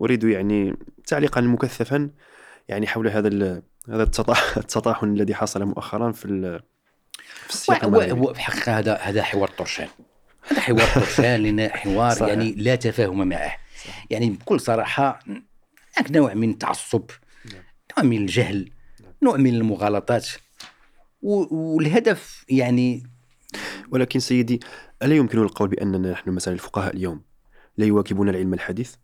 [0.00, 0.76] أريد يعني
[1.06, 2.10] تعليقا مكثفا
[2.68, 6.28] يعني حول هذا هذا التطا- التطاحن الذي حصل مؤخرا في
[7.46, 8.34] في السياق المغربي.
[8.34, 9.88] في الحقيقة هذا هذا حوار طرشان
[10.48, 12.28] هذا حوار طرشان لأن حوار صحيح.
[12.28, 13.56] يعني لا تفاهم معه.
[14.10, 15.20] يعني بكل صراحة
[15.96, 17.02] هناك نوع من التعصب
[17.98, 18.70] نوع من الجهل
[19.22, 20.28] نوع من المغالطات
[21.22, 23.02] و- والهدف يعني
[23.90, 24.60] ولكن سيدي
[25.02, 27.22] ألا يمكن القول بأننا نحن مثلا الفقهاء اليوم
[27.76, 28.94] لا يواكبون العلم الحديث؟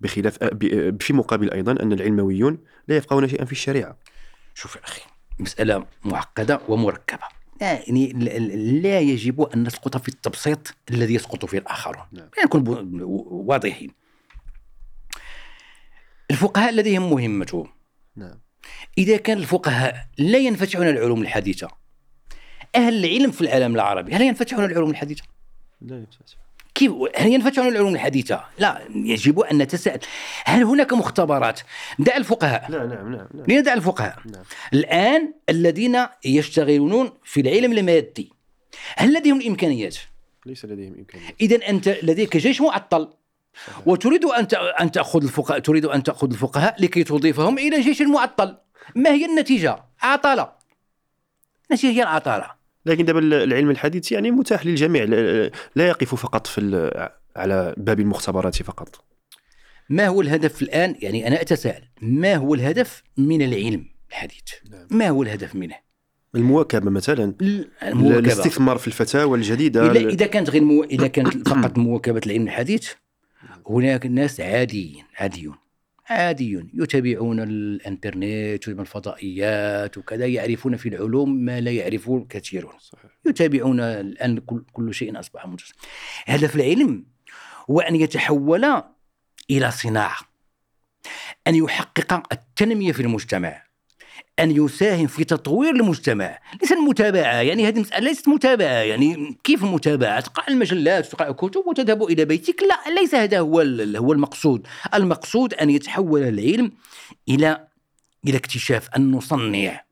[0.00, 3.96] بخلاف أ- ب- في مقابل أيضا أن العلمويون لا يفقهون شيئا في الشريعة
[4.54, 5.00] شوف يا أخي
[5.38, 7.24] مسألة معقدة ومركبة
[7.60, 8.12] يعني
[8.82, 12.28] لا يجب أن نسقط في التبسيط الذي يسقط فيه الآخرون نعم.
[12.44, 13.02] نكون ب-
[13.48, 13.90] واضحين
[16.30, 17.68] الفقهاء لديهم مهمتهم
[18.16, 18.40] نعم
[18.98, 21.68] إذا كان الفقهاء لا ينفتحون العلوم الحديثة
[22.74, 25.22] أهل العلم في العالم العربي هل ينفتحون العلوم الحديثة؟
[25.80, 26.36] لا يفتح.
[26.76, 29.98] كيف هل ينفتحون العلوم الحديثة؟ لا يجب أن نتساءل
[30.44, 31.60] هل هناك مختبرات؟
[31.98, 34.42] دع الفقهاء لا نعم نعم نعم, لندع الفقهاء نعم.
[34.72, 38.32] الآن الذين يشتغلون في العلم المادي
[38.96, 39.96] هل لديهم الإمكانيات؟
[40.46, 43.08] ليس لديهم إمكانيات إذا أنت لديك جيش معطل
[43.86, 44.46] وتريد أن
[44.80, 48.56] أن تأخذ الفقهاء تريد أن تأخذ الفقهاء لكي تضيفهم إلى جيش معطل
[48.94, 50.52] ما هي النتيجة؟ عطلة
[51.70, 52.55] النتيجة هي العطلة
[52.86, 55.04] لكن دابا العلم الحديث يعني متاح للجميع
[55.76, 56.90] لا يقف فقط في
[57.36, 59.04] على باب المختبرات فقط
[59.88, 64.86] ما هو الهدف الآن؟ يعني أنا أتساءل ما هو الهدف من العلم الحديث؟ نعم.
[64.90, 65.74] ما هو الهدف منه؟
[66.34, 67.34] المواكبة مثلا
[67.82, 70.84] المواكبة الاستثمار في الفتاوى الجديدة إذا إذا كانت غير مو...
[70.84, 72.90] إذا كانت فقط مواكبة العلم الحديث
[73.66, 75.54] هناك ناس عاديين عاديون
[76.10, 82.72] عاديون يتابعون الإنترنت والفضائيات وكذا يعرفون في العلوم ما لا يعرفه كثيرون.
[82.78, 83.10] صحيح.
[83.26, 84.38] يتابعون الآن
[84.72, 85.74] كل, شيء أصبح منتشر.
[86.24, 87.06] هدف العلم
[87.70, 88.82] هو أن يتحول
[89.50, 90.18] إلى صناعة
[91.46, 93.65] أن يحقق التنمية في المجتمع.
[94.40, 96.38] أن يساهم في تطوير المجتمع.
[96.62, 102.02] ليس المتابعة يعني هذه مسألة ليست متابعة يعني كيف المتابعه تقرا المجلات وتقرا الكتب وتذهب
[102.02, 103.60] إلى بيتك؟ لا ليس هذا هو
[103.96, 104.66] هو المقصود.
[104.94, 106.72] المقصود أن يتحول العلم
[107.28, 107.68] إلى
[108.26, 109.85] إلى اكتشاف أن نصنع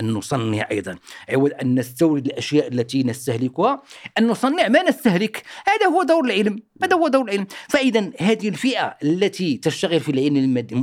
[0.00, 0.96] أن نصنع أيضا
[1.28, 3.82] عوض أن نستورد الأشياء التي نستهلكها
[4.18, 8.96] أن نصنع ما نستهلك هذا هو دور العلم هذا هو دور العلم فإذا هذه الفئة
[9.02, 10.74] التي تشتغل في العلم المادي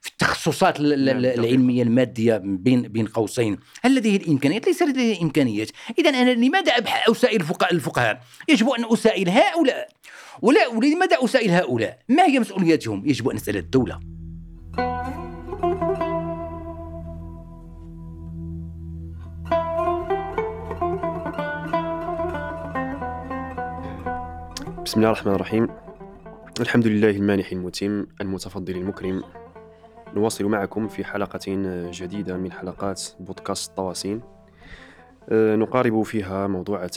[0.00, 1.24] في التخصصات ال- ال- نعم،.
[1.24, 5.68] العلمية المادية بين بين قوسين هل لديه الإمكانيات؟ ليس لديه الإمكانيات
[5.98, 9.88] إذا أنا لماذا أبحث أسائل الفقهاء؟ يجب أن أسائل هؤلاء
[10.42, 14.00] ولا ولماذا أسائل هؤلاء؟ ما هي مسؤولياتهم؟ يجب أن أسأل الدولة
[24.88, 25.68] بسم الله الرحمن الرحيم.
[26.60, 29.22] الحمد لله المانح المتم المتفضل المكرم.
[30.14, 31.40] نواصل معكم في حلقة
[31.90, 34.22] جديدة من حلقات بودكاست طواسين.
[35.28, 36.90] أه، نقارب فيها موضوعة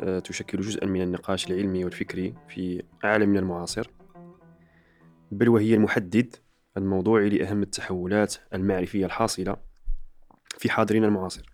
[0.00, 3.90] أه، تشكل جزءا من النقاش العلمي والفكري في عالمنا المعاصر.
[5.32, 6.36] بل وهي المحدد
[6.76, 9.56] الموضوعي لأهم التحولات المعرفية الحاصلة
[10.58, 11.52] في حاضرنا المعاصر.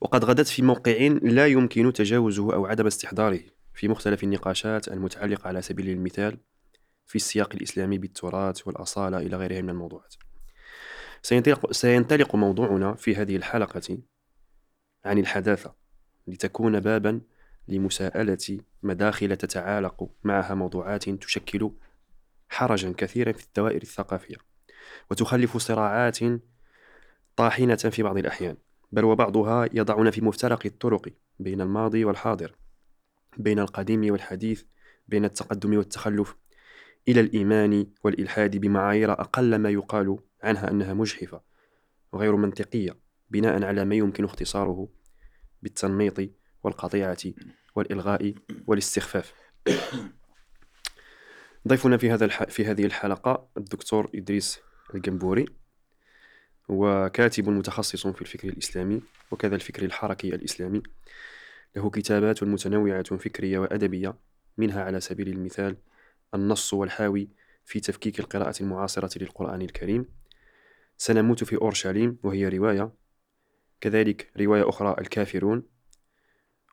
[0.00, 3.55] وقد غدت في موقع لا يمكن تجاوزه أو عدم استحضاره.
[3.76, 6.38] في مختلف النقاشات المتعلقة على سبيل المثال
[7.06, 10.14] في السياق الإسلامي بالتراث والأصالة إلى غيرها من الموضوعات.
[11.22, 13.98] سينطلق, سينطلق موضوعنا في هذه الحلقة
[15.04, 15.74] عن الحداثة
[16.26, 17.20] لتكون بابا
[17.68, 21.70] لمساءلة مداخل تتعالق معها موضوعات تشكل
[22.48, 24.36] حرجا كثيرا في الدوائر الثقافية
[25.10, 26.18] وتخلف صراعات
[27.36, 28.56] طاحنة في بعض الأحيان
[28.92, 31.08] بل وبعضها يضعنا في مفترق الطرق
[31.38, 32.65] بين الماضي والحاضر.
[33.36, 34.62] بين القديم والحديث
[35.08, 36.36] بين التقدم والتخلف
[37.08, 41.40] إلى الإيمان والإلحاد بمعايير أقل ما يقال عنها أنها مجحفة
[42.12, 42.96] وغير منطقية
[43.30, 44.88] بناء على ما يمكن اختصاره
[45.62, 46.30] بالتنميط
[46.62, 47.18] والقطيعة
[47.74, 48.34] والإلغاء
[48.66, 49.34] والاستخفاف
[51.68, 52.26] ضيفنا في هذا.
[52.28, 54.60] في هذه الحلقة الدكتور إدريس
[54.94, 55.46] الجنبوري
[56.70, 60.82] هو كاتب متخصص في الفكر الإسلامي وكذا الفكر الحركي الإسلامي
[61.76, 64.14] له كتابات متنوعة فكرية وأدبية
[64.56, 65.76] منها على سبيل المثال
[66.34, 67.28] النص والحاوي
[67.64, 70.06] في تفكيك القراءة المعاصرة للقرآن الكريم
[70.96, 72.92] سنموت في أورشليم وهي رواية
[73.80, 75.62] كذلك رواية أخرى الكافرون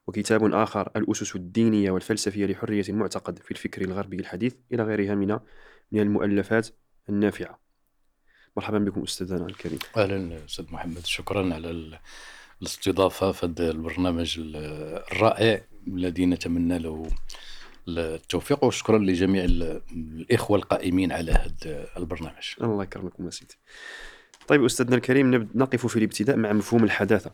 [0.07, 5.39] وكتاب آخر الأسس الدينية والفلسفية لحرية المعتقد في الفكر الغربي الحديث إلى غيرها من
[5.91, 6.67] من المؤلفات
[7.09, 7.59] النافعة.
[8.57, 9.79] مرحبا بكم أستاذنا الكريم.
[9.97, 11.99] أهلا أستاذ محمد شكرا على
[12.63, 14.55] ال- الاستضافة في هذا البرنامج ال-
[15.11, 17.07] الرائع الذي نتمنى له
[17.87, 19.43] التوفيق وشكرا لجميع
[19.91, 22.53] الإخوة القائمين على هذا البرنامج.
[22.61, 23.55] الله يكرمكم سيدي.
[24.47, 27.31] طيب أستاذنا الكريم نقف في الابتداء مع مفهوم الحداثة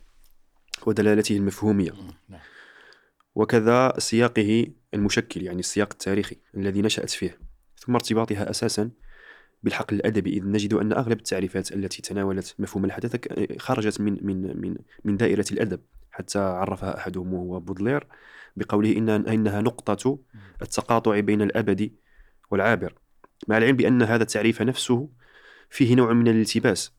[0.85, 1.91] ودلالته المفهومية.
[2.29, 2.39] نعم.
[3.35, 7.39] وكذا سياقه المشكل يعني السياق التاريخي الذي نشأت فيه
[7.77, 8.89] ثم ارتباطها أساسا
[9.63, 13.19] بالحقل الأدبي إذ نجد أن أغلب التعريفات التي تناولت مفهوم الحداثة
[13.57, 15.79] خرجت من من من من دائرة الأدب.
[16.11, 18.07] حتى عرفها أحدهم وهو بودلير
[18.55, 20.19] بقوله إن إنها نقطة
[20.61, 21.93] التقاطع بين الأبدي
[22.51, 22.93] والعابر
[23.47, 25.09] مع العلم بأن هذا التعريف نفسه
[25.69, 26.93] فيه نوع من الالتباس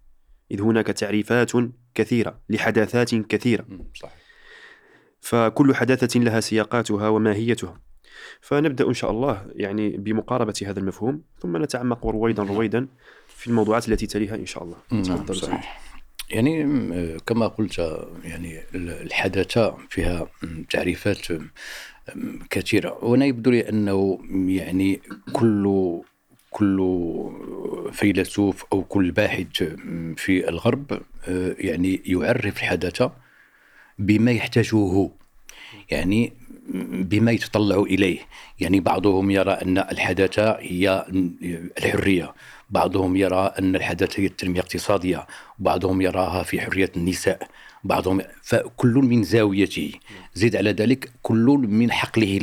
[0.51, 1.53] إذ هناك تعريفات
[1.95, 3.67] كثيرة لحداثات كثيرة.
[3.95, 4.17] صحيح.
[5.21, 7.81] فكل حداثة لها سياقاتها وماهيتها.
[8.41, 12.87] فنبدأ إن شاء الله يعني بمقاربة هذا المفهوم ثم نتعمق رويدا رويدا
[13.29, 14.77] في الموضوعات التي تليها إن شاء الله.
[15.03, 15.81] تفضل صحيح.
[16.31, 16.65] يعني
[17.27, 17.79] كما قلت
[18.25, 20.27] يعني الحداثة فيها
[20.71, 21.27] تعريفات
[22.51, 23.05] كثيرة.
[23.05, 25.01] وأنا يبدو لي أنه يعني
[25.33, 26.01] كل
[26.51, 26.79] كل
[27.93, 29.63] فيلسوف أو كل باحث
[30.17, 31.03] في الغرب
[31.59, 33.13] يعني يعرف الحداثة
[33.99, 35.11] بما يحتاجه.
[35.91, 36.33] يعني
[36.93, 38.19] بما يتطلع إليه.
[38.61, 41.07] يعني بعضهم يرى أن الحداثة هي
[41.79, 42.35] الحرية.
[42.71, 45.27] بعضهم يرى أن الحداثة هي التنمية الاقتصادية.
[45.59, 47.49] بعضهم يراها في حرية النساء.
[47.85, 49.93] بعضهم فكل من زاويته.
[50.35, 52.39] زيد على ذلك كل من حقله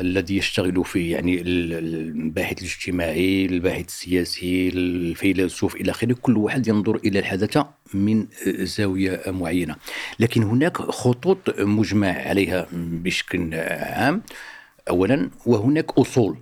[0.00, 6.16] الذي يشتغل فيه يعني الباحث الاجتماعي الباحث السياسي الفيلسوف إلى آخره.
[6.22, 7.58] كل واحد ينظر إلى الحدث
[7.94, 8.26] من
[8.60, 9.76] زاوية معينة.
[10.20, 14.22] لكن هناك خطوط مجمع عليها بشكل عام.
[14.90, 16.36] اولا وهناك أصول.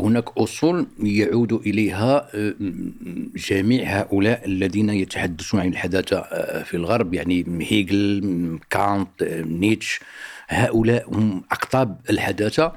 [0.00, 2.30] هناك أصول يعود إليها
[3.36, 6.22] جميع هؤلاء الذين يتحدثون عن الحداثة
[6.62, 7.14] في الغرب.
[7.14, 10.00] يعني هيجل كانت نيتش.
[10.48, 12.72] هؤلاء هم أقطاب الحداثة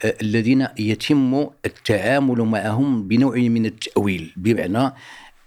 [0.00, 4.92] آه، الذين يتم التعامل معهم بنوع من التأويل بمعنى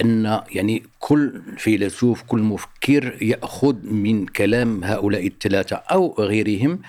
[0.01, 6.79] أن يعني كل فيلسوف كل مفكر يأخذ من كلام هؤلاء الثلاثة أو غيرهم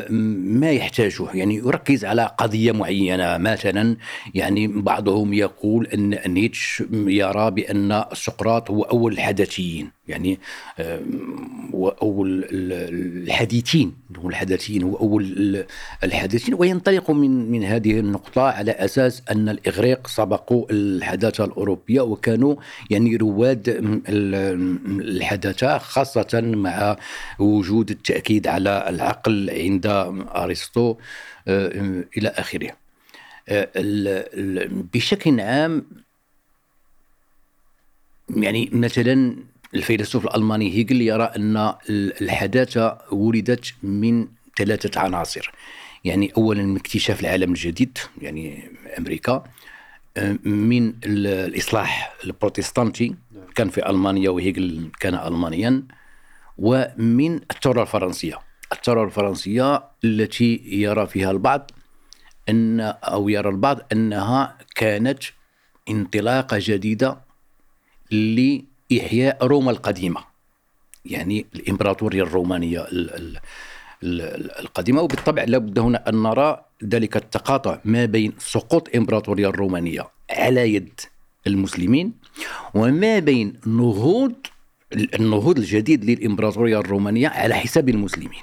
[0.00, 1.26] ما يحتاجه.
[1.34, 3.38] يعني يركز على قضية معينة.
[3.38, 3.96] مثلا
[4.34, 9.90] يعني بعضهم يقول إن نيتش يرى بأن سقراط هو أول الحدثيين.
[10.08, 10.38] يعني
[11.74, 13.92] هو أول الحديثين.
[14.16, 15.64] هو الحدثيين هو أول
[16.04, 16.56] الحدثيين.
[16.60, 22.56] وينطلق من من هذه النقطة على أساس أن الإغريق سبقوا الحداثة الأوروبية وكانوا
[22.90, 23.80] يعني رواد
[25.00, 26.96] الحداثة خاصة مع
[27.38, 29.86] وجود التأكيد على العقل عند
[30.36, 30.96] أرسطو
[31.48, 32.70] آه، إلى آخره.
[33.48, 33.68] آه،
[34.94, 35.86] بشكل عام
[38.36, 39.36] يعني مثلا
[39.74, 44.28] الفيلسوف الألماني هيجل يرى أن الحداثة ولدت من
[44.58, 45.52] ثلاثة عناصر.
[46.04, 49.44] يعني اولا من اكتشاف العالم الجديد يعني أمريكا
[50.16, 53.14] آه، من الإصلاح البروتستانتي
[53.54, 55.82] كان في ألمانيا وهيجل كان المانيا
[56.58, 58.38] ومن الثورة الفرنسية.
[58.72, 61.70] الثوره الفرنسية التي يرى فيها البعض
[62.48, 65.18] ان أو يرى البعض أنها كانت
[65.88, 67.18] انطلاقة جديدة
[68.10, 70.24] لإحياء روما القديمة.
[71.04, 72.86] يعني الإمبراطورية الرومانية
[74.02, 75.02] القديمة.
[75.02, 81.00] وبالطبع لابد هنا أن نرى ذلك التقاطع ما بين سقوط الامبراطوريه الرومانية على يد
[81.46, 82.12] المسلمين
[82.74, 84.34] وما بين نهوض
[84.92, 88.42] النهوض الجديد للإمبراطورية الرومانية على حساب المسلمين.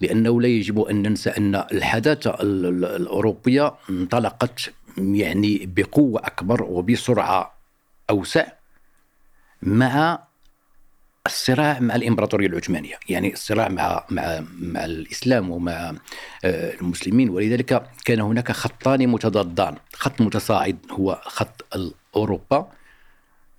[0.00, 7.54] لأنه لا يجب أن ننسى أن الحداثة الأوروبية انطلقت يعني بقوة أكبر وبسرعة
[8.10, 8.46] أوسع
[9.62, 10.18] مع
[11.26, 15.94] الصراع مع الإمبراطورية العثمانية، يعني الصراع مع مع مع الإسلام ومع
[16.44, 17.30] آه، المسلمين.
[17.30, 21.66] ولذلك كان هناك خطان متضادان، خط متصاعد هو خط
[22.16, 22.68] اوروبا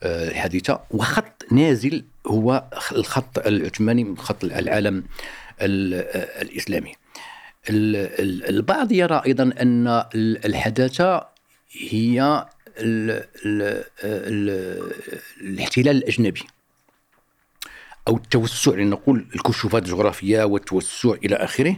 [0.03, 5.03] آه، الحديثة وخط نازل هو الخط العثماني خط العالم
[5.61, 6.91] الإسلامي.
[7.69, 10.03] البعض يرى أيضا أن
[10.45, 11.27] الحداثة
[11.71, 12.45] هي
[15.41, 16.41] الاحتلال الأجنبي
[18.07, 21.75] أو التوسع لنقول الكشوفات الجغرافية والتوسع إلى آخره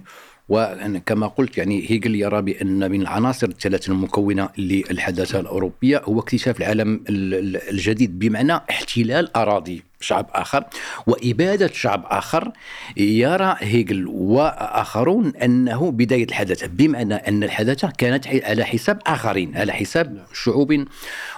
[0.49, 7.03] وكما قلت يعني هيجل يرى بأن من العناصر الثلاث المكونة للحداثة الأوروبية هو اكتشاف العالم
[7.09, 10.63] الجديد بمعنى احتلال أراضي شعب آخر.
[11.07, 12.51] وإبادة شعب آخر
[12.97, 20.25] يرى هيجل وآخرون أنه بداية الحداثه بمعنى ان الحداثه كانت على حساب آخرين على حساب
[20.33, 20.85] شعوب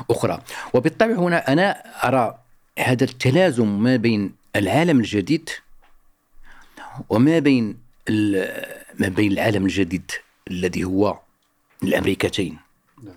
[0.09, 0.41] أخرى.
[0.73, 1.71] وبالطبع هنا أنا
[2.07, 2.37] أرى
[2.79, 5.49] هذا التلازم ما بين العالم الجديد
[7.09, 7.77] وما بين
[8.99, 10.11] ما بين العالم الجديد
[10.51, 11.19] الذي هو
[11.83, 12.57] الأمريكتين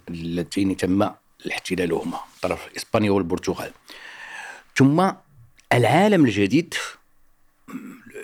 [0.09, 1.11] اللتين تم
[1.51, 3.71] احتلالهما طرف اسبانيا والبرتغال.
[4.77, 5.11] ثم
[5.73, 6.75] العالم الجديد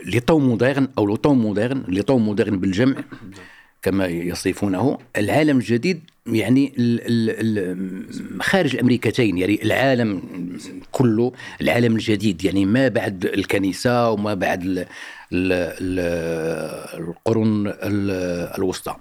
[0.07, 2.97] لطو مودرن أو لطو مودرن لطو مودرن بالجمع
[3.83, 10.23] كما يصفونه العالم الجديد يعني ال ال خارج الأمريكتين يعني العالم
[10.93, 14.87] كله العالم الجديد يعني ما بعد الكنيسة وما بعد ال ال
[15.33, 15.99] ال
[17.09, 17.73] القرون
[18.59, 18.97] الوسطى.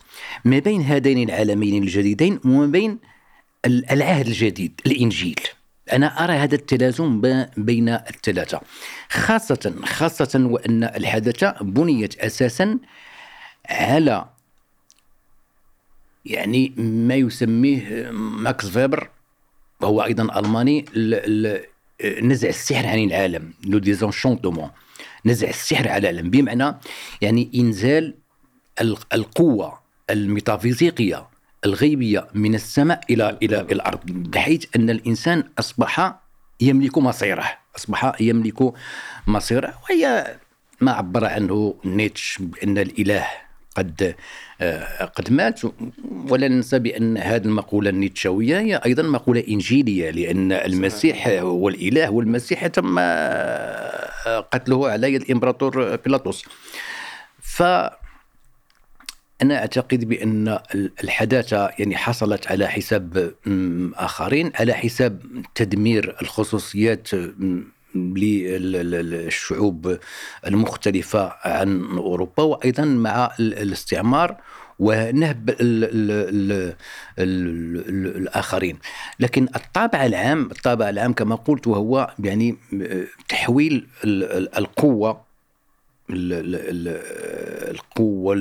[0.45, 2.97] ما بين هذين العالمين الجديدين وما بين
[3.65, 5.39] العهد الجديد الإنجيل.
[5.93, 7.21] أنا أرى هذا التلازم
[7.57, 8.61] بين الثلاثة
[9.09, 12.79] خاصة خاصة وأن الحدث بنيت أساسا
[13.69, 14.25] على
[16.25, 19.09] يعني ما يسميه ماكس فيبر
[19.81, 20.85] وهو أيضا ألماني
[22.21, 24.69] نزع السحر عن العالم le désenchantement
[25.25, 26.75] نزع السحر على العالم بمعنى
[27.21, 28.15] يعني إنزال
[29.13, 29.79] القوة
[30.09, 31.27] الميتافيزيقية
[31.65, 36.19] الغيبية من السماء إلى إلى الأرض بحيث أن الإنسان أصبح
[36.61, 37.45] يملك مصيره
[37.75, 38.73] أصبح يملك
[39.27, 40.35] مصيره وهي
[40.81, 43.27] ما عبر عنه نيتش بأن الإله
[43.77, 44.15] قد
[44.61, 45.61] آه، قد مات.
[46.29, 52.67] ولا ننسى بأن هذه المقولة النيتشوية هي أيضا مقولة إنجيلية لأن المسيح هو الاله والمسيح
[52.67, 56.43] تم آه، قتله على يد الإمبراطور بيلاطس.
[57.39, 57.63] ف
[59.41, 60.59] أنا أعتقد بأن
[61.03, 63.33] الحداثة يعني حصلت على حساب
[63.95, 65.21] آخرين على حساب
[65.55, 67.09] تدمير الخصوصيات
[67.95, 69.97] للشعوب
[70.47, 74.37] المختلفة عن أوروبا وأيضا مع الاستعمار
[74.79, 76.73] ونهب ال ال ال
[77.19, 78.77] ال الآخرين.
[79.19, 82.55] لكن الطابع العام الطابع العام كما قلت وهو يعني
[83.29, 83.87] تحويل
[84.57, 85.27] القوة
[87.77, 88.35] القوة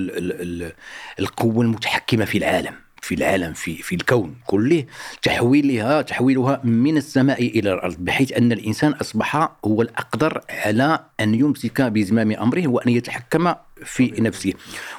[1.19, 4.85] القوة المتحكمة في العالم في العالم في في الكون كله.
[5.23, 11.83] تحويلها تحويلها من السماء إلى الأرض بحيث أن الإنسان أصبح هو الأقدر على أن يمسك
[11.83, 14.53] بزمام أمره وأن يتحكم في نفسه.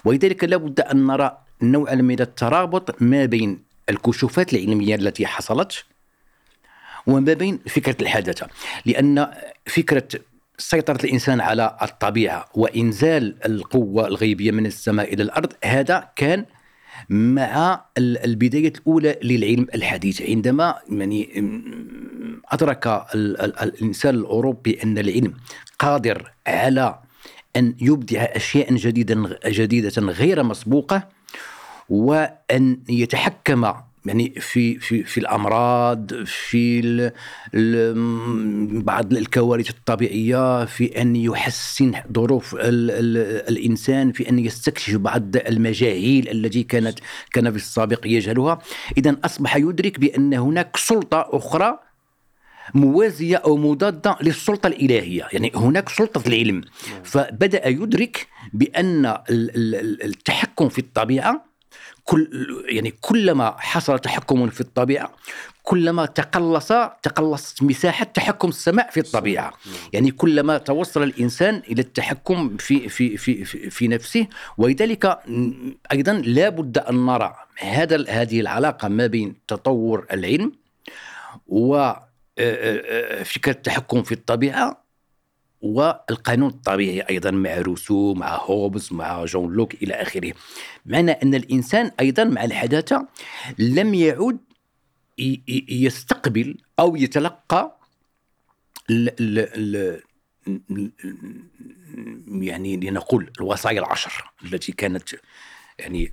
[0.06, 5.86] ولذلك لابد أن نرى نوعا من الترابط ما بين الكشوفات العلمية التي حصلت
[7.08, 8.48] وما بين فكرة الحداثه
[8.86, 9.28] لأن
[9.66, 10.08] فكرة
[10.58, 16.46] سيطرة الإنسان على الطبيعة وإنزال القوة الغيبية من السماء إلى الأرض هذا كان
[17.10, 20.22] مع البداية الأولى للعلم الحديث.
[20.22, 21.30] عندما يعني
[22.50, 23.06] أدرك
[23.62, 25.34] الإنسان الأوروبي أن العلم
[25.80, 27.00] قادر على
[27.56, 31.08] أن يبدع أشياء جديدة جديدة غير مسبوقة
[31.90, 33.74] وأن يتحكم
[34.08, 37.12] يعني في في في الأمراض في ال
[37.56, 43.18] ال بعض الكوارث الطبيعية في أن يحسن ظروف ال ال
[43.50, 47.00] الإنسان في أن يستكشف بعض المجاهيل التي كانت
[47.34, 48.60] كان في السابق يجهلها.
[48.98, 51.80] اذا أصبح يدرك بأن هناك سلطة أخرى
[52.74, 56.62] موازية أو مضادة للسلطة الإلهية، يعني هناك سلطة العلم،
[57.04, 61.47] فبدأ يدرك بأن التحكم في الطبيعة
[62.08, 62.30] كل
[62.70, 65.12] يعني كلما حصل تحكم في الطبيعة
[65.64, 66.68] كلما تقلص
[67.04, 69.54] تقلصت مساحة تحكم السماء في الطبيعة.
[69.94, 74.28] يعني كلما توصل الإنسان إلى التحكم في في في في, في نفسه.
[74.58, 75.20] ولذلك
[75.92, 80.52] أيضا لا بد أن نرى هذا هذه العلاقة ما بين تطور العلم
[81.48, 81.94] و
[83.24, 84.87] فكرة التحكم في الطبيعة
[85.62, 90.34] والقانون الطبيعي أيضا مع روسو مع هوبز مع جون لوك إلى آخره.
[90.86, 93.08] معنى أن الإنسان أيضا مع الحداثة
[93.60, 94.38] لم يعد
[95.70, 97.78] يستقبل أو يتلقى
[98.90, 100.02] ال ال ال
[102.28, 105.10] يعني لنقول الوصايا العشر التي كانت
[105.80, 106.12] يعني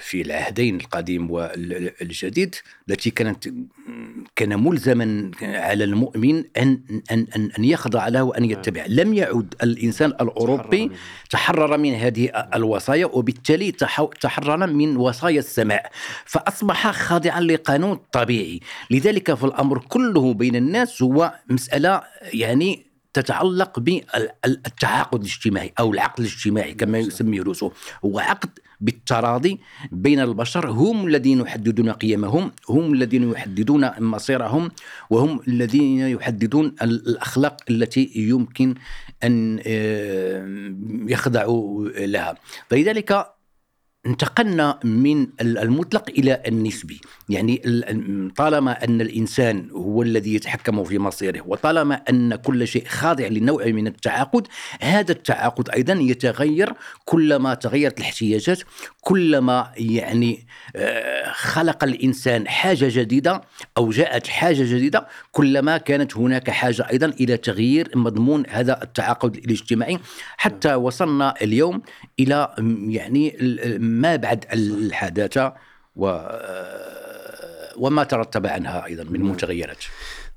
[0.00, 2.54] في العهدين القديم والجديد
[2.90, 3.48] التي كانت
[4.36, 8.84] كان ملزما على المؤمن أن أن أن, أن يخضع له وأن يتبع.
[8.88, 10.90] لم يعد الإنسان الأوروبي
[11.30, 12.28] تحرر من هذه.
[12.54, 13.72] الوصايا وبالتالي
[14.20, 15.90] تحرر من وصايا السماء.
[16.24, 18.60] فأصبح خاضعا لقانون طبيعي.
[18.90, 22.85] لذلك فالامر كله بين الناس هو مسألة يعني
[23.16, 27.70] تتعلق بالتعاقد الاجتماعي أو العقد الاجتماعي كما يسميه روسو.
[28.04, 29.60] هو عقد بالتراضي
[29.92, 30.70] بين البشر.
[30.70, 34.70] هم الذين يحددون قيمهم هم الذين يحددون مصيرهم
[35.10, 38.74] وهم الذين يحددون الأخلاق التي يمكن
[39.24, 40.74] أن آه،
[41.08, 42.34] يخضعوا لها.
[42.68, 43.35] فلذلك
[44.06, 47.00] انتقلنا من المطلق إلى النسبي.
[47.28, 47.62] يعني
[48.36, 53.86] طالما أن الإنسان هو الذي يتحكم في مصيره وطالما أن كل شيء خاضع لنوع من
[53.86, 54.46] التعاقد
[54.80, 56.72] هذا التعاقد أيضا يتغير
[57.04, 58.62] كلما تغيرت الاحتياجات
[59.00, 60.46] كلما يعني
[60.76, 63.40] آه، خلق الإنسان حاجة جديدة
[63.76, 69.98] أو جاءت حاجة جديدة كلما كانت هناك حاجة أيضا إلى تغيير مضمون هذا التعاقد الاجتماعي.
[70.36, 71.82] حتى وصلنا اليوم
[72.20, 72.54] إلى
[72.88, 73.36] يعني
[74.00, 75.54] ما بعد الحداثه
[75.96, 79.30] و آه، وما ترتب عنها أيضا من نعم.
[79.30, 79.84] متغيرات.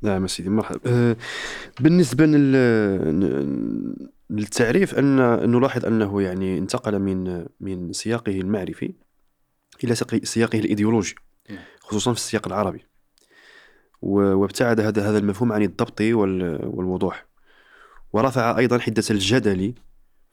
[0.02, 0.80] نعم سيدي مرحبا.
[0.86, 1.16] أه
[1.80, 2.26] بالنسبة
[4.30, 5.16] للتعريف أن
[5.52, 8.94] نلاحظ أنه يعني انتقل من من سياقه المعرفي
[9.84, 11.16] إلى سياقه الإيديولوجي
[11.50, 11.60] نعم.
[11.80, 12.86] خصوصا في السياق العربي.
[14.02, 17.26] وابتعد هذا هذا المفهوم عن الضبط والوضوح.
[18.14, 19.74] ورفع أيضا حدة الجدل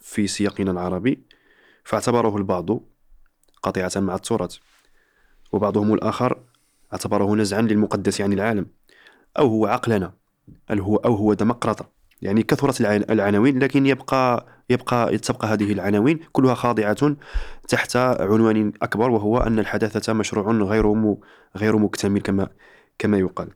[0.00, 1.22] في سياقنا العربي
[1.84, 2.80] فاعتبره البعض
[3.62, 4.56] قطيعة مع التراث
[5.52, 6.38] وبعضهم الآخر
[6.92, 8.66] اعتبره نزعا للمقدس عن العالم
[9.38, 10.12] أو هو عقلنا
[10.70, 11.88] أو هو ديمقراطة
[12.22, 17.16] يعني كثرت العناوين لكن يبقى يبقى تبقى هذه العناوين كلها خاضعة
[17.68, 21.14] تحت عنوان أكبر وهو أن الحداثة مشروع غير
[21.56, 22.48] غير مكتمل كما
[22.98, 23.48] كما يقال.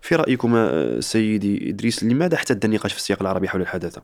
[0.00, 4.02] في رأيكم سيدي إدريس لماذا احتد النقاش في السياق العربي حول الحداثة؟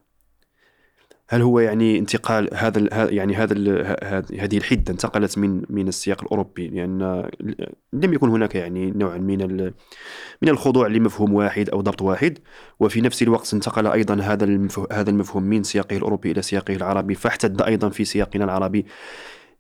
[1.33, 3.55] هل هو يعني انتقال هذا يعني هذا
[4.35, 7.29] هذه الحدة انتقلت من من السياق الأوروبي؟ لأن
[7.93, 9.73] لم يكن هناك يعني نوع من
[10.43, 12.39] من الخضوع لمفهوم واحد أو ضبط واحد
[12.81, 17.63] وفي نفس الوقت انتقل أيضا هذا هذا المفهوم من سياقه الأوروبي إلى سياقه العربي فاحتد
[17.63, 18.87] أيضا في سياقنا العربي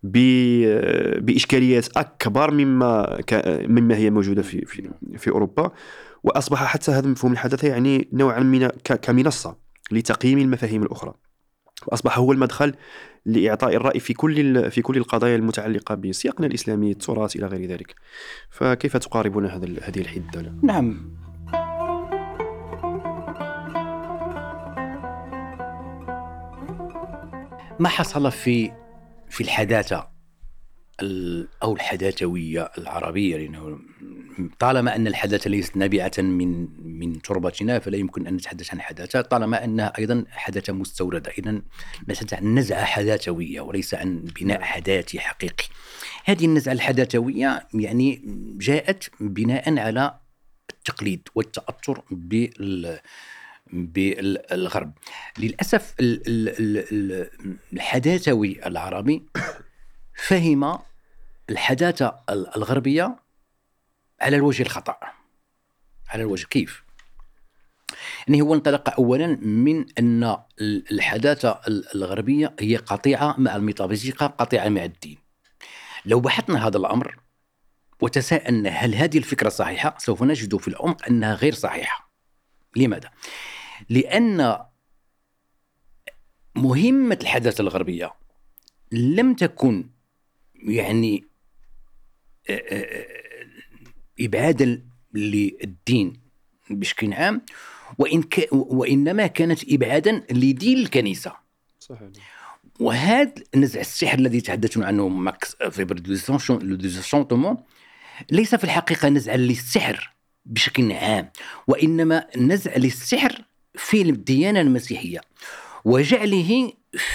[0.02, 5.71] بإشكاليات أكبر مما مما هي موجودة في في, في أوروبا.
[6.23, 8.69] وأصبح حتى هذا مفهوم الحداثه يعني نوعا من
[9.02, 9.57] كمنصة
[9.93, 11.14] لتقييم المفاهيم الأخرى.
[11.86, 12.74] واصبح هو المدخل
[13.26, 17.94] لإعطاء الرأي في كل في كل القضايا المتعلقة بسياقنا الإسلامي التراث إلى غير ذلك.
[18.50, 21.12] فكيف تقاربون هذا هذه الحدة نعم.
[27.80, 28.72] ما حصل في
[29.30, 30.12] في الحداثة
[31.62, 33.78] أو الحداثوية العربية لأنه
[34.58, 36.68] طالما أن الحداثة ليست نابعة من
[36.99, 39.21] من تربتنا فلا يمكن أن نتحدث عن حداثة.
[39.21, 41.62] طالما انها أيضا حداثة مستوردة اذا
[42.08, 45.64] نتحدث عن نزعه حداثوية وليس عن بناء حداثي حقيقي.
[46.25, 48.23] هذه النزعة الحداثوية يعني
[48.60, 50.19] جاءت بناء على
[50.71, 53.00] التقليد والتاثر بال
[53.73, 54.93] بالغرب.
[55.38, 55.95] للأسف
[57.73, 59.23] الحداثوي العربي
[60.26, 60.78] فهم
[61.50, 63.17] الحداثة الغربية
[64.21, 64.97] على الوجه الخطأ
[66.08, 66.85] على الوجه كيف؟
[68.28, 75.19] يعني هو انطلق اولا من أن الحداثة الغربية هي قطيعة مع الميتافيزيقا قطيعة مع الدين.
[76.06, 77.19] لو بحثنا هذا الأمر
[78.00, 82.11] وتساءلنا هل هذه الفكرة صحيحة؟ سوف نجد في العمق أنها غير صحيحة.
[82.76, 83.11] لماذا؟
[83.89, 84.58] لأن
[86.54, 88.15] مهمة الحداثة الغربية
[88.93, 89.92] لم تكن
[90.62, 91.25] يعني
[94.20, 94.82] ابعادا
[95.14, 96.20] للدين
[96.70, 97.42] بشكل عام
[97.98, 98.48] وإن ك...
[98.52, 101.32] وإنما كانت إبعادا لدين الكنيسة.
[101.80, 102.08] صحيح.
[102.80, 106.12] وهذا نزع السحر الذي تحدثنا عنه ماكس فيبر du
[108.30, 111.30] ليس في الحقيقة نزعا للسحر بشكل عام
[111.66, 113.44] وإنما نزع للسحر
[113.75, 115.20] في الديانة المسيحية
[115.84, 116.72] وجعله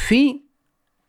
[0.07, 0.39] في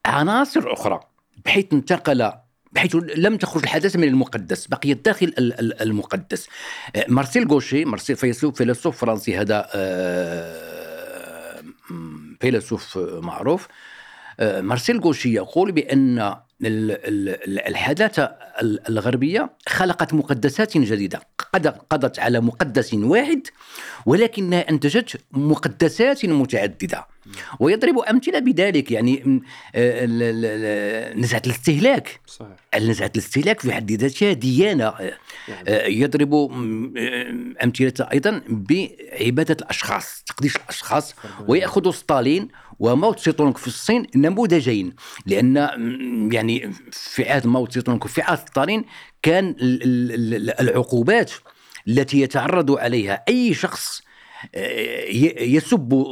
[0.06, 1.00] عناصر أخرى.
[1.44, 2.32] بحيث انتقل
[2.72, 5.34] بحيث لم تخرج الحداثة من المقدس بقيت داخل
[5.80, 6.48] المقدس.
[6.96, 11.62] آه، مارسيل غوشي مارسيل فيلسوف فرنسي هذا آه،
[12.40, 13.68] فيلسوف معروف.
[14.40, 16.34] آه، مارسيل غوشي يقول بأن
[17.68, 18.22] الحداثة
[18.62, 21.20] الغربية خلقت مقدسات جديدة.
[21.90, 23.46] قضت على مقدس واحد
[24.06, 27.06] ولكنها أنتجت مقدسات متعددة.
[27.60, 29.42] ويضرب أمثلة بذلك يعني
[31.20, 32.20] نزعة الاستهلاك.
[32.26, 32.56] صحيح.
[32.80, 34.94] نزعة الاستهلاك في حد ذاتها ديانة.
[35.48, 36.00] يعني.
[36.00, 36.34] يضرب
[37.64, 41.14] أمثلة أيضا بعبادة الأشخاص تقديس الأشخاص
[41.48, 44.92] ويأخذ ستالين وماو تسي تونغ في الصين نموذجين.
[45.26, 45.56] لأن
[46.32, 48.84] يعني في عهد ماو تسي تونغ وفي عهد ستالين
[49.22, 49.54] كان
[50.60, 51.32] العقوبات
[51.88, 54.07] التي يتعرض عليها أي شخص آه،
[55.40, 56.06] يسب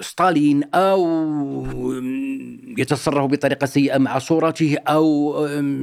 [0.00, 1.00] ستالين أو
[2.78, 5.36] يتصرف بطريقة سيئة مع صورته أو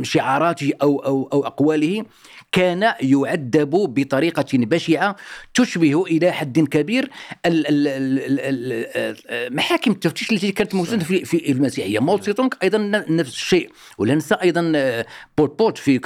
[0.03, 2.05] شعاراته أو أو أو أقواله.
[2.53, 5.15] كان يعذب بطريقة بشعة
[5.53, 7.09] تشبه إلى حد كبير
[9.51, 11.99] محاكم التفتيش التي كانت موجودة في في المسيحية.
[11.99, 12.77] ماو تسي تونغ أيضا
[13.09, 13.69] نفس الشيء.
[13.97, 15.05] ولا ننسى أيضا آه،
[15.37, 15.99] بول بوت في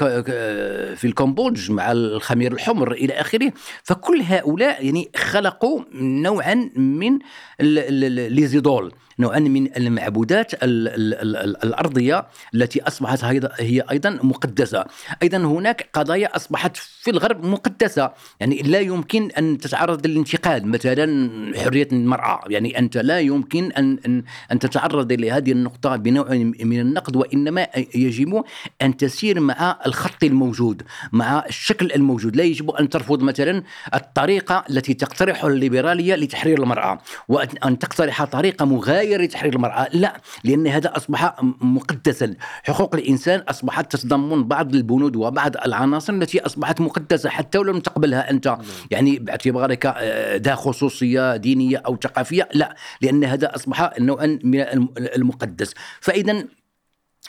[0.95, 3.53] في الكمبودج مع الخمير الحمر إلى آخره.
[3.83, 7.13] فكل هؤلاء يعني خلقوا نوعا من
[7.61, 8.91] ال- ال- ال- ليزيدول.
[9.19, 13.23] نوعا من المعبودات ال ال ال ال الأرضية التي أصبحت
[13.59, 14.85] هي أيضا مقدسة،
[15.23, 21.87] أيضا هناك قضايا أصبحت في الغرب مقدسة، يعني لا يمكن أن تتعرض للانتقاد، مثلا حرية
[21.91, 27.67] المرأة، يعني أنت لا يمكن ان ان أن تتعرض لهذه النقطة بنوع من النقد وإنما
[27.95, 28.43] يجب
[28.81, 34.93] أن تسير مع الخط الموجود، مع الشكل الموجود، لا يجب أن ترفض مثلا الطريقة التي
[34.93, 42.33] تقترحها الليبرالية لتحرير المرأة، وان تقترح طريقة مغايرة لتحرير المرأة، لا، لأن هذا أصبح مقدسا،
[42.63, 48.29] حقوق الإنسان أصبحت تتضمن بعض البنود وبعض العناصر التي أصبحت مقدسة حتى ولو لم تقبلها
[48.29, 48.57] أنت،
[48.91, 54.93] يعني باعتبارك آه، ذا خصوصية دينية أو ثقافية، لا، لأن هذا أصبح نوعا من الم-
[54.97, 56.43] المقدس، فاذا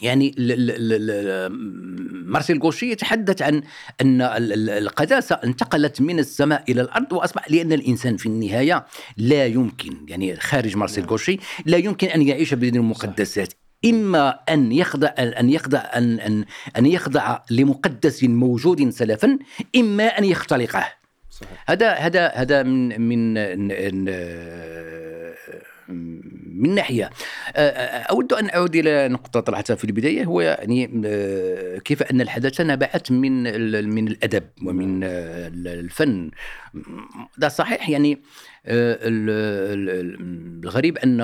[0.02, 0.34] يعني
[2.26, 3.62] مارسيل غوشي يتحدث عن
[4.00, 9.46] أن ال- ال- القداسه انتقلت من السماء إلى الأرض وأصبح لأن الإنسان في النهاية لا
[9.46, 13.52] يمكن يعني خارج مارسيل غوشي لا يمكن أن يعيش بدون المقدسات
[13.84, 16.44] إما أن يخضع أن يخضع أن أن
[16.76, 19.38] أن يخضع لمقدس موجود سلفا
[19.76, 20.92] إما أن يختلقه
[21.30, 21.64] صحيح.
[21.68, 23.34] هذا هذا هذا من من
[25.88, 27.10] من- ناحية.
[28.10, 30.86] أود أن أعود إلى نقطة طرحتها في البداية هو يعني
[31.84, 36.30] كيف أن الحداثة نبعت من ال- من الأدب ومن آه، الفن.
[37.38, 37.88] ده صحيح.
[37.88, 38.12] يعني
[38.66, 39.30] آه، ال-
[39.78, 41.20] ال- ال- الغريب أن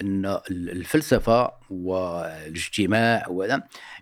[0.00, 3.26] أن الفلسفة والاجتماع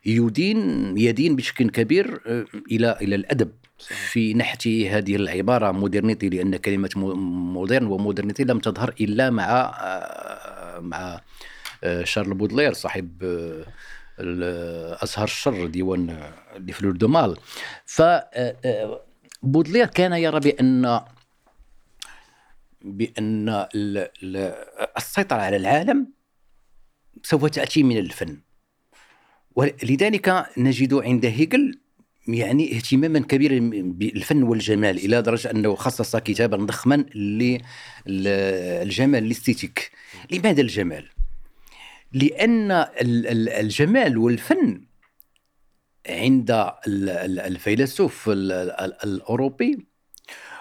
[0.07, 0.59] يدين
[0.99, 3.51] يدين بشكل كبير آه، إلى إلى الأدب.
[3.81, 7.15] في نحت هذه العبارة modernité لأن كلمة mo-
[7.53, 9.45] moderne و modernité لم تظهر إلا مع
[9.81, 11.21] آه، مع
[12.05, 13.23] شارل بودلير صاحب
[15.03, 16.21] أزهار الشر ديوان
[16.59, 17.37] Les Fleurs du mal
[17.87, 18.03] ف
[19.43, 21.01] بودلير كان يرى بأن
[22.83, 24.55] بأن ال- ال-
[24.97, 26.07] السيطرة على العالم
[27.23, 28.41] سوف تأتي من الفن
[29.57, 31.79] ولذلك نجد عند هيجل
[32.29, 36.97] يعني اهتماما كبيرا بالفن والجمال إلى درجة أنه خصص كتابا ضخما
[38.07, 39.91] للجمال ال esthétique
[40.31, 41.09] لماذا الجمال؟
[42.13, 44.85] لأن ال- ال- الجمال والفن
[46.07, 49.87] عند ال- ال- الفيلسوف ال- ال- الأوروبي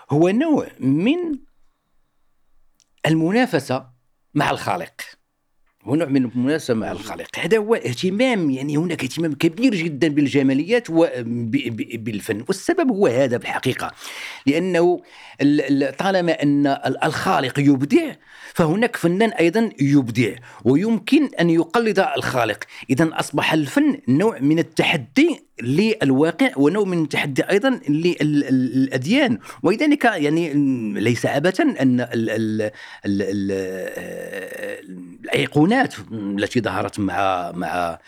[0.10, 1.40] هو نوع من
[3.06, 3.90] المنافسة
[4.34, 5.02] مع الخالق.
[5.90, 10.90] هو نوع من المنافسه مع الخالق هذا هو اهتمام يعني هناك اهتمام كبير جدا بالجماليات
[10.90, 13.92] وبالفن والسبب هو هذا بالحقيقة
[14.46, 15.02] لأنه
[15.42, 18.12] ال- ال- طالما أن ال- الخالق يبدع
[18.54, 22.64] فهناك فنان أيضا يبدع ويمكن أن يقلد الخالق.
[22.90, 29.40] اذا أصبح الفن نوع من التحدي للواقع ونوع من التحدي أيضا للأديان.
[29.64, 30.54] ولذلك يعني
[30.94, 32.62] ليس عبثا أن ال ال
[33.06, 33.52] ال ال
[35.26, 38.00] الأيقونات التي ظهرت مع مع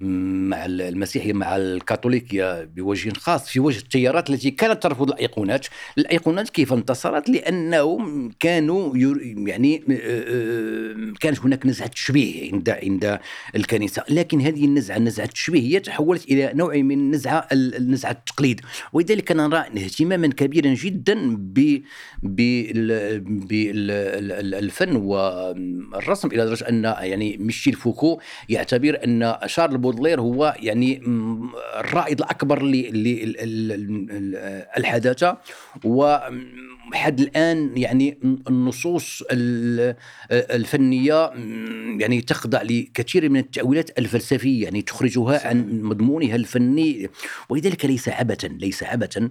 [0.00, 5.66] مع المسيحيه مع الكاثوليكيه بوجه خاص في وجه التيارات التي كانت ترفض الأيقونات،
[5.98, 8.96] الأيقونات كيف انتصرت؟ لأنهم كانوا
[9.48, 13.18] يعني آه، آه، كانت هناك نزعة تشبيه عند عند
[13.56, 17.48] الكنيسة، لكن هذه النزعة نزعة التشبيه هي تحولت إلى نوع من نزعة
[17.80, 18.60] نزعة التقليد،
[18.92, 21.80] ولذلك نرى اهتماما كبيرا جدا ب
[23.48, 31.02] بالفن والرسم إلى درجة أن يعني ميشيل فوكو يعتبر أن شارل بودلير هو يعني
[31.76, 32.62] الرائد الأكبر
[34.76, 35.38] للحداثه
[35.84, 38.18] وحد الآن يعني
[38.48, 39.96] النصوص ال-
[40.30, 41.30] الفنية
[42.00, 47.08] يعني تخضع لكثير من التأويلات الفلسفية يعني تخرجها عن مضمونها الفني.
[47.48, 49.30] ولذلك ليس عبثا ليس عبثا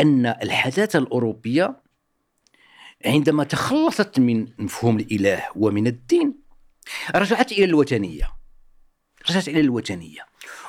[0.00, 1.76] أن الحداثة الأوروبية
[3.06, 6.34] عندما تخلصت من مفهوم الإله ومن الدين
[7.14, 8.39] رجعت إلى الوثنية.
[9.30, 10.26] رجعت إلى الوثنية.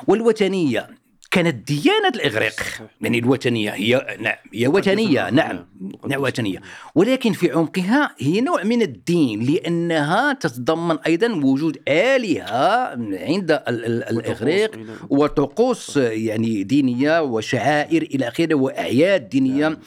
[0.07, 0.89] والوثنية
[1.31, 2.53] كانت ديانة الإغريق.
[3.01, 5.65] يعني الوثنيه هي نعم هي وثنيه نعم
[6.07, 6.61] نعم وثنيه
[6.95, 12.85] ولكن في عمقها هي نوع من الدين لأنها تتضمن أيضا وجود آلهة
[13.27, 19.77] عند ال- ال- الإغريق وطقوس يعني دينية وشعائر إلى آخره وأعياد دينية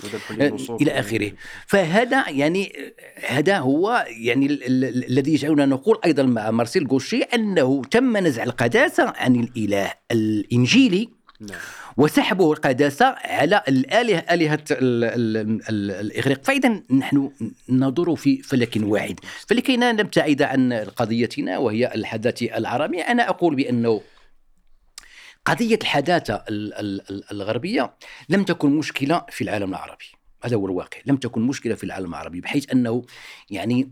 [0.83, 1.33] إلى آخره.
[1.67, 2.73] فهذا يعني
[3.29, 8.17] هذا هو يعني ال- ال- ال- الذي يجعلنا نقول أيضا مع مارسيل غوشي أنه تم
[8.17, 11.09] نزع القداسة عن الإله الإنجيلي.
[11.41, 11.59] نعم.
[11.97, 16.45] وسحبه القداسة على الآلهة آلهة ال- ال- ال- الإغريق.
[16.45, 17.31] فإذا نحن
[17.69, 19.21] ندور في فلك واحد.
[19.47, 24.01] فلكي لا نبتعد عن قضيتنا وهي الحداثة العربية أنا أقول بأنه
[25.45, 27.95] قضية الحداثة ال- ال- ال- الغربية
[28.29, 30.05] لم تكن مشكلة في العالم العربي.
[30.45, 30.99] هذا هو الواقع.
[31.07, 33.05] لم تكن مشكلة في العالم العربي بحيث أنه
[33.51, 33.91] يعني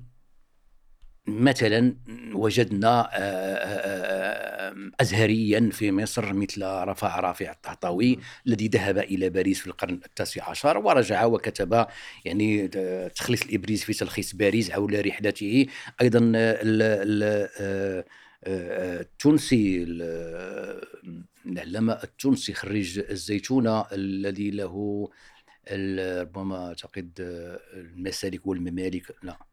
[1.27, 1.97] مثلا
[2.35, 9.61] وجدنا آه، آه، آه، أزهريا في مصر مثل رفاع رافع الطهطاوي الذي ذهب إلى باريس
[9.61, 11.87] في القرن التاسع عشر ورجع وكتب
[12.25, 12.69] يعني
[13.09, 15.67] تخليص الإبريز في تلخيص باريس حول رحلته.
[16.01, 16.35] أيضا ال-
[16.83, 18.05] ال-
[18.47, 20.83] التونسي ال-
[21.47, 25.09] العلامة التونسي خريج الزيتونة الذي له
[25.73, 27.13] ربما أعتقد
[27.75, 29.52] المسالك والممالك لا.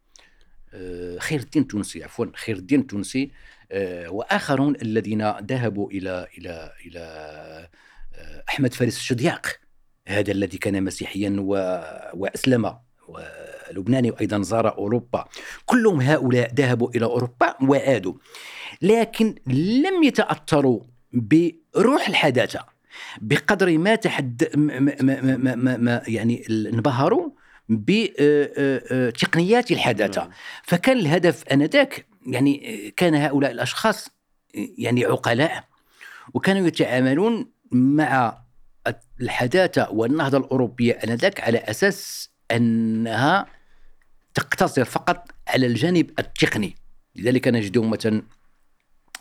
[1.20, 3.32] خير الدين التونسي عفوا خير الدين التونسي
[3.72, 7.00] آه، وآخرون الذين ذهبوا إلى إلى إلى
[8.16, 9.48] آه، أحمد فارس الشدياق.
[10.08, 11.82] هذا الذي كان مسيحيا و-
[12.14, 12.76] وأسلم
[13.08, 15.26] ولبناني وأيضا زار أوروبا.
[15.66, 18.14] كلهم هؤلاء ذهبوا إلى أوروبا وعادوا.
[18.82, 20.82] لكن لم يتأثروا
[21.14, 22.66] بروح الحداثة
[23.22, 27.30] بقدر ما تحد ما, ما, ما, ما يعني انبهروا
[27.70, 30.32] بتقنيات الحداثة نعم.
[30.64, 34.10] فكان الهدف آنذاك يعني كان هؤلاء الأشخاص
[34.54, 35.64] يعني عقلاء
[36.34, 38.38] وكانوا يتعاملون مع
[39.22, 43.46] الحداثة والنهضة الأوروبية آنذاك على أساس أنها
[44.34, 46.76] تقتصر فقط على الجانب التقني
[47.16, 48.24] لذلك نجدهم مثلا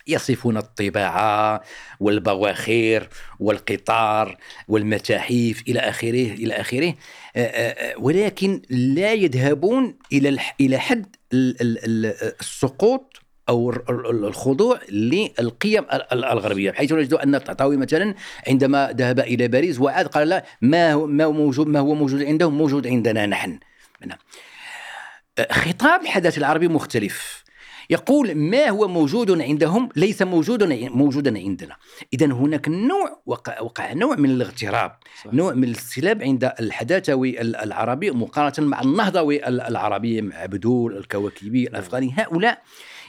[0.09, 1.63] يصفون الطباعة
[2.01, 3.09] والبواخير
[3.41, 4.37] والقطار
[4.69, 6.95] والمتاحف إلى آخره إلى آخره.
[7.37, 13.91] آه، آه، آه، ولكن لا يذهبون إلى إلى حد ال- ال- ال- السقوط أو ال-
[13.91, 18.15] ال- الخضوع للقيم ال- ال- الغربية بحيث نجد أن الطهطاوي مثلا
[18.47, 22.23] عندما ذهب إلى باريس وعاد قال لا ما هو ما هو موجود ما هو موجود
[22.23, 23.59] عندهم موجود عندنا نحن.
[24.07, 24.19] نعم.
[25.51, 27.45] خطاب الحداث العربي مختلف.
[27.91, 31.77] يقول ما هو موجود عندهم ليس موجود موجودا عندنا.
[32.13, 34.93] اذا هناك نوع وقع, وقع نوع من الاغتراب.
[35.25, 35.35] صح.
[35.35, 41.67] نوع من الاستلاب عند الحداثوي ال- العربي مقارنة مع النهضوي ال- العربي مع عبدول الكواكبي
[41.69, 42.15] الأفغاني.
[42.17, 42.63] هؤلاء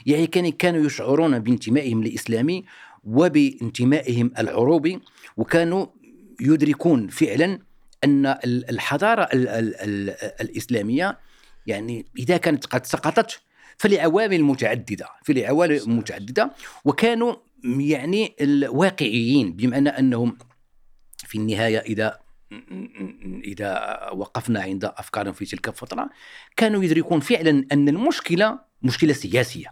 [0.06, 2.64] يعني كان- كانوا يشعرون بانتمائهم الإسلامي
[3.04, 5.00] وبانتمائهم العروبي
[5.36, 5.86] وكانوا
[6.40, 7.58] يدركون فعلا
[8.04, 11.18] أن ال- الحضارة ال- ال- ال- الإسلامية
[11.66, 13.40] يعني إذا كانت قد سقطت
[13.80, 16.52] فلعوامل متعدده فلعوامل متعدده
[16.84, 20.38] وكانوا يعني الواقعيين بمعنى أنهم
[21.18, 22.18] في النهاية اذا
[23.44, 26.10] إذا وقفنا عند أفكارهم في تلك الفترة
[26.56, 29.68] كانوا يدركون فعلا أن المشكلة مشكلة سياسية.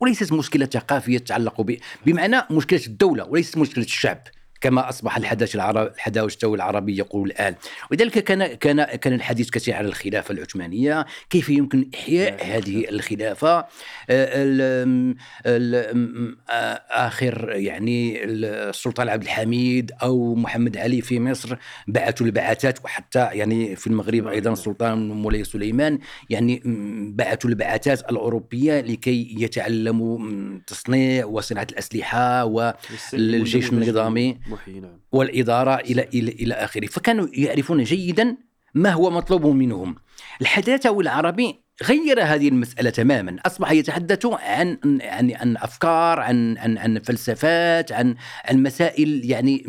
[0.00, 1.66] وليست مشكلة ثقافية تتعلق.
[2.06, 4.22] بمعنى مشكلة الدولة وليست مشكلة الشعب.
[4.66, 7.54] كما أصبح الحداث العربي الحداث العربي يقول الآن.
[7.90, 11.06] ولذلك كان كان كان الحديث كثير عن الخلافة العثمانية.
[11.30, 13.66] كيف يمكن إحياء هذه الخلافة؟
[14.10, 15.06] آه،
[16.90, 21.56] آخر يعني السلطان عبد الحميد أو محمد علي في مصر
[21.88, 25.98] بعثوا البعثات وحتى يعني في المغرب أيضا السلطان مولاي سليمان
[26.30, 26.62] يعني
[27.14, 30.18] بعثوا البعثات الأوروبية لكي يتعلموا
[30.66, 34.38] تصنيع وصناعة الأسلحة والجيش النظامي.
[34.56, 35.00] محيي نعم.
[35.12, 36.86] والإدارة إلى إلى إلى آخره.
[36.86, 38.36] فكانوا يعرفون جيدا
[38.74, 39.96] ما هو مطلوب منهم.
[40.40, 43.36] الحداثة العربي غير هذه المسألة تماما.
[43.46, 49.64] أصبح يتحدث عن عن عن أفكار عن عن عن فلسفات عن عن مسائل يعني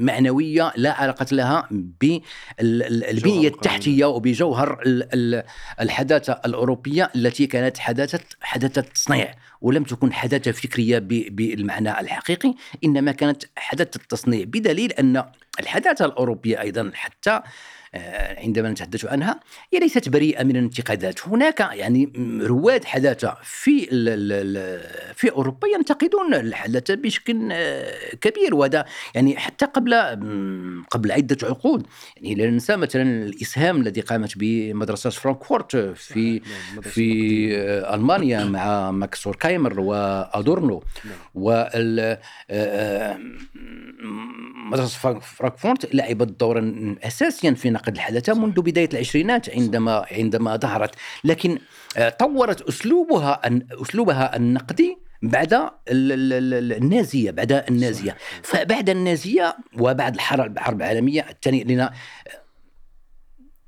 [0.00, 5.42] معنوية لا علاقة لها بالبنية التحتية وبجوهر ال- ال-
[5.80, 10.98] الحداثة الأوروبية التي كانت حداثة حداثة تصنيع ولم تكن حداثة فكرية
[11.30, 14.44] بالمعنى الحقيقي إنما كانت حداثة تصنيع.
[14.44, 15.24] بدليل أن
[15.60, 17.42] الحداثة الأوروبية أيضا حتى آه،
[18.38, 19.40] عندما نتحدث عنها
[19.72, 23.86] هي ليست بريئة من الانتقادات هناك يعني رواد حداثة في
[25.14, 29.94] في أوروبا ينتقدون الحداثة بشكل آه، كبير وهذا يعني حتى قبل
[30.90, 36.32] قبل عدة عقود يعني لا ننسى مثلا الإسهام الذي قامت بمدرسة فرانكفورت في
[36.74, 37.06] نعم، في.
[37.56, 41.14] آه، ألمانيا مع ماكس هوركايمر وأدورنو نعم.
[41.34, 42.18] وال آه،
[42.50, 43.18] آه،
[44.70, 50.94] مدرسة فرانك- فرانكفورت لعبت دورا اساسيا في نقد الحداثة منذ بداية العشرينات عندما عندما ظهرت.
[51.24, 51.58] لكن
[51.96, 58.16] آه، طورت أسلوبها أن- أسلوبها النقدي بعد ال- ال- ال- النازية بعد النازية.
[58.42, 61.92] فبعد النازية وبعد الحرب الحرب العالمية الثانية لنا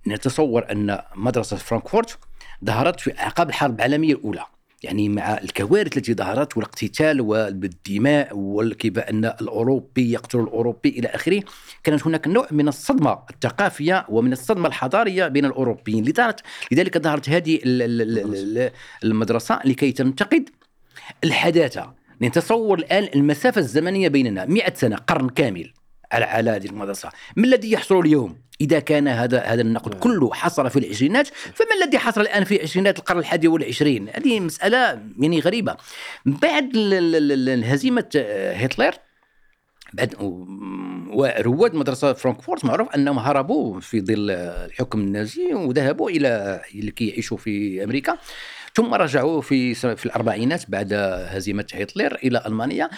[0.07, 2.19] نتصور أن مدرسة فرانكفورت
[2.65, 4.45] ظهرت في أعقاب الحرب العالمية الأولى.
[4.83, 11.43] يعني مع الكوارث التي ظهرت والاقتتال والدماء وكيف أن الأوروبي يقتل الأوروبي إلى آخره
[11.85, 16.05] كانت هناك نوع من الصدمة الثقافية ومن الصدمة الحضارية بين الأوروبيين.
[16.05, 16.41] لذلك
[16.73, 17.61] لذلك ظهرت هذه
[19.05, 20.49] المدرسة لكي تنتقد
[21.25, 21.95] الحداثة.
[22.23, 25.73] نتصور الآن المسافة الزمنية بيننا 100 سنة قرن كامل.
[26.13, 27.11] على على هذه المدرسة.
[27.37, 30.01] ما الذي يحصل اليوم؟ إذا كان هذا هذا النقد نعم.
[30.01, 35.03] كله حصل في العشرينات فما الذي حصل الآن في عشرينات القرن الحادي والعشرين؟ هذه مسألة
[35.19, 35.77] يعني غريبة.
[36.27, 36.77] بعد
[37.65, 38.09] هزيمه
[38.55, 38.95] هتلر
[39.93, 40.15] بعد
[41.11, 47.85] ورواد مدرسة فرانكفورت معروف أنهم هربوا في ظل الحكم النازي وذهبوا إلى لكي يعيشوا في
[47.85, 48.19] أمريكا.
[48.79, 50.93] ثم رجعوا في في الأربعينات بعد
[51.29, 52.91] هزيمة هتلر إلى ألمانيا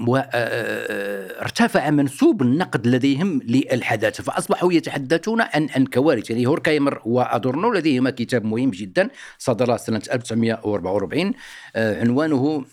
[0.00, 8.44] وارتفع منسوب النقد لديهم للحداثة فأصبحوا يتحدثون عن عن كوارث يعني هوركايمر وأدورنو لديهما كتاب
[8.44, 11.32] مهم جدا صدر سنة 1944
[11.76, 12.64] عنوانه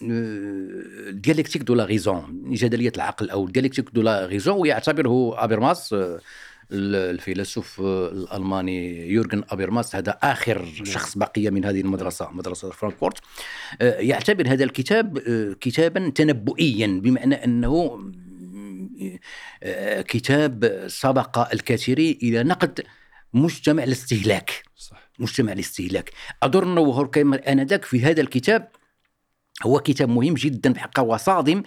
[1.12, 5.96] Dialectique de la raison جدلية العقل أو Dialectique de la raison ويعتبره هابرماس
[6.72, 13.18] الفيلسوف الألماني يورجن هابرماس هذا آخر شخص بقي من هذه المدرسة مدرسة فرانكفورت.
[13.82, 18.00] آه، يعتبر هذا الكتاب آه، كتابا تنبؤيا بمعنى أنه
[19.64, 22.84] آه، كتاب سبق الكثيرين إلى نقد
[23.34, 24.64] مجتمع الاستهلاك.
[24.76, 25.10] صح.
[25.20, 26.12] مجتمع الاستهلاك.
[26.44, 28.68] ادورنو وهوركايمر آنذاك في هذا الكتاب
[29.64, 31.64] هو كتاب مهم جدا بحقه وصادم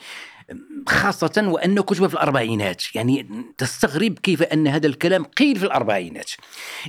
[0.89, 2.95] خاصة وأنه كتب في الأربعينات.
[2.95, 6.31] يعني تستغرب كيف أن هذا الكلام قيل في الأربعينات.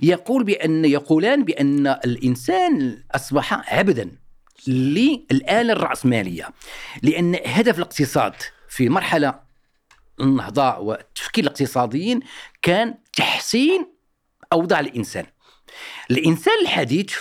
[0.01, 4.11] يقول بأن يقولان بأن الإنسان أصبح عبدا
[4.67, 6.49] للآلة الرأسمالية.
[7.03, 8.33] لأن هدف الاقتصاد
[8.69, 9.39] في مرحلة
[10.19, 12.19] النهضة والتفكير الاقتصاديين
[12.61, 13.85] كان تحسين
[14.53, 15.25] أوضاع الإنسان.
[16.11, 17.15] الإنسان الحديث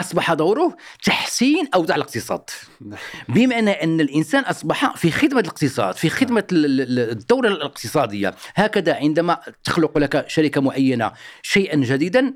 [0.00, 2.50] أصبح دوره تحسين أوضاع الاقتصاد.
[2.80, 2.98] نعم.
[3.28, 8.34] بمعنى أن الإنسان أصبح في خدمة الاقتصاد في خدمة الدولة الاقتصادية.
[8.54, 12.34] هكذا عندما تخلق لك شركة معينة شيئا جديدا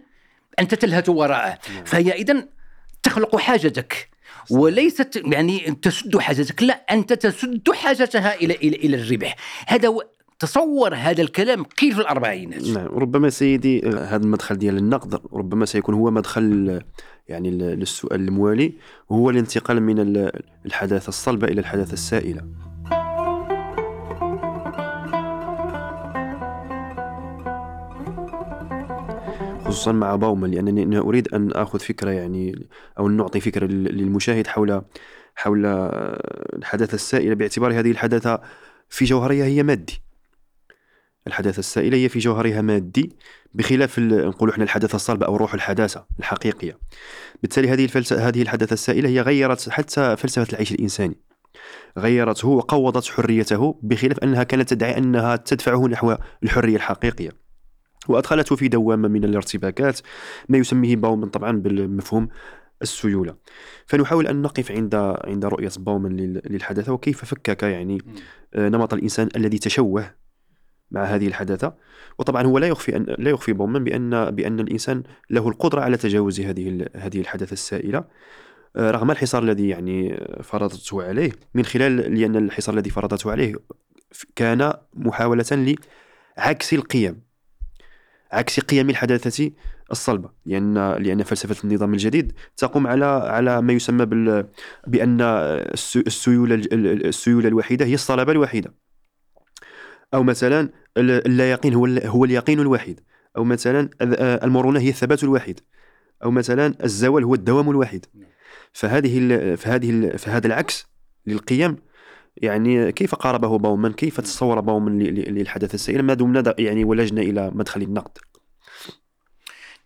[0.58, 1.58] أنت تلهث وراءه.
[1.74, 1.84] نعم.
[1.84, 2.48] فهي اذا
[3.02, 4.10] تخلق حاجتك.
[4.50, 9.36] وليست يعني تسد حاجتك لا أنت تسد حاجتها إلى إلى إلى الربح.
[9.66, 9.96] هذا
[10.38, 12.62] تصور هذا الكلام قيل في الأربعينات.
[12.62, 12.86] نعم.
[12.86, 16.80] ربما سيدي هذا المدخل ديال النقد ربما سيكون هو مدخل
[17.30, 18.72] يعني للسؤال الموالي
[19.08, 20.30] وهو الانتقال من
[20.66, 22.46] الحداثة الصلبة إلى الحداثة السائلة.
[29.64, 32.66] خصوصا مع باومان لأنني أنا أريد أن آخذ فكرة يعني
[32.98, 34.82] أو نعطي فكرة للمشاهد حول
[35.34, 35.66] حول
[36.56, 38.40] الحداثة السائلة باعتبار هذه الحداثة
[38.88, 40.02] في جوهرها هي مادي.
[41.26, 43.16] الحداثة السائلة هي في جوهرها مادي.
[43.54, 46.78] بخلاف نقولوا إحنا الحداثة الصلبة أو روح الحداثة الحقيقية.
[47.42, 51.16] بالتالي هذه هذه الحداثة السائلة هي غيرت حتى فلسفة العيش الإنساني.
[51.98, 57.30] غيرته وقوضت حريته بخلاف أنها كانت تدعي أنها تدفعه نحو الحرية الحقيقية.
[58.08, 60.00] وأدخلته في دوامة من الارتباكات
[60.48, 62.28] ما يسميه باومن طبعا بالمفهوم
[62.82, 63.34] السيولة.
[63.86, 67.98] فنحاول أن نقف عند عند رؤية باومن للحداثة وكيف فكك يعني
[68.56, 70.20] نمط الإنسان الذي تشوه
[70.90, 71.74] مع هذه الحداثة.
[72.18, 76.40] وطبعا هو لا يخفي أن لا يخفي بومان بان بأن الإنسان له القدرة على تجاوز
[76.40, 78.04] هذه هذه الحداثة السائلة.
[78.76, 83.54] آه، رغم الحصار الذي يعني فرضته عليه من خلال لأن الحصار الذي فرضته عليه
[84.36, 85.76] كان محاولة
[86.38, 87.22] لعكس القيم
[88.32, 89.50] عكس قيم الحداثة
[89.90, 90.30] الصلبة.
[90.46, 94.46] لأن لأن فلسفة النظام الجديد تقوم على على ما يسمى بال
[94.86, 95.20] بأن
[95.96, 98.74] السيولة السيولة الوحيدة هي الصلابة الوحيدة.
[100.14, 103.00] أو مثلا اللا يقين هو هو اليقين الوحيد
[103.36, 105.60] أو مثلا آه، المرونة هي الثبات الوحيد
[106.24, 108.06] أو مثلا الزوال هو الدوام الوحيد
[108.72, 110.86] فهذه فهذه فهذا العكس
[111.26, 111.76] للقيم.
[112.36, 117.82] يعني كيف قاربه باومان كيف تصور باومان للحداثة السائلة ما دمنا يعني ولجنا إلى مدخل
[117.82, 118.18] النقد.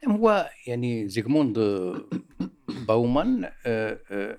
[0.09, 1.59] هو يعني زيغموند
[2.89, 4.39] باومان آه، آه،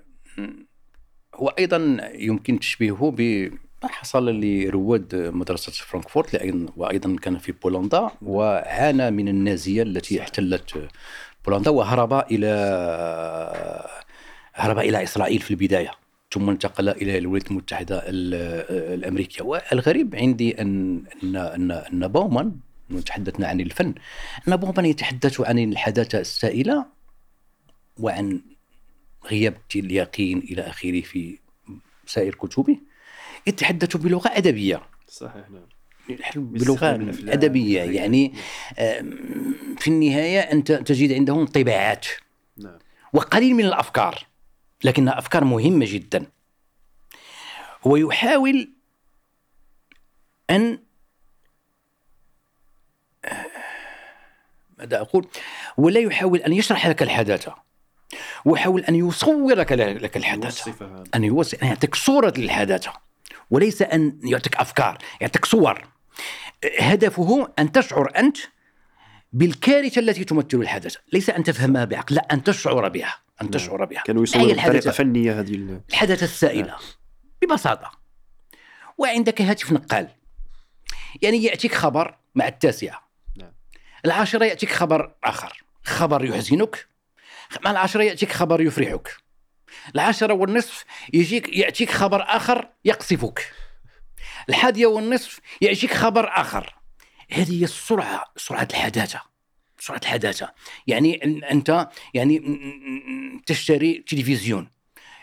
[1.34, 3.50] هو أيضا يمكن تشبيهه بما
[3.86, 10.88] حصل لرواد مدرسة فرانكفورت وأيضا كان في بولندا وعانى من النازية التي احتلت
[11.46, 12.46] بولندا وهرب إلى
[14.54, 15.90] هرب إلى إسرائيل في البداية
[16.32, 19.44] ثم انتقل إلى الولايات المتحدة الأمريكية.
[19.44, 22.56] والغريب عندي أن أن أن, أن بومان
[23.06, 23.94] تحدثنا عن الفن
[24.48, 26.86] أن بومان يتحدث عن الحداثة السائلة
[27.98, 28.40] وعن
[29.30, 31.38] غياب اليقين إلى آخره في
[32.06, 32.78] سائر كتبه.
[33.46, 34.82] يتحدث بلغة أدبية.
[35.08, 35.66] صحيح نعم.
[36.36, 36.94] بلغة
[37.32, 37.82] أدبية.
[37.82, 38.34] يعني
[39.78, 42.06] في النهاية أنت تجد عندهم طباعات
[42.56, 42.78] نعم.
[43.12, 44.26] وقليل من الأفكار.
[44.84, 46.26] لكنها أفكار مهمة جدا.
[47.86, 48.72] هو يحاول
[50.50, 50.78] أن
[54.78, 55.28] ماذا أقول؟
[55.80, 57.54] هو لا يحاول أن يشرح لك الحداثة.
[58.44, 61.04] ويحاول أن يصور لك لك الحداثة.
[61.14, 63.05] أن يوصف أن يعطيك صورة للحداثة.
[63.50, 65.88] وليس أن يعطيك أفكار يعطيك صور.
[66.80, 68.36] هدفه أن تشعر أنت
[69.32, 70.96] بالكارثة التي تمثل الحدث.
[71.12, 74.02] ليس أن تفهمها بعقل لا أن تشعر بها أن تشعر بها.
[74.02, 76.76] كانوا بطريقه الحدث؟ فنيه هذه ال- الحدث السائلة.
[77.42, 77.90] ببساطة.
[78.98, 80.08] وعندك هاتف نقال.
[81.22, 83.08] يعني يأتيك خبر مع التاسعة.
[83.36, 83.52] نعم.
[84.04, 85.64] العاشرة يأتيك خبر آخر.
[85.84, 86.86] خبر يحزنك.
[87.64, 89.16] مع العاشرة يأتيك خبر يفرحك.
[89.94, 93.52] العاشره والنصف يجيك ياتيك خبر آخر يقصفك
[94.48, 96.74] الحادية والنصف يأتيك خبر آخر.
[97.32, 99.20] هذه هي السرعة سرعة الحداثة.
[99.78, 100.52] سرعة الحداثة.
[100.86, 102.42] يعني أن- أنت يعني
[103.46, 104.70] تشتري تلفزيون.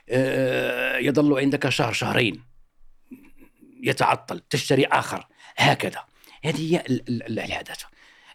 [0.10, 2.44] آه، يظل عندك شهر شهرين.
[3.82, 5.28] يتعطل تشتري آخر.
[5.58, 6.06] هكذا.
[6.46, 7.86] هذه هي ال- ال- ال- الحداثة.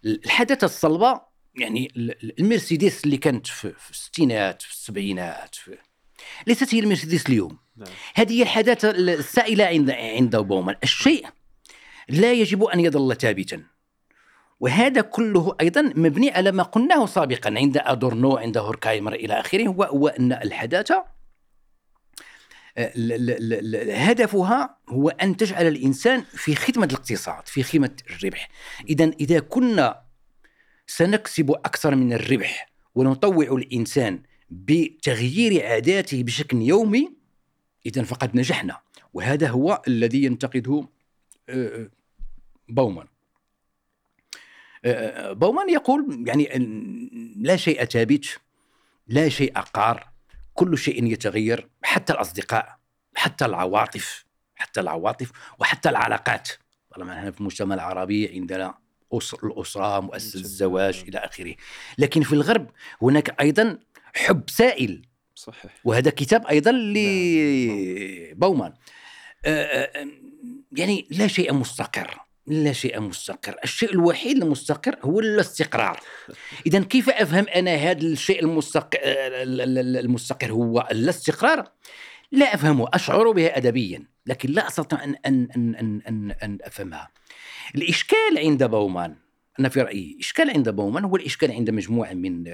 [0.05, 1.21] الحداثة الصلبة
[1.55, 5.79] يعني ال- ال- المرسيدس اللي كانت في الستينات في السبعينات في
[6.47, 7.59] ليست هي المرسيدس اليوم.
[7.77, 7.89] نعم.
[8.15, 11.27] هذه هي الحداثة السائلة عند عند بومان الشيء
[12.09, 13.63] لا يجب أن يظل ثابتا.
[14.61, 19.83] وهذا كله أيضا مبني على ما قلناه سابقا عند أدورنو عند هوركايمر إلى آخره هو,
[19.83, 21.05] هو أن الحداثة
[22.79, 22.93] آه،
[23.93, 28.49] هدفها هو أن تجعل الإنسان في خدمة الاقتصاد في خدمة الربح.
[28.89, 30.03] إذا إذا كنا
[30.87, 37.13] سنكسب أكثر من الربح ونطوع الإنسان بتغيير عاداته بشكل يومي
[37.87, 38.81] إذا فقد نجحنا.
[39.13, 40.89] وهذا هو الذي ينتقده
[41.49, 41.91] آه،
[42.69, 43.07] بومان
[44.85, 46.49] آه، بومان يقول يعني
[47.37, 48.41] لا شيء ثابت
[49.07, 50.09] لا شيء قار
[50.55, 52.79] كل شيء يتغير حتى الأصدقاء
[53.15, 54.25] حتى العواطف
[54.57, 56.49] حتى العواطف وحتى العلاقات.
[56.91, 58.79] طالما نحن في المجتمع العربي عندنا
[59.13, 61.55] أسر الأسرة مؤسسة الزواج إلى آخره.
[61.99, 62.71] لكن في الغرب
[63.03, 63.79] هناك أيضا
[64.15, 65.03] حب سائل.
[65.35, 65.73] صحيح.
[65.85, 68.73] وهذا كتاب أيضا لبومان.
[69.45, 70.09] آه، آه،
[70.73, 72.19] يعني لا شيء مستقر.
[72.47, 73.57] لا شيء مستقر.
[73.65, 76.01] الشيء الوحيد المستقر هو الاستقرار.
[76.67, 81.71] اذا كيف أفهم أنا هذا الشيء المستقر المستقر هو الاستقرار؟
[82.33, 82.89] لا أفهمه.
[82.95, 84.05] أشعر به ادبيا.
[84.27, 87.09] لكن لا أستطيع ان ان ان ان, أن, أن أفهمها.
[87.75, 89.17] الإشكال عند بومان
[89.61, 92.45] أنا في رأيي إشكال عند بومان هو الإشكال عند مجموعة من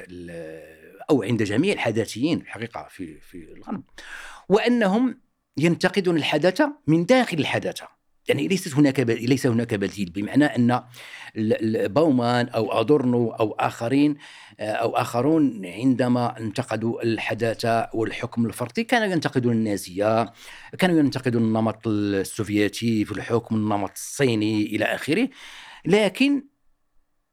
[1.11, 3.83] أو عند جميع الحداثيين الحقيقة في في الغرب
[4.49, 5.21] وأنهم
[5.59, 7.89] ينتقدون الحداثه من داخل الحداثه
[8.29, 9.01] يعني ليست هناك.
[9.01, 10.83] ليس هناك بديل بمعنى أن
[11.87, 14.17] بومان أو أدورنو أو آخرين
[14.61, 20.33] أو آخرون عندما انتقدوا الحداثه والحكم الفرضي كانوا ينتقدون النازية
[20.79, 25.29] كانوا ينتقدون النمط السوفيتي في الحكم النمط الصيني إلى آخره
[25.87, 26.45] لكن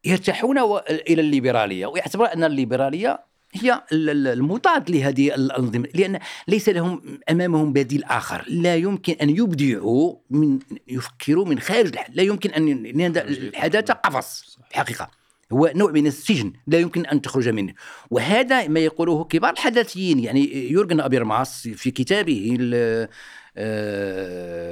[0.05, 0.57] يرتاحون
[0.89, 7.73] إلى الليبرالية ويعتبر أن الليبرالية هي ال- ال- المضاد لهذه الأنظمة لأن ليس لهم أمامهم
[7.73, 8.45] بديل آخر.
[8.47, 14.57] لا يمكن أن يبدعوا من يفكروا من خارج الح- لا يمكن أن لأن الحداثة قفص
[14.71, 15.09] الحقيقة.
[15.51, 17.73] هو نوع من السجن لا يمكن أن تخرج منه.
[18.11, 22.57] وهذا ما يقوله كبار الحداثيين يعني يورجن هابرماس في كتابه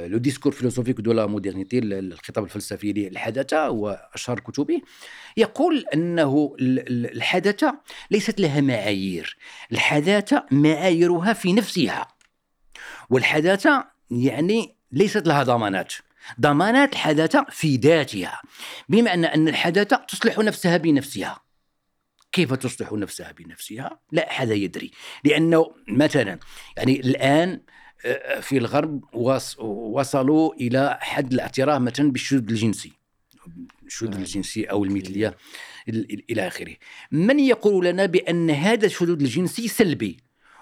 [0.07, 4.81] Le discours philosophique de la modernité الخطاب الفلسفي للحداثة وأشهر كتبه
[5.37, 7.79] يقول إنه ال- ال- الحداثة
[8.11, 9.37] ليست لها معايير
[9.71, 12.07] الحداثة معاييرها في نفسها.
[13.09, 15.93] والحداثة يعني ليست لها ضمانات
[16.41, 18.41] ضمانات الحداثة في ذاتها
[18.89, 21.39] بمعنى ان الحداثة تصلح نفسها بنفسها.
[22.31, 24.91] كيف تصلح نفسها بنفسها؟ لا أحد يدري.
[25.23, 26.39] لأنه مثلا
[26.77, 27.59] يعني الآن آه،
[28.41, 32.91] في الغرب وص- وصلوا إلى حد الاعتراف مثلا بالشذوذ الجنسي.
[33.87, 34.19] الشذوذ نعم.
[34.19, 35.37] الجنسي أو المثلية
[35.89, 36.75] ال- ال- إلى آخره.
[37.11, 40.17] من يقول لنا بأن هذا الشذوذ الجنسي سلبي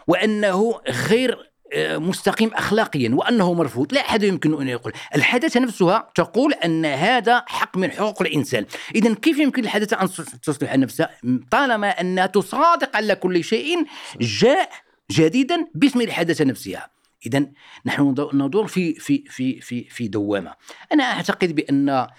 [0.07, 3.93] وأنه غير آه، مستقيم اخلاقيا وأنه مرفوض.
[3.93, 4.93] لا أحد يمكن أن يقول.
[5.15, 8.65] الحداثه نفسها تقول أن هذا حق من حقوق الإنسان.
[8.95, 10.07] اذا كيف يمكن الحداثه أن
[10.43, 11.09] تصلح نفسها
[11.51, 13.85] طالما انها تصادق على كل شيء
[14.21, 14.69] جاء
[15.11, 16.89] جديدا باسم الحداثه نفسها.
[17.25, 17.45] اذا
[17.85, 20.55] نحن ندور في في في في في دوامة.
[20.93, 22.09] أنا أعتقد بأن ال-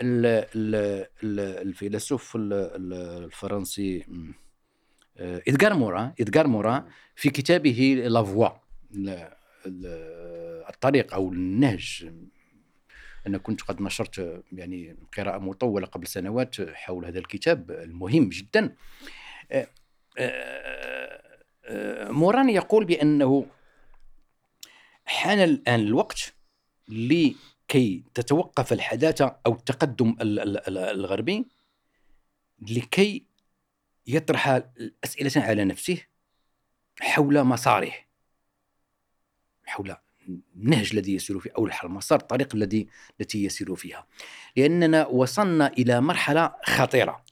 [0.00, 4.04] ال- ال- الفيلسوف ال- ال- الفرنسي
[5.18, 8.48] آه، إدغار مورا إدغار مورا في كتابه لافوا
[10.68, 12.10] الطريق أو النهج.
[13.26, 18.74] أنا كنت قد نشرت يعني قراءة مطولة قبل سنوات حول هذا الكتاب المهم جدا.
[19.52, 19.66] آه،
[20.18, 23.46] آه، موران يقول بأنه
[25.06, 26.34] حان الآن الوقت
[26.88, 31.46] لكي تتوقف الحداثة أو التقدم الغربي
[32.58, 33.24] لكي
[34.06, 34.62] يطرح
[35.04, 35.98] أسئلة على نفسه
[37.00, 37.92] حول مساره.
[39.64, 39.96] حول
[40.56, 42.88] النهج الذي يسير فيه أو المسار الطريق الذي
[43.20, 44.06] التي يسير فيها.
[44.56, 47.23] لأننا وصلنا إلى مرحلة خطيرة.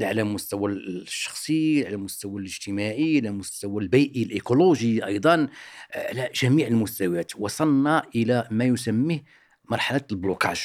[0.00, 5.48] لا على المستوى الشخصي على المستوى الاجتماعي على المستوى البيئي الإيكولوجي أيضا
[5.94, 7.32] على جميع المستويات.
[7.38, 9.24] وصلنا إلى ما يسميه
[9.70, 10.60] مرحلة البلوكاج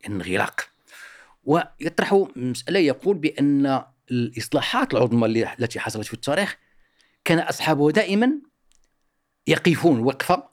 [0.00, 0.60] الانغلاق.
[1.44, 5.26] ويطرح مسألة يقول بأن الإصلاحات العظمى
[5.58, 6.56] التي حصلت في التاريخ
[7.24, 8.32] كان اصحابه دائما
[9.46, 10.48] يقفون وقفة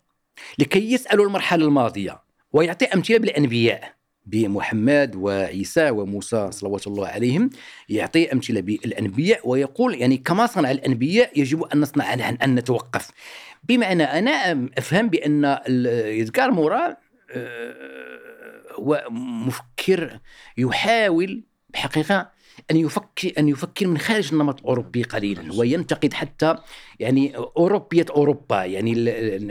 [0.59, 4.01] لكي يسألوا المرحلة الماضية ويعطي أمثلة بالأنبياء.
[4.26, 7.50] بمحمد وعيسى وموسى صلوات الله عليهم
[7.90, 13.12] يعطي أمثلة بالأنبياء ويقول يعني كما صنع الأنبياء يجب أن نصنع ان نتوقف.
[13.64, 16.96] بمعنى أنا أفهم بأن اذكار مورا
[17.32, 20.20] آه، هو مفكر
[20.58, 22.32] يحاول بحقيقة
[22.72, 26.56] أن يفكر أن يفكر من خارج النمط الأوروبي قليلا وينتقد حتى
[26.99, 28.93] يعني أوروبية أوروبا يعني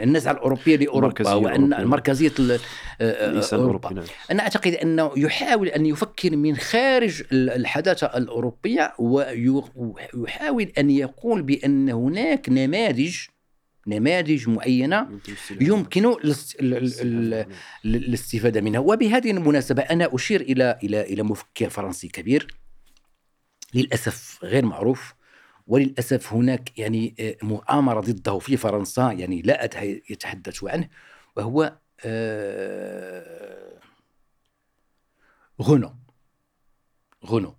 [0.03, 2.32] النزعة الأوروبية لأوروبا وأن المركزية
[3.53, 3.92] أوروبا.
[3.92, 4.05] نعم.
[4.30, 12.48] أنا أعتقد انه يحاول أن يفكر من خارج الحداثة الأوروبية ويحاول أن يقول بأن هناك
[12.48, 13.16] نماذج
[13.86, 15.09] نماذج معينة
[15.61, 16.14] يمكن
[17.84, 18.80] الاستفادة منها.
[18.80, 22.59] وبهذه المناسبة أنا أشير إلى إلى إلى مفكر فرنسي كبير.
[23.75, 25.14] للأسف غير معروف
[25.66, 29.64] وللأسف هناك يعني آه، مؤامرة ضده في فرنسا يعني لا
[30.11, 30.89] يتحدث عنه
[31.37, 33.81] وهو آه،
[35.62, 35.95] غونو.
[37.27, 37.57] غونو.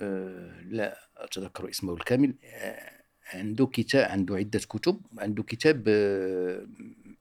[0.00, 2.34] آه، لا أتذكر اسمه الكامل
[3.34, 5.88] عنده كتاب عنده عدة كتب عنده كتاب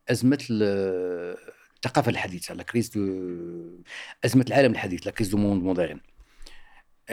[0.09, 2.89] أزمة الثقافة الحديثة la crise
[4.25, 5.99] أزمة العالم الحديث la crise du monde moderne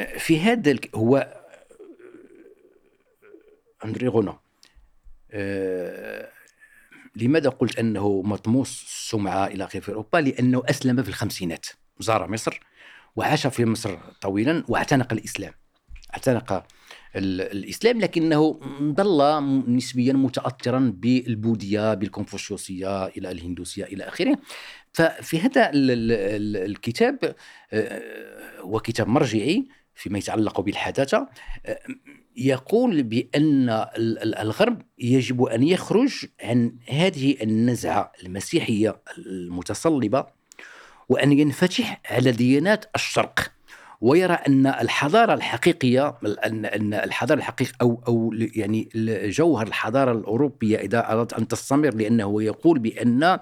[0.04, 1.42] في هذا هو
[3.84, 4.38] René Guénon
[5.30, 6.28] آه،
[7.16, 11.66] لماذا قلت أنه مطموس السمعه إلى اخره في أوروبا؟ لأنه أسلم في الخمسينات
[12.00, 12.60] زار مصر
[13.16, 15.52] وعاش في مصر طويلا واعتنق الإسلام
[16.14, 16.64] اعتنق
[17.16, 19.44] الإسلام لكنه ظل
[19.76, 24.38] نسبيا متاثرا بالبوذية بالكونفوشيوسيه إلى الهندوسية إلى آخره
[24.92, 27.34] ففي هذا الكتاب
[27.72, 28.02] آه،
[28.62, 29.68] وكتاب مرجعي
[29.98, 31.28] فيما يتعلق بالحداثة
[31.66, 31.78] آه،
[32.36, 33.86] يقول بأن
[34.36, 40.26] الغرب يجب أن يخرج عن هذه النزعة المسيحية المتصلبة
[41.08, 43.52] وأن ينفتح على ديانات الشرق.
[44.00, 48.88] ويرى أن الحضارة الحقيقية ان الحضارة الحقيقية أو أو يعني
[49.28, 53.38] جوهر الحضارة الأوروبية إذا أردت أن تستمر لأنه يقول بأن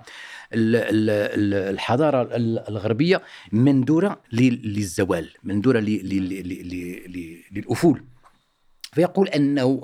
[0.52, 2.28] الحضارة
[2.68, 3.22] الغربية
[3.52, 5.80] مندوره للزوال مندوره
[7.52, 8.02] للأفول.
[8.92, 9.82] فيقول أنه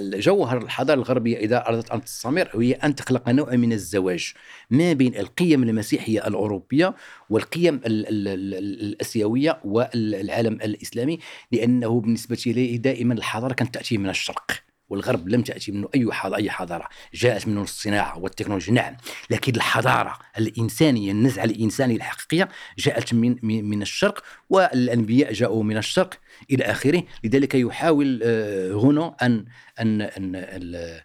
[0.00, 4.32] جوهر الحضارة الغربية إذا أردت أن تستمر هي أن تخلق نوع من الزواج
[4.70, 6.94] ما بين القيم المسيحية الأوروبية
[7.30, 11.18] والقيم الأسيوية والعالم الإسلامي
[11.52, 14.65] لأنه بالنسبة اليه دائما الحضارة كانت تأتي من الشرق.
[14.88, 16.88] والغرب لم تأتي منه أي أي حضارة.
[17.14, 18.72] جاءت منه الصناعة والتكنولوجيا.
[18.72, 18.96] نعم
[19.30, 26.14] لكن الحضارة الإنسانية النزعة الإنسانية الحقيقية جاءت من من الشرق والأنبياء جاءوا من الشرق
[26.50, 27.02] إلى آخره.
[27.24, 29.44] لذلك يحاول آه، أن
[29.80, 30.02] أن
[30.36, 31.02] أن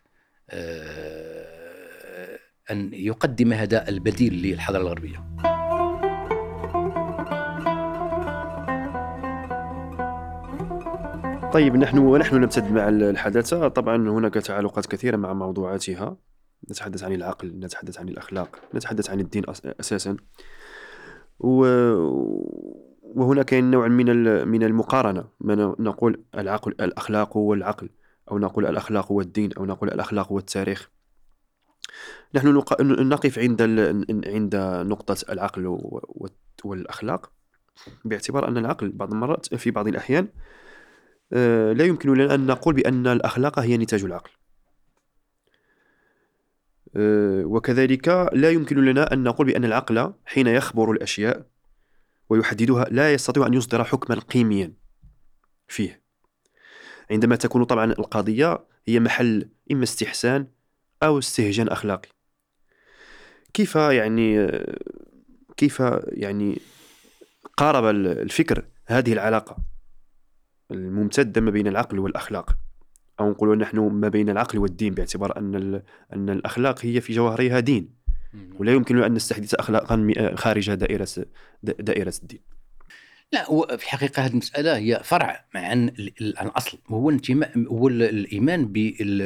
[0.50, 2.40] آه،
[2.72, 5.61] أن يقدم هذا البديل للحضارة الغربية.
[11.54, 13.68] طيب نحن ونحن نمتد مع الحداثة.
[13.68, 16.18] طبعا هناك تعلقات كثيرة مع موضوعاتها.
[16.72, 19.43] نتحدث عن العقل نتحدث عن الأخلاق نتحدث عن الدين
[19.80, 20.18] أساسا.
[21.39, 21.66] و...
[23.16, 24.06] وهنا كاين نوع من
[24.47, 25.24] من المقارنة.
[25.39, 27.89] ما نقول العقل الأخلاق هو العقل
[28.32, 30.89] أو نقول الأخلاق هو الدين أو نقول الأخلاق هو التاريخ
[32.36, 33.62] نحن نقف عند
[34.26, 35.78] عند نقطة العقل
[36.64, 37.32] والأخلاق
[38.06, 40.28] باعتبار أن العقل بعض المرات في بعض الأحيان
[41.74, 44.32] لا يمكن لنا أن نقول بأن الأخلاق هي نتاج العقل.
[46.96, 51.46] آه، وكذلك لا يمكن لنا أن نقول بأن العقل حين يخبر الأشياء
[52.30, 54.74] ويحددها لا يستطيع أن يصدر حكما قيميا
[55.68, 56.02] فيه.
[57.12, 60.48] عندما تكون طبعا القضية هي محل إما استحسان
[61.04, 62.10] أو استهجان أخلاقي.
[63.54, 64.48] كيف يعني
[65.58, 66.60] كيف يعني
[67.58, 69.70] قارب الفكر هذه العلاقة؟
[70.72, 72.57] الممتدة ما بين العقل والأخلاق.
[73.19, 77.59] أو نقولوا نحن ما بين العقل والدين باعتبار أن ال- أن الأخلاق هي في جوهرها
[77.59, 77.89] دين.
[78.59, 81.07] ولا يمكن أن نستحدث اخلاقا م- خارج دائرة
[81.63, 82.39] د- دائرة الدين.
[83.32, 87.59] لا هو في الحقيقة هذه المسألة هي فرع عن ال- ال- عن الأصل هو الانتماء
[87.67, 89.22] هو ال- الإيمان بال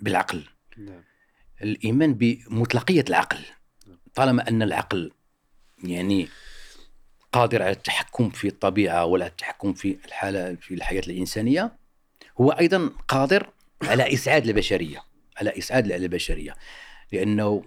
[0.00, 0.42] بالعقل.
[0.78, 1.02] نعم.
[1.62, 3.38] الإيمان بمطلقية العقل.
[4.14, 5.10] طالما أن العقل
[5.84, 6.28] يعني
[7.32, 11.72] قادر على التحكم في الطبيعة ولا التحكم في الحالة في الحياة الإنسانية
[12.40, 13.48] هو أيضا قادر
[13.82, 15.02] على إسعاد البشرية
[15.36, 16.54] على إسعاد البشرية
[17.12, 17.64] لأنه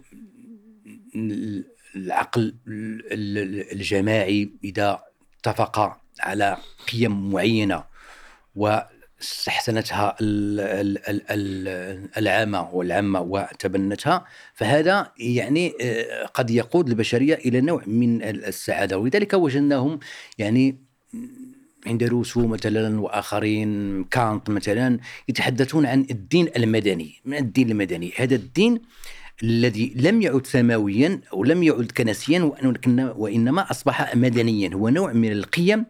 [1.96, 5.04] العقل ال- ال- الجماعي إذا
[5.40, 6.58] اتفق على
[6.92, 7.84] قيم معينة
[8.56, 8.95] واستحسنتها
[10.22, 14.26] ال- ال- ال- ال- العامة والعامة وتبنتها.
[14.54, 18.98] فهذا يعني آه، قد يقود البشرية إلى نوع من السعادة.
[18.98, 20.00] ولذلك وجدناهم
[20.38, 20.78] يعني
[21.88, 25.00] عند روسو مثلا وآخرين كانت مثلا
[25.30, 27.14] يتحدثون عن الدين المدني.
[27.26, 28.82] من الدين المدني؟ هذا الدين
[29.44, 32.52] الذي لم يعد سماويا أو لم يعد كنسيا
[33.18, 34.70] وإنما أصبح مدنيا.
[34.74, 35.86] هو نوع من القيم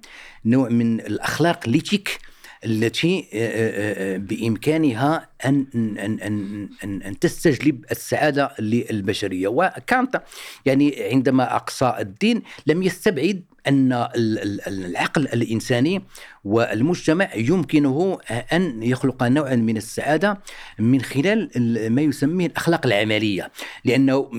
[0.46, 2.20] نوع من الأخلاق ليتيك
[2.66, 9.48] التي آه، آه، آه، بإمكانها أن أن أن أن, أن تستجلب السعادة للبشرية.
[9.48, 10.22] وكانت
[10.66, 16.02] يعني عندما أقصى الدين لم يستبعد أن ال- ال- العقل الإنساني
[16.44, 18.18] والمجتمع يمكنه
[18.54, 20.40] أن يخلق نوعا من السعادة
[20.80, 23.52] من خلال ال- ما يسميه الأخلاق العملية.
[23.86, 24.32] لأنه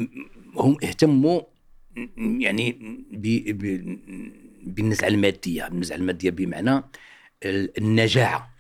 [0.57, 1.41] هم اهتموا
[2.17, 2.79] يعني
[4.67, 5.67] بالنزعة المادية.
[5.67, 6.83] النزعه المادية بمعنى
[7.45, 8.51] النجاعه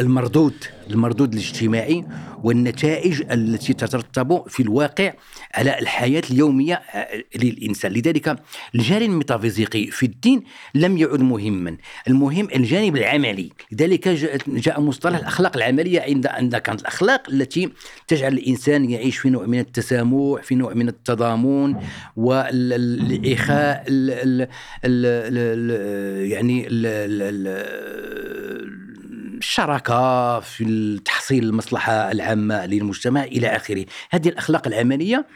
[0.00, 0.54] المردود
[0.90, 2.04] المردود الاجتماعي
[2.42, 5.12] والنتائج التي تترتب في الواقع
[5.54, 6.82] على الحياة اليومية
[7.36, 8.36] للإنسان لذلك
[8.74, 10.42] الجانب الميتافيزيقي في الدين
[10.74, 11.76] لم يعد مهما
[12.08, 17.68] المهم الجانب العملي لذلك جاء- مصطلح الأخلاق العملية عند عند كانت الأخلاق التي
[18.08, 21.76] تجعل الإنسان يعيش في نوع من التسامح في نوع من التضامن
[22.16, 24.48] والإخاء ال- ال-
[24.84, 25.00] ال-
[25.70, 26.66] ال- يعني
[27.80, 35.26] ال- الشراكة في تحصيل المصلحة العامة للمجتمع إلى آخره هذه الأخلاق العملية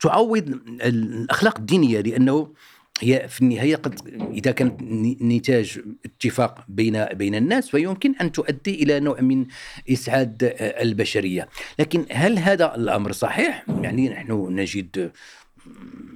[0.00, 0.48] تعوض
[0.84, 2.52] الأخلاق الدينية لأنه
[3.00, 4.00] هي في النهاية قد
[4.32, 9.46] إذا كانت ن- نتاج اتفاق بين بين الناس فيمكن أن تؤدي إلى نوع من
[9.90, 15.12] إسعاد آه، البشرية لكن هل هذا الأمر صحيح؟ يعني نحن نجد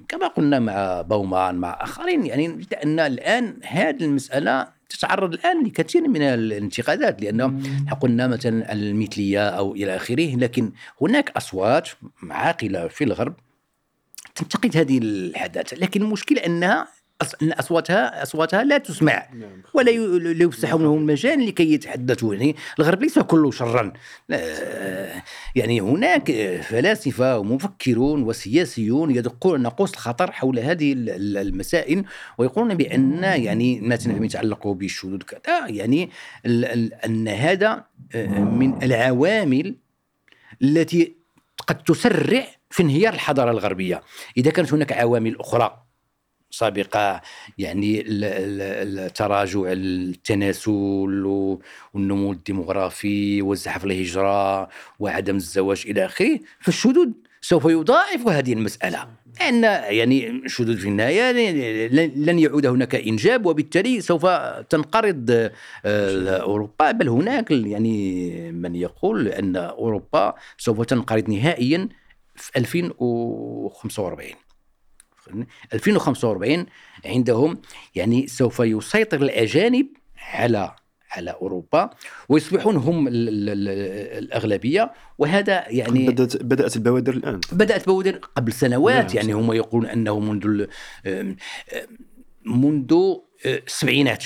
[0.08, 6.22] كما قلنا مع بومان مع آخرين يعني أن الآن هذه المسألة تتعرض الآن لكثير من
[6.22, 7.60] الانتقادات لأنه
[8.00, 10.72] قلنا مثلا المثلية أو إلى آخره لكن
[11.02, 11.88] هناك أصوات
[12.30, 13.34] عاقلة في الغرب
[14.34, 16.88] تنتقد هذه الحداثة لكن المشكلة أنها
[17.42, 19.26] أن أصواتها أصواتها لا تسمع
[19.74, 23.92] ولا ي- لا يفسح لهم المجال لكي يتحدثوا يعني الغرب ليس كله شرا.
[24.28, 24.38] لا،
[25.54, 32.04] يعني هناك فلاسفة ومفكرون وسياسيون يدقون ناقوس الخطر حول هذه ال- ال- المسائل
[32.38, 35.66] ويقولون بأن يعني مثلا فيما يتعلق بالشذوذ كذا.
[35.66, 36.10] يعني
[37.06, 39.74] أن هذا آه، من العوامل
[40.62, 41.14] التي
[41.66, 44.02] قد تسرع في انهيار الحضارة الغربية.
[44.36, 45.82] إذا كانت هناك عوامل أخرى
[46.50, 47.20] سابقة
[47.58, 50.70] يعني ال- ال- التراجع التناسل
[51.94, 54.68] والنمو الديمغرافي والزحف الهجرة
[54.98, 56.38] وعدم الزواج إلى آخره.
[56.60, 57.08] فالشذوذ
[57.40, 59.08] سوف يضاعف هذه المسألة.
[59.40, 59.62] لأن
[59.96, 61.32] يعني الشذوذ في النهاية
[61.88, 64.26] لن- لن يعود هناك إنجاب وبالتالي سوف
[64.70, 65.30] تنقرض
[65.84, 66.90] آه، أوروبا.
[66.92, 71.88] بل هناك يعني من يقول أن أوروبا سوف تنقرض نهائيا
[72.36, 74.34] في 2045
[75.74, 76.66] 2045
[77.06, 77.60] عندهم
[77.94, 79.86] يعني سوف يسيطر الأجانب
[80.32, 80.74] على
[81.10, 81.90] على أوروبا
[82.28, 84.92] ويصبحون هم ال- ال- ال- الأغلبية.
[85.18, 87.40] وهذا يعني بدأت بدأت البوادر الآن.
[87.52, 89.32] بدأت بودر قبل سنوات نعم، يعني.
[89.32, 90.66] هم يقولون أنه منذ
[92.46, 92.92] منذ
[93.46, 94.24] آه، السبعينات.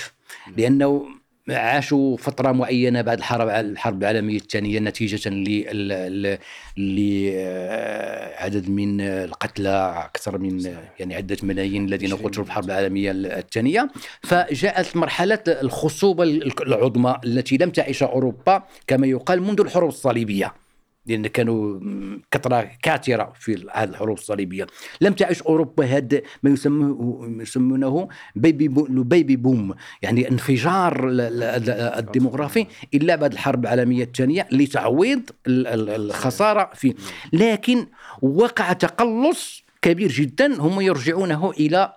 [0.57, 1.07] لأنه
[1.51, 4.05] عاشوا فترة معينة بعد الحرب الحرب
[4.84, 6.38] نتيجة لل- ل-
[6.76, 13.90] لعدد من القتلى أكثر من يعني عدة ملايين الذين قتلوا في الحرب العالمية الثانية.
[14.22, 16.24] فجاءت مرحلة الخصوبة
[16.61, 20.55] العظمى التي لم تعيشها أوروبا كما يقال منذ الحروب الصليبية.
[21.07, 21.80] لأن كانوا
[22.30, 24.66] كثره كاثره في هذه الحروب الصليبية.
[25.00, 31.70] لم تعش أوروبا هذا ما يسمونه يسمونه بيبي بو بيبي بوم يعني انفجار ال- ال-
[31.70, 36.94] الديموغرافي إلا بعد الحرب العالمية الثانية لتعويض ال- ال- الخسارة في
[37.32, 37.86] لكن
[38.22, 41.92] وقع تقلص كبير جدا هم يرجعونه إلى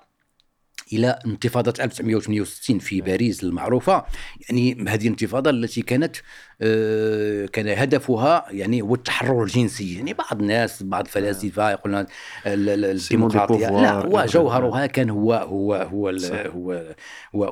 [0.94, 4.06] إلى انتفاضة 1968 في باريس المعروفة.
[4.50, 6.16] يعني هذه الانتفاضة التي كانت
[6.62, 9.96] آه، كان هدفها يعني هو التحرر الجنسي.
[9.96, 12.06] يعني بعض الناس بعض الفلاسفة يقولون
[12.46, 13.70] الديمقراطية.
[13.70, 16.10] لا هو جوهرها كان هو هو هو
[16.56, 16.94] هو
[17.36, 17.44] هو,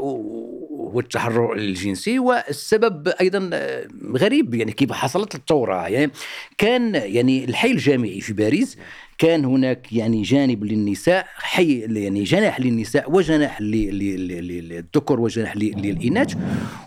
[0.92, 2.20] هو التحرر الجنسي.
[2.20, 5.88] والسبب أيضا آه، غريب يعني كيف حصلت الثورة.
[5.88, 6.12] يعني
[6.58, 8.78] كان يعني الحي الجامعي في باريس
[9.24, 16.36] كان هناك يعني جانب للنساء حي يعني جناح للنساء وجناح للذكر وجناح للإناث.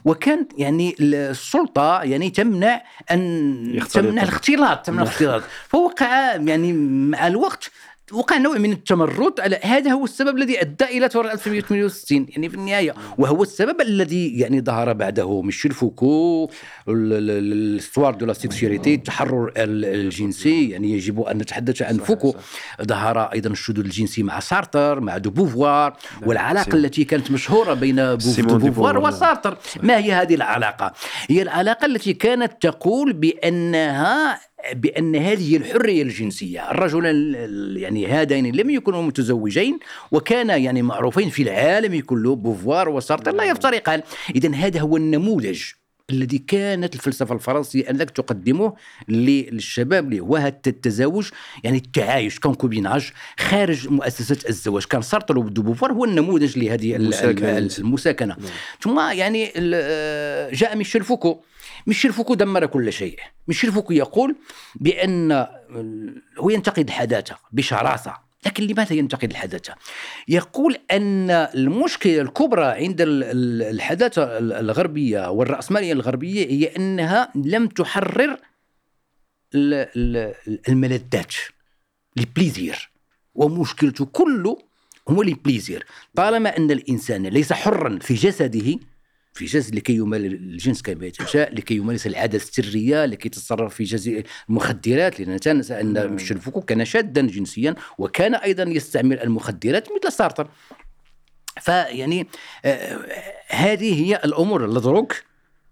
[0.05, 5.43] وكان يعني السلطة يعني تمنع أن تمنع الاختلاط تمنع الاختلاط.
[5.69, 7.71] فوقع يعني مع الوقت
[8.13, 12.55] وقع نوع من التمرد على هذا هو السبب الذي أدى إلى ثورة 1868 يعني في
[12.55, 15.43] النهاية وهو السبب الذي يعني ظهر بعده.
[15.43, 16.51] ميشيل فوكو
[16.89, 20.71] l'histoire de la sexualité التحرر الجنسي.
[20.71, 22.35] يعني يجب أن نتحدث عن فوكو.
[22.83, 25.97] ظهر أيضا الشذوذ الجنسي مع سارتر مع دو بوفوار.
[26.21, 29.59] نعم، والعلاقة التي كانت مشهورة بين دو بوفوار وسارتر.
[29.83, 30.93] ما هي هذه العلاقة؟
[31.29, 34.41] هي العلاقة التي كانت تقول بأنها
[34.73, 39.79] بأن هذه الحرية الجنسية الرجلان يعني هذين لم يكونوا متزوجين
[40.13, 44.03] وكان يعني معروفين في العالم كله بوفوار وسارتر لا يفترقان.
[44.35, 45.63] اذا هذا هو النموذج
[46.11, 48.75] الذي كانت الفلسفة الفرنسية أنك تقدمه
[49.09, 50.37] للشباب اللي هو
[50.67, 51.29] التزاوج
[51.65, 52.39] يعني التعايش.
[52.39, 54.85] concubinage خارج مؤسسة الزواج.
[54.85, 58.37] كان سارتر ودو بوفوار هو النموذج لهذه المساكنة, المساكنة.
[58.39, 58.49] نعم.
[58.81, 59.53] ثم يعني
[60.53, 61.41] جاء ميشيل فوكو.
[61.87, 63.19] ميشيل فوكو دمر كل شيء.
[63.49, 64.37] ميشيل فوكو يقول
[64.75, 65.47] بأن
[66.39, 68.27] هو ينتقد الحداثة بشراسة.
[68.47, 69.75] لكن لماذا ينتقد الحداثة؟
[70.29, 78.37] يقول أن المشكلة الكبرى عند الحداثة الغربية والرأسمالية الغربية هي أنها لم تحرر
[80.69, 81.35] الملذات.
[82.19, 82.91] ال plaisir.
[83.35, 84.59] ومشكلته كله
[85.09, 85.87] هو ال plaisir.
[86.17, 88.79] طالما أن الإنسان ليس حرا في جسده
[89.37, 94.25] في جسد لكي يمارس الجنس كما يشاء لكي يمارس العادة السرية لكي يتصرف في جزء
[94.49, 96.13] المخدرات لا ننسى أن نعم.
[96.13, 100.49] ميشيل فوكو كان شاذا جنسيا وكان أيضا يستعمل المخدرات مثل سارتر
[101.61, 102.27] فيعني
[102.65, 102.99] آه
[103.49, 105.23] هذه هي الأمور ال drogue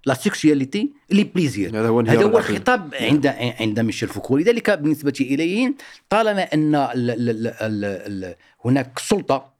[0.07, 1.71] la sexualité les plaisirs.
[1.81, 3.27] هذا هو هذا هو الخطاب عند
[3.61, 5.75] عند ميشيل فوكو لذلك بالنسبة إليه
[6.09, 8.35] طالما أن ال ال ال
[8.65, 9.54] هناك سلطة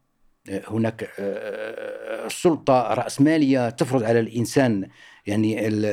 [0.49, 4.89] هناك آه، سلطة رأسمالية تفرض على الإنسان
[5.27, 5.85] يعني ال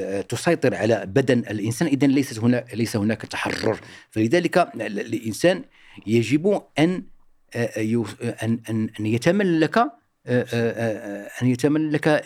[0.00, 1.88] ال تسيطر على بدن الإنسان.
[1.88, 3.80] إذا ليست هنا ليس هناك تحرر.
[4.10, 5.64] فلذلك الإنسان
[6.06, 7.02] يجب أن
[7.54, 7.66] آه،
[8.42, 9.78] أن أن أن يتملك
[10.26, 12.24] آه، أن يتملك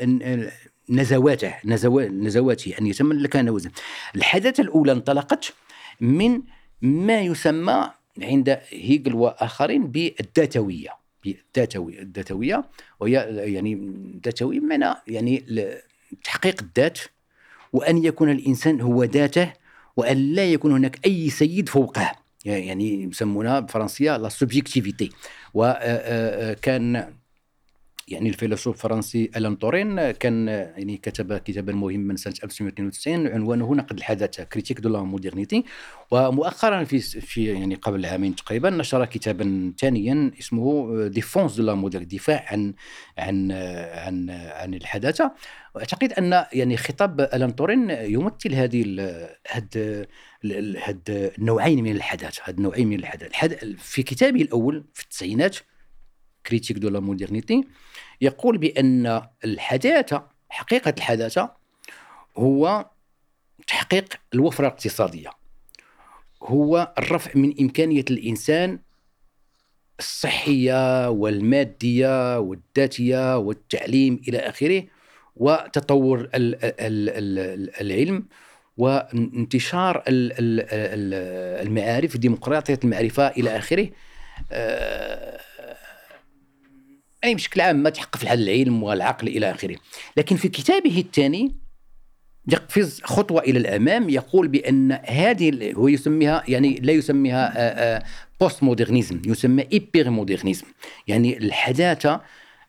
[0.91, 3.71] نزواته نزواته أن يتملك نوزه
[4.17, 5.53] الحداثة الأولى انطلقت
[6.01, 6.43] من
[6.83, 7.91] ما يسمى
[8.23, 12.65] عند هيجل وآخرين بالذاتوية الذاتوي الذاتويه
[13.01, 13.13] وهي
[13.55, 15.45] يعني الذاتويه بمعنى يعني
[16.25, 16.99] تحقيق الذات
[17.73, 19.53] وأن يكون الإنسان هو ذاته
[19.97, 22.13] وأن لا يكون هناك أي سيد فوقه.
[22.45, 25.11] يعني يسمونها بالفرنسيه la subjectivité
[25.55, 27.15] وكان
[28.09, 34.45] يعني الفيلسوف الفرنسي ألان تورين كان يعني كتب كتابا مهما سنة 1992 عنوانه نقد الحداثة
[34.45, 35.65] Critique de la modernité
[36.11, 42.07] ومؤخرا في في يعني قبل عامين تقريبا نشر كتابا ثانيا اسمه Défense de la modernité
[42.07, 42.75] دفاع عن
[43.19, 43.53] عن
[43.93, 45.33] عن عن الحداثة.
[45.75, 48.85] واعتقد أن يعني خطاب ألان تورين يمثل هذه
[49.51, 50.07] هاد
[50.83, 53.77] هاد النوعين من الحداثة هاد النوعين من الحداثة.
[53.79, 55.57] في كتابه الأول في التسعينات
[56.47, 57.65] Critique de la modernité
[58.21, 61.51] يقول بأن الحداثة حقيقة الحداثة
[62.37, 62.91] هو
[63.67, 65.31] تحقيق الوفرة الاقتصادية.
[66.43, 68.79] هو الرفع من إمكانية الإنسان
[69.99, 74.85] الصحية والمادية والذاتية والتعليم إلى آخره
[75.37, 76.29] وتطور
[77.81, 78.27] العلم
[78.77, 80.03] وانتشار
[81.67, 83.91] المعارف ديمقراطية المعرفة إلى آخره.
[84.53, 85.41] آه،
[87.25, 89.77] يعني بشكل عام ما تحقق في العلم والعقل إلى آخره.
[90.17, 91.55] لكن في كتابه الثاني
[92.49, 98.05] يقفز خطوة إلى الأمام يقول بأن هذه هو يسميها يعني لا يسميها
[98.41, 100.67] postmodernisme يسمى hypermodernisme
[101.07, 102.21] يعني الحداثة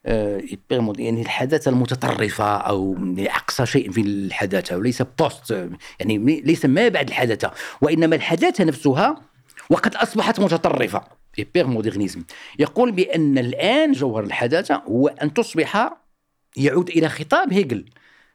[0.06, 7.52] يعني الحداثة المتطرفة أو أقصى شيء في الحداثة وليس post يعني ليس ما بعد الحداثة
[7.82, 9.22] وإنما الحداثة نفسها
[9.70, 11.02] وقد أصبحت متطرفة.
[11.54, 12.24] hypermodernisme
[12.60, 15.94] يقول بأن الآن جوهر الحداثة هو أن تصبح
[16.58, 17.86] يعود إلى خطاب هيجل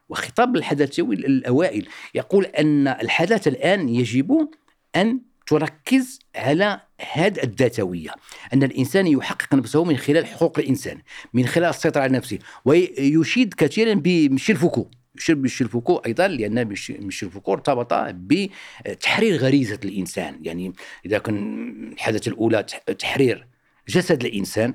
[0.09, 1.87] وخطاب الحداثوي الأوائل.
[2.15, 4.49] يقول أن الحداثة الآن يجب
[4.95, 6.81] أن تركز على
[7.13, 8.09] هذه الذاتوية
[8.53, 11.01] أن الإنسان يحقق نفسه من خلال حقوق الإنسان
[11.33, 14.87] من خلال السيطرة على نفسه ويشيد كثيرا بميشيل فوكو.
[15.29, 20.39] ميشيل فوكو أيضا لأن ميشيل فوكو ارتبط بتحرير غريزة الإنسان.
[20.41, 20.73] يعني
[21.05, 22.63] إذا كان الحدث الأولى
[22.99, 23.47] تحرير
[23.87, 24.73] جسد الإنسان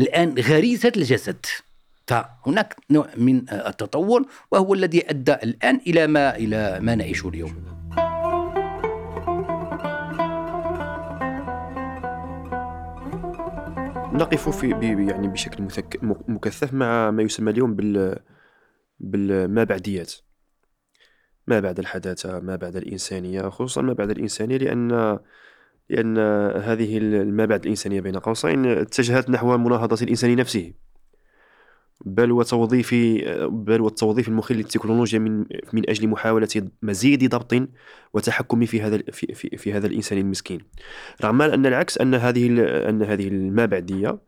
[0.00, 1.46] الآن غريزة الجسد.
[2.06, 7.82] فهناك نوع من التطور وهو الذي أدى الآن إلى ما إلى ما نعيشه اليوم.
[14.14, 14.70] نقف في
[15.08, 15.68] يعني بشكل
[16.28, 18.18] مكثف مع ما يسمى اليوم بال
[19.02, 20.12] بالما بعديات
[21.46, 25.18] ما بعد الحداثة ما بعد الإنسانية خصوصا ما بعد الإنسانية لأن
[25.90, 26.18] لأن
[26.62, 30.72] هذه ما بعد الإنسانية بين قوسين اتجهت نحو مناهضة الإنسان نفسه
[32.04, 32.94] بل وتوظيف
[33.48, 35.38] بل والتوظيف المخل للتكنولوجيا من
[35.72, 36.48] من أجل محاولة
[36.82, 37.68] مزيد ضبط
[38.14, 40.60] وتحكم في هذا في, في, في هذا الإنسان المسكين.
[41.24, 42.46] رغم أن العكس أن هذه
[42.88, 44.18] أن هذه المابعديه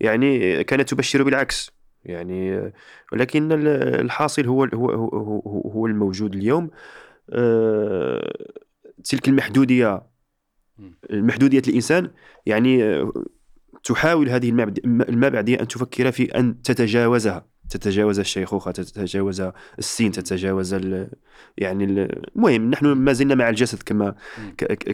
[0.00, 1.70] يعني كانت تبشر بالعكس.
[2.04, 2.72] يعني
[3.12, 6.70] ولكن الحاصل هو هو هو, هو الموجود اليوم.
[7.30, 8.32] آه،
[9.04, 10.02] تلك المحدودية
[11.10, 12.10] المحدودية الإنسان
[12.46, 13.04] يعني
[13.84, 14.48] تحاول هذه
[14.84, 17.52] المبعدية أن تفكر في أن تتجاوزها.
[17.70, 19.42] تتجاوز الشيخوخة تتجاوز
[19.78, 21.10] السين تتجاوز ال
[21.58, 24.14] يعني المهم نحن ما زلنا مع الجسد كما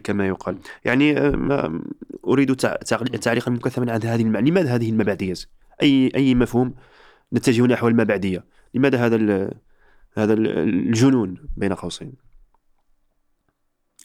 [0.05, 0.59] كما يقال.
[0.85, 1.83] يعني آه، ما
[2.27, 5.41] أريد تعليقا مكثفا عن هذه لماذا هذه المبعديات
[5.83, 6.75] أي أي مفهوم؟
[7.33, 9.51] نتجه نحو المبعدية لماذا هذا
[10.17, 12.13] هذا الجنون بين قوسين؟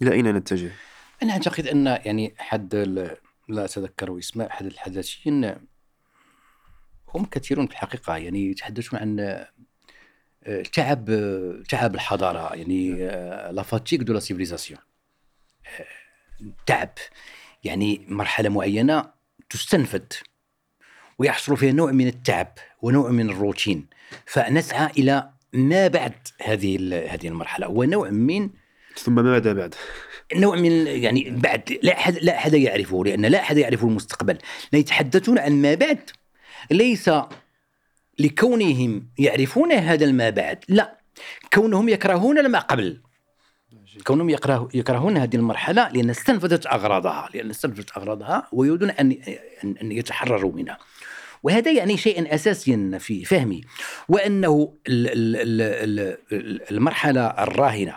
[0.02, 0.72] إلى أين نتجه؟
[1.24, 2.76] أنا أعتقد أن يعني حد
[3.50, 5.56] لا أتذكر اسمه أحد الحداثيين
[7.08, 8.18] هم كثيرون في الحقيقة.
[8.18, 9.20] يعني يتحدثون عن
[10.44, 11.06] آه، تعب
[11.70, 12.56] تعب الحضارة.
[12.56, 12.94] يعني
[13.52, 14.80] la fatigue de la civilisation.
[16.66, 16.94] تعب.
[17.64, 19.14] يعني مرحلة معينة
[19.50, 20.14] تستنفد
[21.24, 22.48] ويحصل فيها نوع من التعب
[22.82, 23.86] ونوع من الروتين.
[24.26, 26.76] فنسعى إلى ما بعد هذه
[27.14, 28.50] هذه المرحلة ونوع من
[28.96, 29.76] ثم ماذا بعد؟
[30.36, 34.38] نوع من يعني بعد لا أحد لا أحد يعرفه لأن لا أحد يعرف المستقبل.
[34.74, 36.10] يتحدثون عن ما بعد.
[36.72, 37.10] ليس
[38.20, 40.98] لكونهم يعرفون هذا ما بعد لا.
[41.54, 43.02] كونهم يكرهون ما قبل.
[44.04, 49.12] كونهم يكره يكرهون هذه المرحلة لأن استنفذت أغراضها لأن استنفذت أغراضها ويريدون أن
[49.82, 50.78] أن يتحرروا منها.
[51.44, 53.62] وهذا يعني شيء أساسي في فهمي
[54.10, 54.74] وأنه
[56.72, 57.96] المرحلة الراهنة.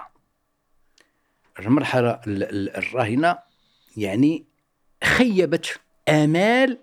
[1.59, 3.39] المرحلة الراهنة
[3.97, 4.45] يعني
[5.05, 6.79] خيبت آمال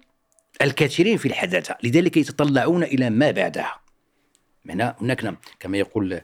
[0.62, 3.80] الكثيرين في الحداثة لذلك يتطلعون إلى ما بعدها.
[4.70, 6.22] هنا هناك نعم، كما يقول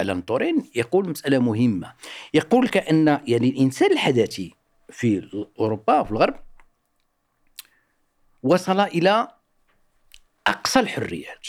[0.00, 1.94] ألان تورين يقول مسألة مهمة.
[2.34, 4.54] يقول كأن يعني الإنسان الحداثي
[4.90, 6.34] في أوروبا وفي الغرب
[8.42, 9.39] وصل إلى
[10.50, 11.46] أقصى الحريات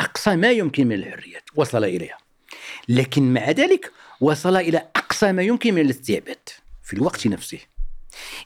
[0.00, 2.18] أقصى ما يمكن من الحريات وصل إليها.
[2.88, 6.48] لكن مع ذلك وصل إلى أقصى ما يمكن من الاستعباد
[6.82, 7.58] في الوقت نفسه.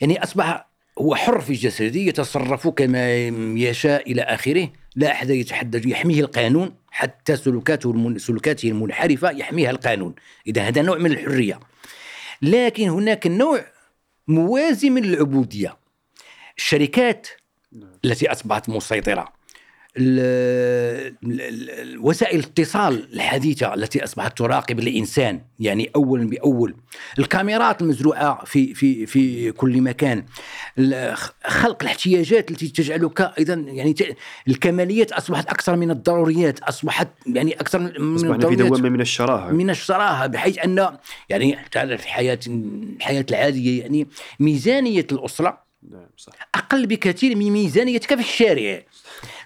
[0.01, 0.67] يعني أصبح
[0.99, 3.27] هو حر في جسده يتصرف كما
[3.59, 8.19] يشاء إلى آخره لا أحد يتحدث يحميه القانون حتى سلوكاته المن...
[8.19, 10.15] سلوكاته المنحرفة يحميها القانون.
[10.47, 11.61] إذا هذا نوع من الحرية.
[12.43, 13.65] لكن هناك نوع
[14.29, 15.77] موازي من العبودية.
[16.59, 17.29] الشركات
[17.73, 17.91] نعم.
[18.05, 19.44] التي أصبحت مسيطرة.
[22.01, 26.77] وسائل الاتصال الحديثة التي أصبحت تراقب الإنسان يعني أولا بأول.
[27.19, 30.25] الكاميرات المزروعة في في في كل مكان.
[31.45, 33.95] خلق الاحتياجات التي تجعلك أيضا يعني
[34.49, 39.51] الكماليات أصبحت أكثر من الضروريات أصبحت يعني أكثر من أصبحنا في دوامة من الشراهة.
[39.51, 40.97] من الشراهة بحيث أن
[41.29, 44.07] يعني تعرف الحياة الحياة العادية يعني
[44.41, 46.33] ميزانية الأسرة نعم صح.
[46.55, 48.83] أقل بكثير من ميزانيتك في الشارع.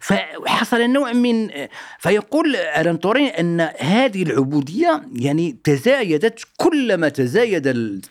[0.01, 1.51] فحصل نوع من
[1.99, 8.05] فيقول ألان تورين أن هذه العبودية يعني تزايدت كلما تزايد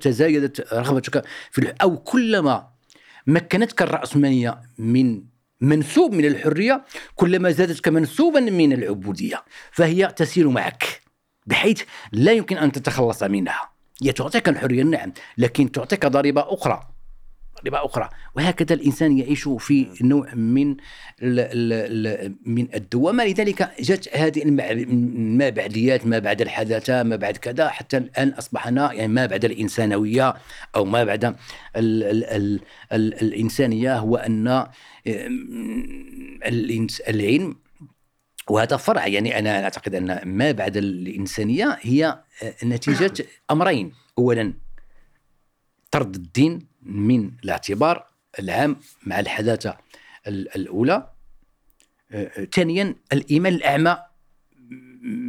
[0.00, 2.68] تزايدت رغبتك في أو كلما
[3.26, 5.22] مكنتك الرأسمالية من
[5.60, 9.44] منسوب من الحرية كلما زادتك منسوبا من العبودية.
[9.72, 11.00] فهي تسير معك
[11.46, 13.70] بحيث لا يمكن أن تتخلص منها.
[14.02, 16.97] هي تعطيك الحرية نعم لكن تعطيك ضريبة أخرى.
[17.60, 18.08] ضريبة أخرى.
[18.36, 20.76] وهكذا الإنسان يعيش في نوع من
[22.46, 28.28] من الدوامة لذلك جاءت هذه ما بعديات ما بعد الحداثة ما بعد كذا حتى الآن
[28.28, 30.34] أصبحنا يعني ما بعد الإنسانوية
[30.76, 31.34] أو ما بعد ال
[31.76, 32.60] ال ال
[32.92, 34.66] ال الإنسانية هو أن
[37.08, 37.56] العلم
[38.50, 39.06] وهذا فرع.
[39.06, 42.22] يعني أنا أعتقد أن ما بعد الإنسانية هي
[42.64, 43.92] نتيجة أمرين.
[44.18, 44.54] اولا
[45.90, 46.67] طرد الدين.
[46.88, 48.06] من الاعتبار
[48.38, 48.76] العام
[49.06, 49.76] مع الحداثة
[50.26, 51.10] ال- الأولى.
[52.12, 53.98] آه، ثانيا الإيمان الأعمى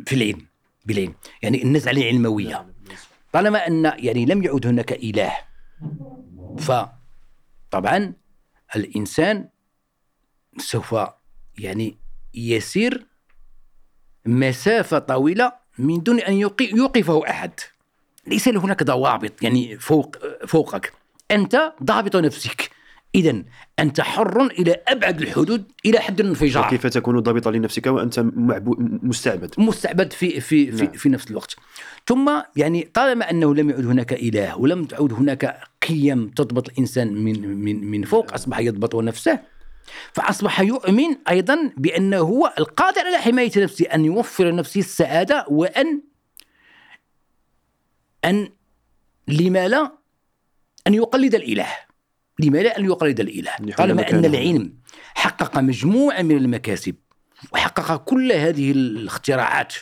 [0.06, 0.46] في العلم
[0.86, 1.14] بالعلم.
[1.42, 2.66] يعني النزعه العلمويه نعم.
[3.34, 5.34] طالما أن يعني لم يعد هناك إله
[6.58, 8.14] فطبعا
[8.76, 9.50] الإنسان
[10.58, 10.96] سوف
[11.58, 11.98] يعني
[12.34, 13.06] يسير
[14.26, 17.52] مسافة طويلة من دون أن يوقفه أحد.
[18.28, 20.94] ليس هناك ضوابط يعني فوق فوقك.
[21.32, 22.70] أنت ضابط نفسك.
[23.16, 23.44] اذا
[23.80, 26.66] أنت حر إلى أبعد الحدود إلى حد الانفجار.
[26.66, 28.76] وكيف تكون ضابطا لنفسك وأنت معبو...
[28.80, 30.92] مستعبد؟ مستعبد في في في, نعم.
[30.92, 31.56] في نفس الوقت.
[32.08, 37.48] ثم يعني طالما أنه لم يعد هناك إله ولم تعد هناك قيم تضبط الإنسان من
[37.48, 39.40] من من فوق أصبح يضبط نفسه
[40.14, 46.02] فأصبح يؤمن أيضا بأنه هو القادر على حماية نفسه أن يوفر لنفسه السعادة وأن
[48.26, 48.50] أن
[49.28, 49.99] لما لا
[50.90, 51.68] أن يقلد الإله.
[52.40, 54.28] لما لا أن يقلد الإله؟ يحل طالما مكانه.
[54.28, 54.74] العلم
[55.16, 56.96] حقق مجموعة من المكاسب
[57.54, 59.74] وحقق كل هذه الاختراعات.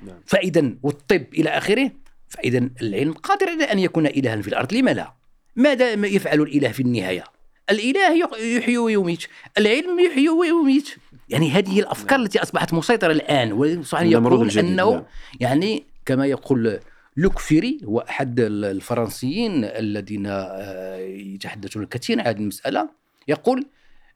[0.00, 0.20] نعم.
[0.26, 1.90] فإذا والطب إلى آخره
[2.28, 4.74] فإذا العلم قادر على أن يكون إلها في الأرض.
[4.74, 5.12] لما لا
[5.56, 7.24] ماذا ما يفعل الإله في النهاية؟
[7.70, 9.22] الإله يق- يحيي ويميت.
[9.58, 10.88] العلم يحيي ويميت.
[11.28, 13.52] يعني هذه الأفكار التي أصبحت مسيطرة الآن.
[13.52, 15.02] وصحيح النمرود يقول أنه نعم.
[15.40, 16.80] يعني كما يقول
[17.16, 22.88] لوك فيري هو أحد ال- الفرنسيين الذين آه، يتحدثون كثيرا عن هذه المسألة.
[23.28, 23.66] يقول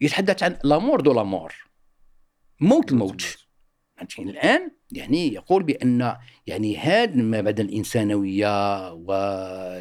[0.01, 1.55] يتحدث عن la mort de la mort
[2.61, 3.37] موت الموت.
[4.19, 8.93] يعني الآن يعني يقول بأن يعني هذا ما بعد الإنسانوية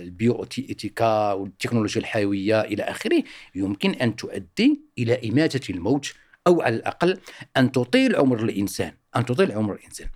[0.09, 3.23] وال bioéthique والتكنولوجيا الحيوية إلى آخره
[3.55, 6.13] يمكن أن تؤدي إلى إماتة الموت
[6.47, 7.17] أو على الأقل
[7.57, 10.07] أن تطيل عمر الإنسان أن تطيل عمر الإنسان.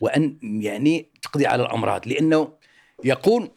[0.00, 2.52] وأن يعني تقضي على الأمراض لأنه
[3.04, 3.50] يقول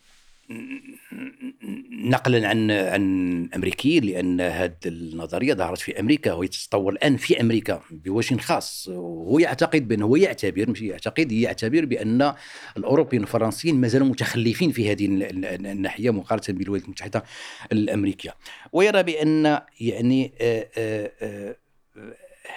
[1.91, 7.81] نقلا عن عن امريكيين لأن هذه النظرية ظهرت في أمريكا وهي تتطور الآن في أمريكا
[7.91, 8.87] بوجه خاص.
[8.87, 12.33] وهو يعتقد بأنه هو يعتبر مش يعتقد يعتبر بأن
[12.77, 17.23] الأوروبيين والفرنسيين ما زالوا متخلفين في هذه ال- ال- الناحية مقارنة بالولايات المتحدة
[17.71, 18.35] الأمريكية.
[18.73, 21.55] ويرى بأن يعني آه، آه، آه،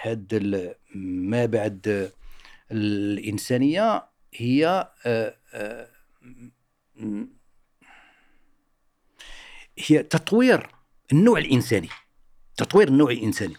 [0.02, 2.10] هذا ما بعد
[2.72, 4.04] الإنسانية
[4.34, 5.88] هي آه، آه،
[9.78, 10.70] هي تطوير
[11.12, 11.88] النوع الإنساني.
[12.56, 13.54] تطوير النوع الإنساني.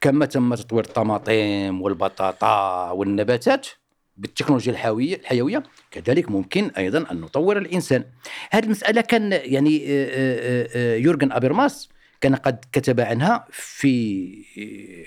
[0.00, 3.66] كما تم تطوير الطماطم والبطاطا والنباتات
[4.16, 5.62] بالتكنولوجيا الحيوية الحيوية.
[5.90, 8.04] كذلك ممكن أيضا أن نطور الإنسان.
[8.50, 11.88] هذه المسألة كان يعني آه، يورجن أبرماس
[12.20, 14.42] كان قد كتب عنها في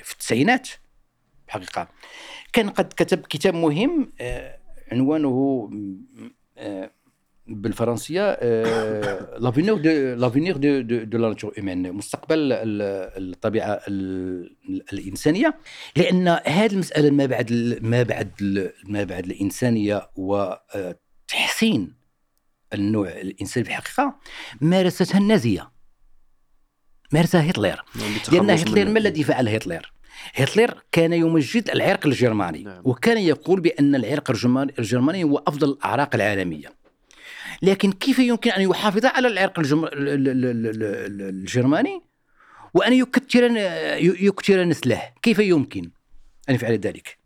[0.03, 0.69] في التسعينات.
[1.47, 1.87] حقيقه
[2.53, 4.11] كان قد كتب كتاب مهم
[4.91, 5.69] عنوانه
[6.57, 6.91] آه،
[7.47, 8.31] بالفرنسية
[9.37, 9.89] l'avenir de
[10.21, 11.53] l'avenir de de la nature
[11.91, 12.81] مستقبل ال-
[13.33, 14.55] الطبيعة ال-
[14.93, 15.55] الإنسانية.
[15.97, 18.31] لأن هذه المسألة ما بعد ما بعد
[18.85, 21.93] ما بعد الإنسانية وتحسين
[22.73, 24.15] النوع الإنساني في الحقيقة
[24.61, 25.71] مارستها النازية.
[27.13, 27.83] مارسها هتلر.
[28.31, 29.91] لأن هتلر ما الذي فعل هتلر؟
[30.33, 32.81] هتلر كان يمجد العرق الجرماني نعم.
[32.85, 34.31] وكان يقول بأن العرق
[34.79, 36.73] الجرماني هو أفضل الأعراق العالمية.
[37.61, 39.59] لكن كيف يمكن أن يحافظ على العرق
[41.19, 42.01] الجرماني؟
[42.73, 43.43] وأن يكثر
[44.23, 45.01] يكثر نسله.
[45.21, 45.91] كيف يمكن
[46.49, 47.17] أن يفعل ذلك؟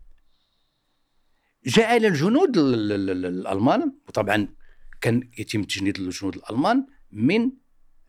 [1.66, 4.48] جعل الجنود ال- ال- ال- الألمان وطبعا
[5.00, 7.50] كان يتم تجنيد الجنود الألمان من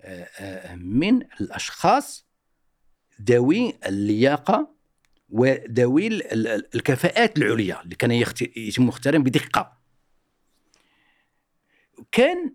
[0.04, 2.26] آه، آه، من الأشخاص
[3.30, 4.72] ذوي اللياقة
[5.30, 8.12] وذوي ال- ال- الكفاءات العليا اللي كان
[8.58, 9.78] يتم اختيارهم بدقة.
[12.12, 12.54] كان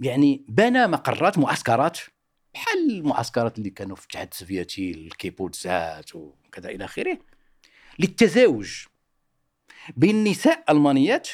[0.00, 1.98] يعني بنى مقرات معسكرات
[2.54, 7.18] بحال المعسكرات اللي كانوا في الاتحاد السوفيتي الكيبوتزات وكذا إلى آخره
[7.98, 8.84] للتزاوج
[9.96, 11.28] بين نساء المانيات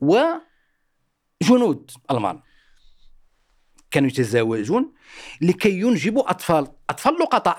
[0.00, 2.40] وجنود ألمان.
[3.90, 4.92] كانوا يتزاوجون
[5.40, 6.66] لكي ينجبوا أطفال.
[6.90, 7.58] أطفال لقطاء.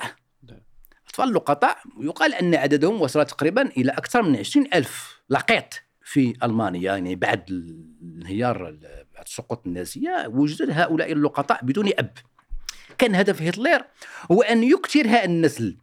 [1.10, 1.78] أطفال لقطاء.
[1.98, 5.74] ويقال أن عددهم وصل تقريبا إلى أكثر من 20 ألف لقيط
[6.04, 6.82] في ألمانيا.
[6.82, 8.78] يعني بعد الانهيار
[9.16, 12.12] بعد سقوط النازية وجد هؤلاء اللقطاء بدون أب.
[12.98, 13.84] كان هدف هتلر
[14.32, 15.78] هو أن يكثر هذا النسل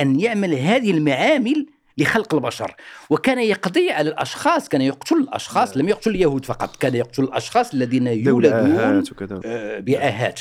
[0.00, 1.66] أن يعمل هذه المعامل
[1.98, 2.74] لخلق البشر.
[3.10, 8.06] وكان يقضي على الأشخاص كان يقتل الأشخاص لم يقتل اليهود فقط كان يقتل الأشخاص الذين
[8.06, 9.02] يولدون
[9.44, 10.40] آه، بآهات.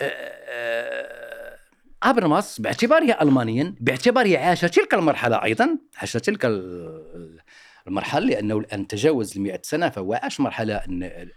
[0.00, 1.56] آه،
[2.04, 7.40] هابرماس باعتباره ألمانيا باعتباره عاش تلك المرحلة أيضا عاش تلك ال-
[7.88, 10.82] المرحلة لأنه الآن تجاوز ال سنة فهو عاش مرحلة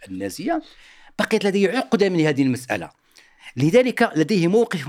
[0.10, 0.62] النازية.
[1.20, 2.90] بقيت لديه عقدة من هذه المسألة.
[3.58, 4.88] لذلك لديه موقف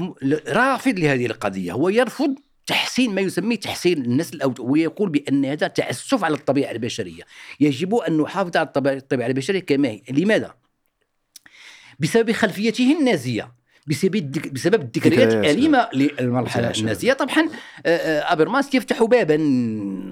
[0.49, 1.73] رافض لهذه القضية.
[1.73, 2.35] هو يرفض
[2.71, 7.23] تحسين ما يسميه تحسين النسل أو ويقول بأن هذا تعسف على الطبيعة البشرية.
[7.61, 10.03] يجب أن نحافظ على الطبيعة البشرية كما هي.
[10.11, 10.55] لماذا؟
[12.01, 13.60] بسبب خلفيته النازية.
[13.91, 17.49] بسبب بسبب الذكريات الأليمة للمرحلة النازية طبعا
[17.87, 19.37] آه، آه، أبرماس يفتح بابا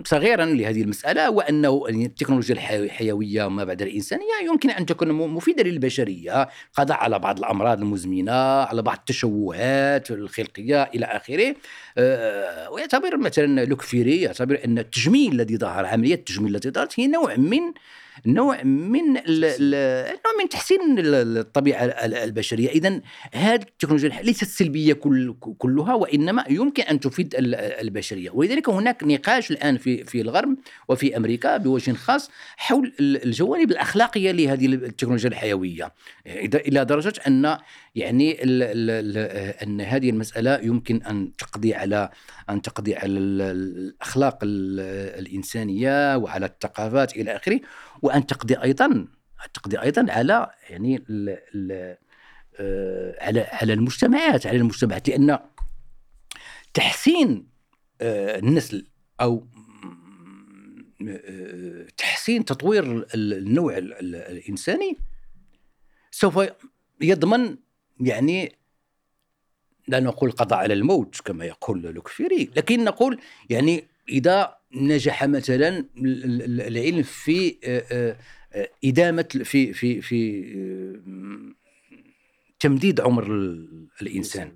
[0.07, 6.99] صغيرا لهذه المسألة وأنه التكنولوجيا الحيوية ما بعد الإنسانية يمكن أن تكون مفيدة للبشرية قضاء
[6.99, 11.55] على بعض الأمراض المزمنة على بعض التشوهات الخلقية إلى آخره.
[11.99, 17.37] آه، ويعتبر مثلا لوكفيري يعتبر أن التجميل الذي ظهر عملية التجميل التي ظهرت هي نوع
[17.37, 17.61] من
[18.27, 22.69] نوع من نوع من تحسين الطبيعة البشرية.
[22.69, 23.01] اذا
[23.33, 28.31] هذه التكنولوجيا ليست سلبية كل كلها وإنما يمكن أن تفيد البشرية.
[28.31, 30.57] ولذلك هناك نقاش الآن في في الغرب
[30.89, 35.93] وفي أمريكا بوجه خاص حول الجوانب الأخلاقية لهذه التكنولوجيا الحيوية.
[36.27, 37.59] إلى درجة أن
[37.95, 39.19] يعني ال ال
[39.63, 42.11] أن هذه المسألة يمكن أن تقضي على
[42.51, 47.61] أن تقضي على الأخلاق الإنسانية وعلى الثقافات إلى آخره.
[48.03, 49.07] وأن تقضي أيضا
[49.55, 51.97] تقضي أيضا على يعني ال ال
[52.61, 55.39] آه، على على المجتمعات على المجتمعات لأن
[56.75, 57.49] تحسين
[58.01, 58.87] آه، النسل
[59.21, 59.47] أو
[61.09, 64.99] آه، تحسين تطوير النوع الإنساني
[66.11, 66.41] سوف
[67.01, 67.57] يضمن
[68.01, 68.53] يعني
[69.89, 73.21] لا نقول قضاء على الموت كما يقول لوكفيري لكن نقول
[73.51, 78.17] يعني إذا نجح مثلا العلم في آه، آه،
[78.53, 80.45] آه، إدامة في في في
[82.61, 83.25] تمديد عمر
[84.03, 84.53] الإنسان.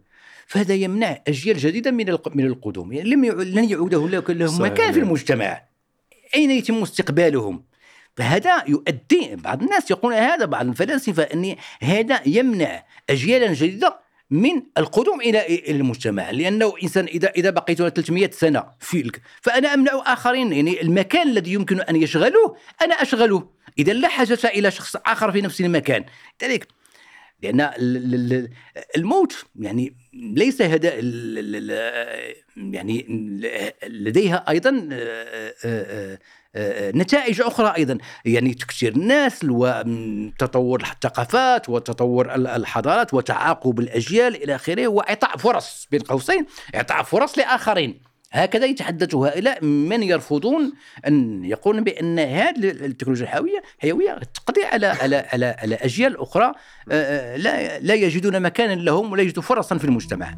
[0.46, 2.92] فهذا يمنع أجيال جديدة من من القدوم.
[2.92, 3.94] يعني لم لن يعود
[4.30, 5.62] لهم مكان في المجتمع.
[6.34, 7.64] أين يتم استقبالهم؟
[8.16, 14.01] فهذا يؤدي بعض الناس يقولون هذا بعض الفلاسفة ان هذا يمنع اجيالا جديدة
[14.32, 16.30] من القدوم إلى المجتمع.
[16.30, 19.10] لأنه إنسان إذا إذا بقيت 300 سنة في
[19.40, 20.52] فأنا أمنع آخرين.
[20.52, 23.48] يعني المكان الذي يمكن أن يشغلوه أنا أشغله.
[23.78, 26.04] إذا لا حاجة إلى شخص آخر في نفس المكان.
[26.42, 26.68] لذلك
[27.42, 27.70] لأن
[28.96, 30.94] الموت يعني ليس هذا
[32.56, 33.06] يعني
[33.86, 34.88] لديها أيضا
[36.94, 37.98] نتائج أخرى أيضا.
[38.24, 46.46] يعني تكثير الناس وتطور الثقافات وتطور الحضارات وتعاقب الأجيال إلى آخره وإعطاء فرص بين قوسين
[46.74, 48.12] إعطاء فرص لآخرين.
[48.32, 50.72] هكذا يتحدث هؤلاء من يرفضون
[51.06, 56.54] أن يقولون بأن هذه التكنولوجيا الحيوية حيوية تقضي على على على على أجيال أخرى آه،
[56.92, 60.34] آه، لا لا يجدون مكانا لهم ولا يجدوا فرصا في المجتمع.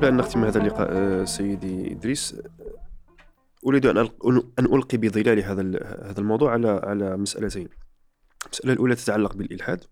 [0.00, 2.36] قبل أن نختم هذا اللقاء آه، سيدي إدريس
[3.66, 3.98] أريد أن
[4.58, 5.62] ان ألقي بظلال هذا
[6.10, 7.68] هذا الموضوع على على مسألتين.
[8.44, 9.84] المسألة الأولى تتعلق بالإلحاد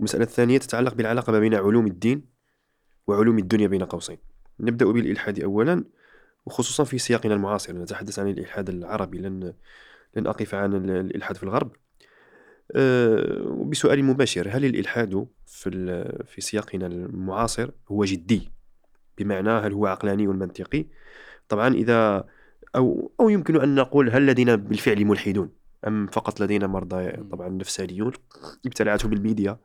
[0.00, 2.24] المسألة الثانية تتعلق بالعلاقة ما بين علوم الدين
[3.06, 4.18] وعلوم الدنيا بين قوسين.
[4.60, 5.84] نبدأ بالإلحاد أولا
[6.46, 7.72] وخصوصا في سياقنا المعاصر.
[7.72, 9.18] نتحدث عن الإلحاد العربي.
[9.18, 9.54] لن
[10.16, 11.72] لن أقف عن الإلحاد في الغرب.
[12.72, 15.70] أه بسؤال مباشر هل الإلحاد في
[16.26, 18.54] في سياقنا المعاصر هو جدي؟
[19.18, 20.84] بمعنى هل هو عقلاني ومنطقي
[21.48, 22.24] طبعا إذا
[22.76, 25.50] أو أو يمكن أن نقول هل لدينا بالفعل ملحدون
[25.86, 28.12] أم فقط لدينا مرضى طبعا نفسانيون
[28.66, 29.58] ابتلعتهم الميديا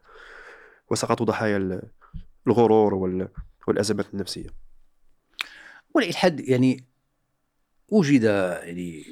[0.91, 1.81] وسقطوا ضحايا
[2.47, 2.93] الغرور
[3.67, 4.49] والأزمات النفسية.
[5.95, 6.83] والإلحاد يعني
[7.89, 8.23] وجد
[8.63, 9.03] يعني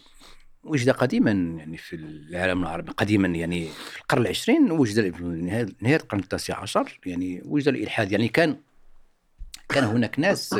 [0.63, 5.23] وجد قديما يعني في العالم العربي قديما يعني في القرن العشرين وجد في
[5.81, 8.57] نهاية القرن التاسع عشر يعني وجد الإلحاد يعني كان
[9.69, 10.55] كان هناك ناس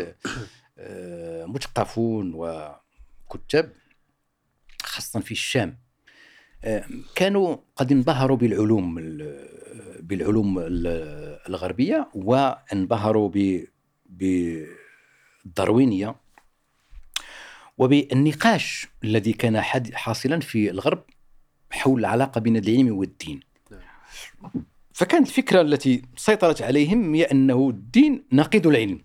[0.77, 3.73] آه، مثقفون وكتاب
[4.83, 5.77] خاصة في الشام.
[6.63, 6.85] آه،
[7.15, 8.95] كانوا قد انبهروا بالعلوم
[9.99, 10.55] بالعلوم
[11.49, 13.31] الغربية وانبهروا
[15.45, 16.15] بالداروينية
[17.77, 19.61] وبالنقاش الذي كان
[19.93, 21.03] حاصلا في الغرب
[21.71, 23.39] حول العلاقة بين العلم والدين.
[24.97, 29.01] فكانت الفكرة التي سيطرت عليهم هي أنه الدين ناقض العلم.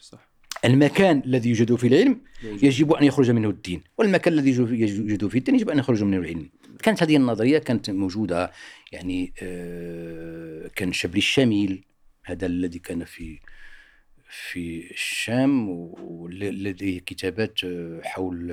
[0.00, 0.28] صح.
[0.64, 5.54] المكان الذي يوجد فيه العلم يجب أن يخرج منه الدين والمكان الذي يوجد فيه الدين
[5.54, 6.50] يجب أن يخرج منه العلم.
[6.82, 8.52] كانت هذه النظرية كانت موجودة
[8.92, 11.84] يعني آه، كان شبلي الشاميل
[12.24, 13.40] هذا الذي كان في
[14.30, 18.52] في الشام ولديه كتابات آه، حول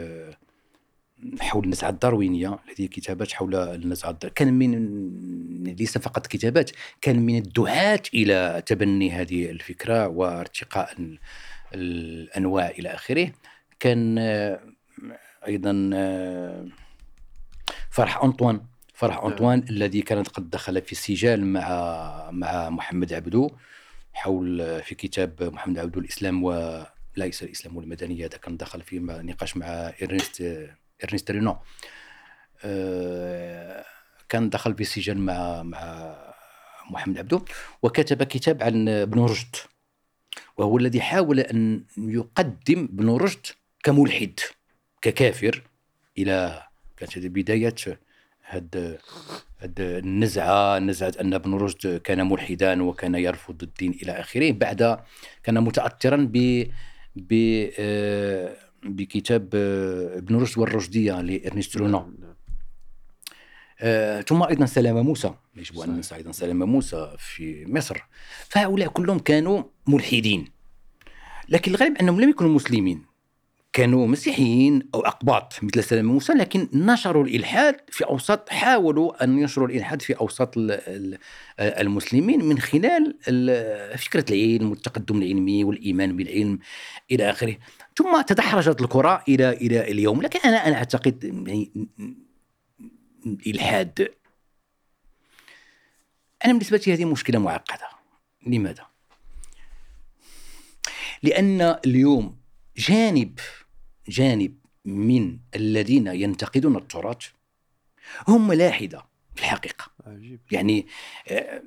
[1.42, 6.72] حول النزعة الداروينية هذه كتابات حول الداروينية كان من ليس فقط كتابات
[7.02, 11.18] كان من الدعاة إلى تبني هذه الفكرة وارتقاء
[11.74, 13.32] الأنواع إلى آخره
[13.80, 14.60] كان آه،
[15.48, 16.68] أيضا آه،
[17.90, 18.62] فرح أنطوان
[18.94, 19.26] فرح نعم.
[19.26, 23.50] أنطوان الذي كانت قد دخل في سجال مع مع محمد عبدو
[24.14, 26.82] حول في كتاب محمد عبدو الإسلام و
[27.18, 29.66] ليس الإسلام والمدنية هذا كان دخل في نقاش مع
[30.02, 30.70] ارنست
[31.04, 31.58] إرنست رينو.
[32.64, 33.86] آه،
[34.30, 36.16] كان دخل في السجن مع مع
[36.92, 37.42] محمد عبدو
[37.82, 39.56] وكتب كتاب عن ابن رشد
[40.58, 43.46] وهو الذي حاول أن يقدم ابن رشد
[43.84, 44.40] كملحد
[45.02, 45.64] ككافر
[46.18, 46.64] إلى
[46.98, 47.76] كانت هذه بداية
[48.46, 49.00] هاد
[49.60, 55.00] هاد النزعة نزعة أن ابن رشد كان ملحدا وكان يرفض الدين إلى آخره بعد
[55.44, 56.30] كان متاثرا
[57.16, 62.36] ب آه، بكتاب آه، ابن رشد والرشدية لإرنست رونو نعم، نعم.
[63.80, 65.34] آه، ثم أيضا سلامة موسى.
[65.56, 67.98] يجب أن ننسى أيضا سلامة موسى في مصر.
[68.50, 70.48] فهؤلاء كلهم كانوا ملحدين.
[71.50, 73.12] لكن الغالب أنهم لم يكونوا مسلمين.
[73.74, 79.68] كانوا مسيحيين أو أقباط مثل سلام موسى لكن نشروا الإلحاد في أوساط حاولوا أن ينشروا
[79.68, 80.54] الإلحاد في أوساط
[81.60, 83.16] المسلمين من خلال
[83.98, 86.60] فكرة العلم والتقدم العلمي والإيمان بالعلم
[87.12, 87.56] إلى آخره.
[87.98, 90.22] ثم تدحرجت الكرة إلى إلى اليوم.
[90.22, 91.88] لكن أنا أنا أعتقد يعني
[93.26, 94.10] الالحاد
[96.46, 97.88] أنا بالنسبة لي هذه مشكلة معقدة.
[98.48, 98.86] لماذا؟
[101.24, 102.38] لأن اليوم
[102.78, 103.40] جانب
[104.08, 107.28] جانب من الذين ينتقدون التراث
[108.28, 109.06] هم ملاحده
[109.36, 109.92] في الحقيقة.
[110.08, 110.40] عجيب.
[110.52, 110.88] يعني
[111.28, 111.62] آه،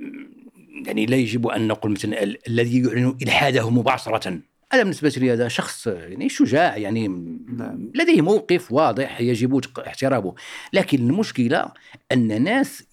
[0.86, 4.40] يعني لا يجب أن نقول مثلا الذي يعلن إلحاده مباشرة.
[4.72, 7.90] أنا بالنسبة لي هذا شخص يعني شجاع يعني نعم.
[7.94, 10.34] لديه موقف واضح يجب احترامه
[10.72, 11.72] لكن المشكلة
[12.12, 12.84] أن ناس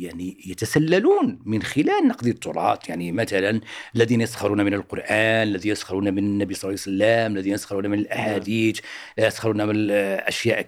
[0.00, 2.88] يعني يتسللون من خلال نقد التراث.
[2.88, 3.60] يعني مثلا
[3.96, 7.98] الذين يسخرون من القرآن الذين يسخرون من النبي صلى الله عليه وسلم الذين يسخرون من
[7.98, 8.80] الأحاديث
[9.18, 10.66] يسخرون من الأشياء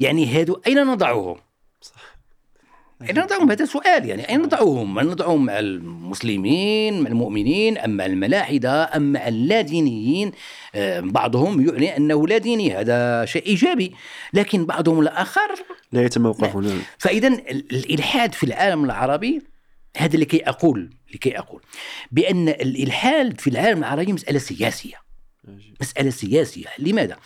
[0.00, 1.36] يعني هذو أين نضعهم؟
[3.08, 8.06] أين نضعهم هذا سؤال يعني أين نضعهم؟ هل نضعهم مع المسلمين مع المؤمنين أم مع
[8.06, 10.32] الملاحدة أم مع اللادينيين
[10.74, 13.92] آه، بعضهم يعني أنه لا ديني هذا شيء إيجابي
[14.32, 15.50] لكن بعضهم الآخر
[15.92, 16.82] لا يتموقفون.
[16.98, 19.42] فإذا الإلحاد في العالم العربي
[19.96, 21.62] هذا لكي أقول لكي أقول
[22.12, 25.01] بأن الإلحاد في العالم العربي مسألة سياسية
[25.80, 27.16] مسألة سياسية لماذا؟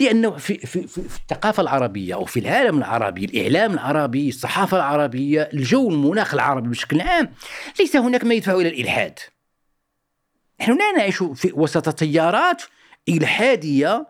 [0.00, 5.90] لأنه في, في, في, الثقافة العربية أو في العالم العربي الإعلام العربي الصحافة العربية الجو
[5.90, 7.32] المناخ العربي بشكل عام
[7.80, 9.18] ليس هناك ما يدفع إلى الإلحاد
[10.60, 12.62] نحن لا نعيش في وسط تيارات
[13.08, 14.06] إلحادية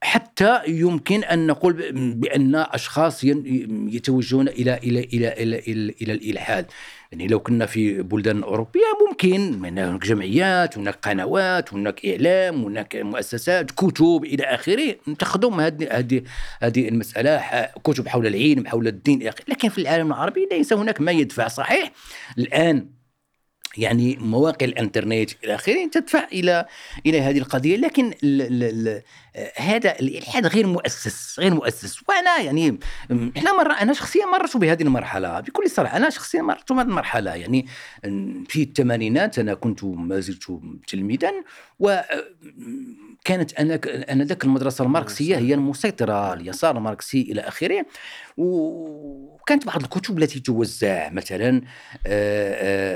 [0.00, 6.66] حتى يمكن أن نقول بأن أشخاص يتوجهون إلى إلى إلى إلى, إلى, إلى الإلحاد.
[7.12, 13.70] يعني لو كنا في بلدان أوروبية ممكن هناك جمعيات هناك قنوات هناك إعلام هناك مؤسسات
[13.70, 16.22] كتب إلى آخره تخدم هذه هذه
[16.60, 19.22] هذه المسألة كتب حول العلم حول الدين.
[19.22, 21.92] إلى لكن في العالم العربي ليس هناك ما يدفع صحيح.
[22.38, 22.97] الآن
[23.76, 26.66] يعني مواقع الانترنت إلى آخره تدفع إلى
[27.06, 29.02] إلى هذه القضية لكن ال ال ال
[29.56, 31.98] هذا الإلحاد غير مؤسس غير مؤسس.
[32.08, 32.78] وأنا يعني
[33.36, 37.34] إحنا مرة أنا شخصيا مررت بهذه المرحلة بكل صراحة أنا شخصيا مررت بهذه المرحلة.
[37.34, 37.66] يعني
[38.48, 41.32] في الثمانينات أنا كنت ما زلت تلميذا
[41.78, 42.00] و
[43.24, 43.80] كانت أنا
[44.10, 47.86] انذاك المدرسة الماركسية هي المسيطرة اليسار الماركسي إلى آخره.
[49.48, 51.62] وكانت بعض الكتب التي توزع مثلا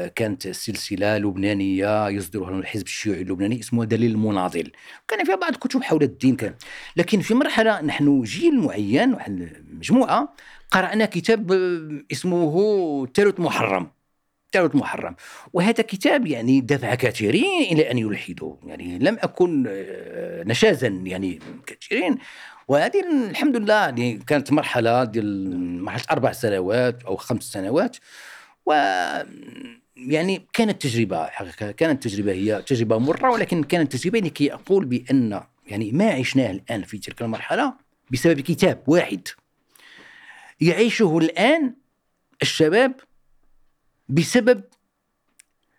[0.09, 4.71] كانت سلسلة لبنانية يصدرها الحزب الشيوعي اللبناني اسمها دليل المناضل
[5.09, 6.55] كان فيها بعض الكتب حول الدين كان.
[6.97, 9.17] لكن في مرحلة نحن جيل معين
[9.73, 10.35] مجموعة
[10.71, 11.53] قرأنا كتاب
[12.13, 13.91] اسمه تاروت محرم.
[14.53, 15.17] تاروت محرم.
[15.53, 22.19] وهذا كتاب يعني دفع كثيرين إلى أن يلحدوا يعني لم أكن آه، نشازا يعني كثيرين.
[22.69, 27.97] وهذه الحمد لله يعني كانت مرحلة ديال مرحلة أربع سنوات أو خمس سنوات.
[28.67, 28.73] و
[29.97, 35.43] يعني كانت تجربة حقيقة كانت تجربة هي تجربة مرة ولكن كانت تجربة لكي أقول بأن
[35.67, 37.75] يعني ما عشناه الآن في تلك المرحلة
[38.13, 39.29] بسبب كتاب واحد
[40.61, 41.75] يعيشه الآن
[42.43, 42.95] الشباب
[44.09, 44.65] بسبب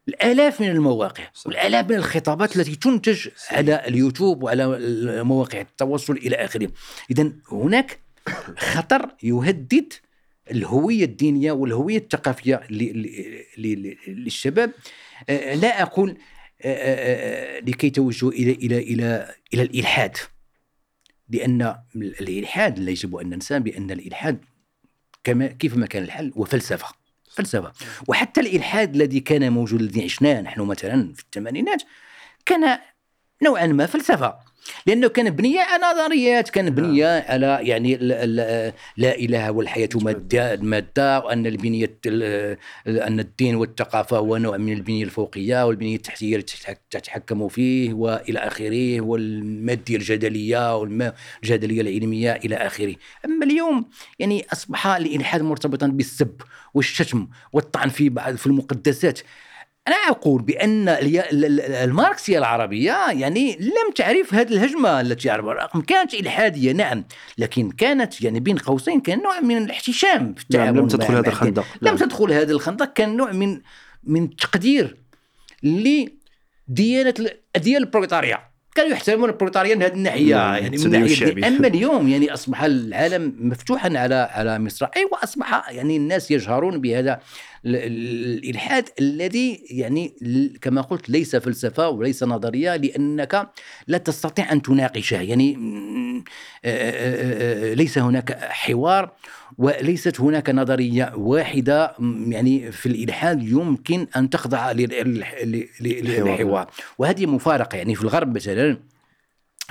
[0.08, 4.80] الآلاف من المواقع والآلاف من الخطابات التي تنتج على اليوتيوب وعلى
[5.24, 6.72] مواقع التواصل إلى آخره.
[7.12, 8.00] اذا هناك
[8.58, 9.94] خطر يهدد
[10.52, 12.62] الهوية الدينية والهوية الثقافية
[14.08, 14.72] للشباب.
[15.30, 16.18] آه، لا أقول
[16.62, 20.18] آه، آه، لكي توجهوا إلى إلى إلى إلى الإلحاد.
[21.30, 24.46] لأن الإلحاد لا يجب أن ننسى بأن الإلحاد
[25.24, 27.03] كما كيف ما كان الحل هو فلسفة.
[27.34, 27.72] فلسفة.
[28.08, 31.84] وحتى الإلحاد الذي كان موجود الذي عشناه نحن مثلا في الثمانينات
[32.46, 32.80] كان
[33.44, 34.36] نوعا ما فلسفة.
[34.86, 36.74] لأنه كان بنية على نظريات كان نعم.
[36.76, 37.96] بنية على يعني
[38.98, 42.58] لا إله والحياة مادة مادة وأن البنية ال-
[42.88, 48.40] أن الدين والثقافة هو نوع من البنية الفوقية والبنية التحتية التي تتحك- تتحكم فيه وإلى
[48.40, 52.96] آخره والمادية الجدلية والجدليه العلمية إلى آخره
[53.26, 53.86] أما اليوم
[54.20, 56.42] يعني أصبح الإلحاد مرتبطا بالسب
[56.74, 59.20] والشتم والطعن في بعض في المقدسات
[59.88, 66.72] أنا أقول بأن الماركسية العربية يعني لم تعرف هذه الهجمة التي يعرفها رغم كانت إلحادية
[66.72, 67.04] نعم
[67.38, 71.28] لكن كانت يعني بين قوسين كان نوع من الاحتشام في التعامل لم مع- تدخل هذا.
[71.30, 71.64] الخندق.
[71.82, 71.96] لم نعم.
[71.96, 73.62] تدخل هذا الخندق كان نوع من
[74.04, 74.98] من التقدير
[75.64, 81.26] لديانه ال- الديانه البروليتاريه كانوا يحترمون البروليتاريا من هذه الناحية نعم، يعني من ناحيه.
[81.34, 81.48] دي.
[81.48, 87.20] أما اليوم يعني أصبح العالم مفتوحا على على مصراعيه واصبح يعني الناس يجهرون بهذا
[87.66, 90.14] ال- ال- الإلحاد الذي يعني
[90.62, 93.50] كما قلت ليس فلسفة وليس نظرية لأنك
[93.88, 95.54] لا تستطيع أن تناقشه يعني
[96.66, 99.12] آه، آه، آه، ليس هناك حوار
[99.58, 101.96] وليست هناك نظرية واحدة
[102.28, 104.72] يعني في الإلحاد يمكن أن تخضع.
[105.82, 108.78] للحوار وهذه مفارقة يعني في الغرب مثلا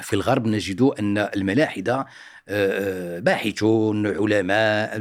[0.03, 2.07] في الغرب نجد أن الملاحدة
[3.19, 5.01] باحثون علماء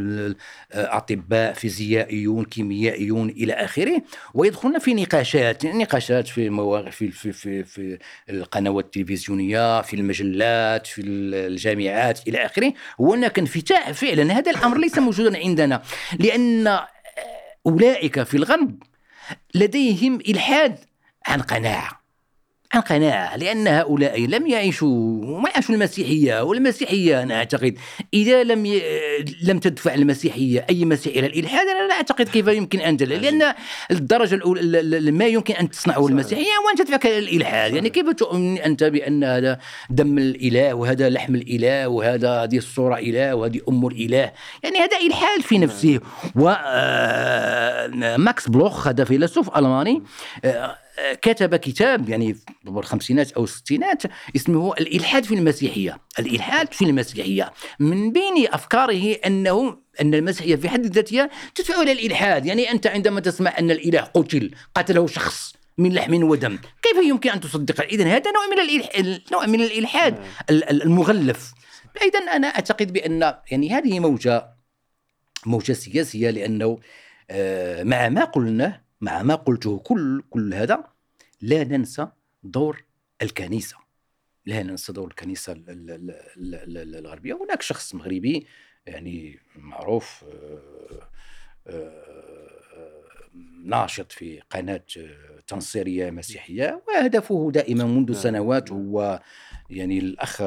[0.72, 4.02] أطباء فيزيائيون كيميائيون إلى آخره.
[4.34, 6.50] ويدخلون في نقاشات نقاشات في
[6.92, 7.98] في في في, في
[8.30, 12.74] القنوات التلفزيونية في المجلات في الجامعات إلى آخره.
[13.00, 14.34] هناك انفتاح فعلا.
[14.34, 15.82] هذا الأمر ليس موجودا عندنا.
[16.20, 16.80] لأن
[17.66, 18.84] أولئك في الغرب
[19.56, 20.80] لديهم إلحاد
[21.28, 22.01] عن قناعة.
[22.74, 27.78] عن قناعة لأن هؤلاء لم يعيشوا ما يعيشوا المسيحية والمسيحية أنا أعتقد
[28.14, 28.82] إذا لم ي...
[29.44, 33.10] لم تدفع المسيحية أي مسيح إلى الإلحاد أنا لا أعتقد كيف يمكن أن تل...
[33.10, 33.54] لأن
[33.92, 37.76] الدرجة الأولى ال- ال- ما يمكن أن تصنعه المسيحية وأن تدفعك إلى الإلحاد.
[37.76, 43.36] يعني كيف تؤمن أنت بأن هذا دم الإله وهذا لحم الإله وهذا هذه الصورة إله
[43.36, 44.32] وهذه أم الإله؟
[44.64, 46.00] يعني هذا إلحاد في نفسه.
[46.36, 50.04] وماكس بلوخ هذا فيلسوف ألماني
[50.46, 50.78] آه،
[51.22, 54.04] كتب كتاب يعني في الخمسينات أو الستينات
[54.36, 60.86] اسمه الإلحاد في المسيحية، الإلحاد في المسيحية، من بين أفكاره أنه أن المسيحية في حد
[60.86, 66.24] ذاتها تدفع إلى الإلحاد، يعني أنت عندما تسمع أن الإله قتل، قتله شخص من لحم
[66.24, 69.22] ودم، كيف يمكن أن تصدق؟ اذا هذا نوع من.
[69.32, 70.20] نوع من الإلحاد
[70.50, 71.54] ال- ال- المغلف.
[72.02, 74.48] أيضا أنا أعتقد بأن يعني هذه موجة
[75.46, 76.80] موجة سياسية لأنه
[77.32, 80.84] آه، مع ما قلناه مع ما قلته كل كل هذا
[81.42, 82.08] لا ننسى
[82.44, 82.84] دور
[83.22, 83.78] الكنيسة
[84.46, 88.48] لا ننسى دور الكنيسة ال- ال- ال- ال- ال- الغربية هناك شخص مغربي
[88.86, 91.10] يعني معروف آه،
[91.68, 93.02] آه،
[93.64, 98.22] ناشط في قناة آه، تنصيرية مسيحية وهدفه دائما منذ نعم.
[98.22, 99.22] سنوات هو
[99.72, 100.42] يعني الأخ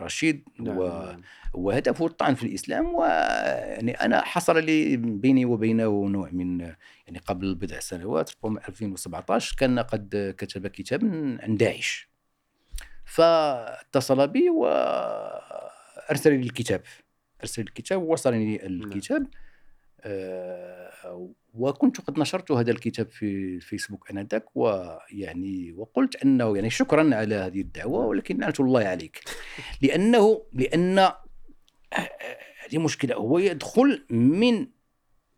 [0.00, 1.22] رشيد نعم، و نعم.
[1.54, 6.60] وهدفه الطعن في الإسلام ويعني أنا حصل لي بيني وبينه نوع من
[7.06, 12.10] يعني قبل بضع سنوات ربما 2017 كان قد كتب كتابا عن داعش.
[13.04, 16.82] فاتصل بي وارسل لي الكتاب.
[17.40, 19.26] أرسل الكتاب ووصلني الكتاب
[20.00, 27.34] آه، وكنت قد نشرت هذا الكتاب في الفيسبوك آنذاك ويعني وقلت أنه يعني شكرا على
[27.34, 29.20] هذه الدعوة ولكن لعنة الله عليك.
[29.82, 30.98] لأنه لأن
[32.64, 34.66] هذه مشكلة هو يدخل من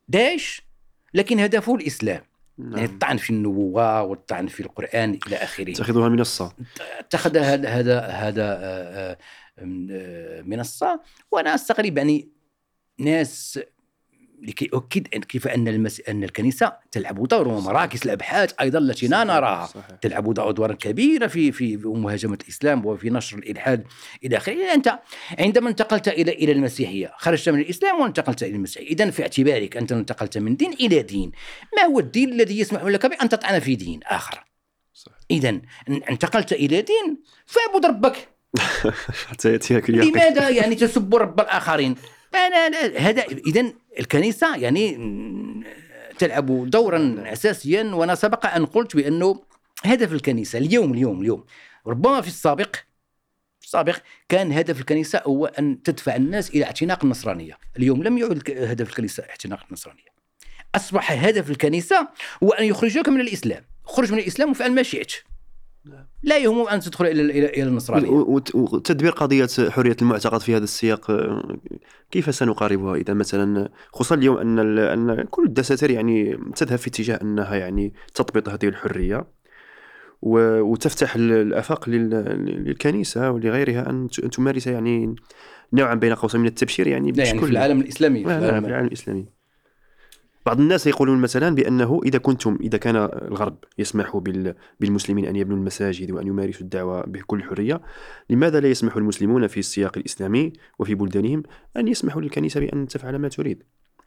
[0.09, 0.63] داعش
[1.15, 2.23] لكن هدفه الإسلام.
[2.59, 2.85] يعني نعم.
[2.85, 5.73] الطعن في النبوة والطعن في القرآن إلى آخره.
[5.73, 6.53] تأخذها منصه
[6.99, 9.19] اتخذ هذا هذا هذا آه، آه،
[9.59, 12.29] آه، منصه وأنا أستغرب يعني
[12.99, 13.61] ناس
[14.43, 16.01] لكي أؤكد أن- كيف أن المس...
[16.09, 19.69] أن الكنيسة تلعب دور ومراكز الأبحاث أيضا التي لا نراها.
[20.01, 23.85] تلعب ادوارا كبيرة في في مهاجمة الإسلام وفي نشر الإلحاد
[24.25, 24.75] إلى آخره.
[24.75, 24.99] أنت
[25.39, 28.87] عندما انتقلت إلى إلى المسيحية خرجت من الإسلام وانتقلت إلى المسيحية.
[28.87, 31.33] اذا في اعتبارك أنت انتقلت من دين إلى دين.
[31.77, 34.45] ما هو الدين الذي يسمح لك بأن تطعن في دين آخر.
[35.31, 35.61] اذا
[36.11, 38.29] انتقلت إلى دين فاعبد ربك.
[39.29, 40.13] حتى ياتيك اليقين.
[40.13, 41.95] لماذا يعني تسب رب الآخرين؟
[42.35, 44.99] أنا هذا اذا الكنيسة يعني
[46.19, 49.43] تلعب دورا أساسيا وأنا سبق أن قلت بأنه
[49.85, 51.45] هدف الكنيسة اليوم اليوم اليوم
[51.87, 52.77] ربما في السابق
[53.61, 53.97] في السابق
[54.29, 59.23] كان هدف الكنيسة هو أن تدفع الناس إلى اعتناق النصرانية، اليوم لم يعد هدف الكنيسة
[59.31, 60.13] اعتناق النصرانية.
[60.75, 62.09] أصبح هدف الكنيسة
[62.43, 65.13] هو أن يخرجوك من الإسلام، خرج من الإسلام وفعل ما شئت.
[66.23, 68.11] لا يهم أن تدخل إلى إلى النصرانيه
[68.55, 71.11] وتدبير قضية حرية المعتقد في هذا السياق
[72.11, 77.19] كيف سنقاربها إذا مثلا؟ خصوصا اليوم أن ال- أن كل الدساتير يعني تذهب في اتجاه
[77.23, 79.27] أنها يعني تضبط هذه الحرية
[80.23, 85.15] و- وتفتح ال- الآفاق لل- للكنيسة ولغيرها أن تمارس يعني
[85.73, 88.67] نوعا بين قوسين من التبشير يعني لا يعني في العالم الإسلامي في لا في العالم
[88.67, 89.27] العالم الإسلامي.
[90.47, 95.57] بعض الناس يقولون مثلا بأنه إذا كنتم إذا كان الغرب يسمح بال- بالمسلمين أن يبنوا
[95.57, 97.81] المساجد وأن يمارسوا الدعوة بكل حرية
[98.31, 101.43] لماذا لا يسمح المسلمون في السياق الإسلامي وفي بلدانهم
[101.77, 103.63] أن يسمحوا للكنيسة بأن تفعل ما تريد؟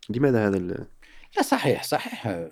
[0.09, 0.85] لماذا هذا ال...
[1.37, 2.27] لا صحيح صحيح.
[2.27, 2.51] آه،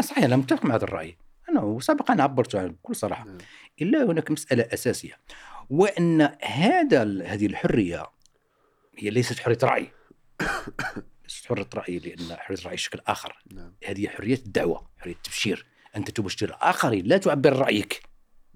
[0.00, 1.16] صحيح أنا متفق مع هذا الرأي.
[1.48, 3.24] أنا سابقا عبرت عنه بكل صراحة.
[3.24, 3.38] نعم.
[3.82, 5.18] إلا هناك مسألة أساسية
[5.70, 8.06] وأن هذا هذه الحرية
[8.98, 9.88] هي ليست حرية رأي.
[11.46, 13.74] حرية رأي لأن حرية الرأي شكل آخر نعم.
[13.86, 15.66] هذه حرية الدعوة حرية التبشير
[15.96, 18.02] أنت تبشر الآخرين لا تعبر رأيك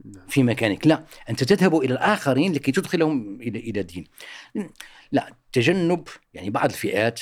[0.04, 0.26] نعم.
[0.28, 4.04] في مكانك لا أنت تذهب إلى الآخرين لكي تدخلهم إلى إلى دين
[5.12, 7.20] لا تجنب يعني بعض الفئات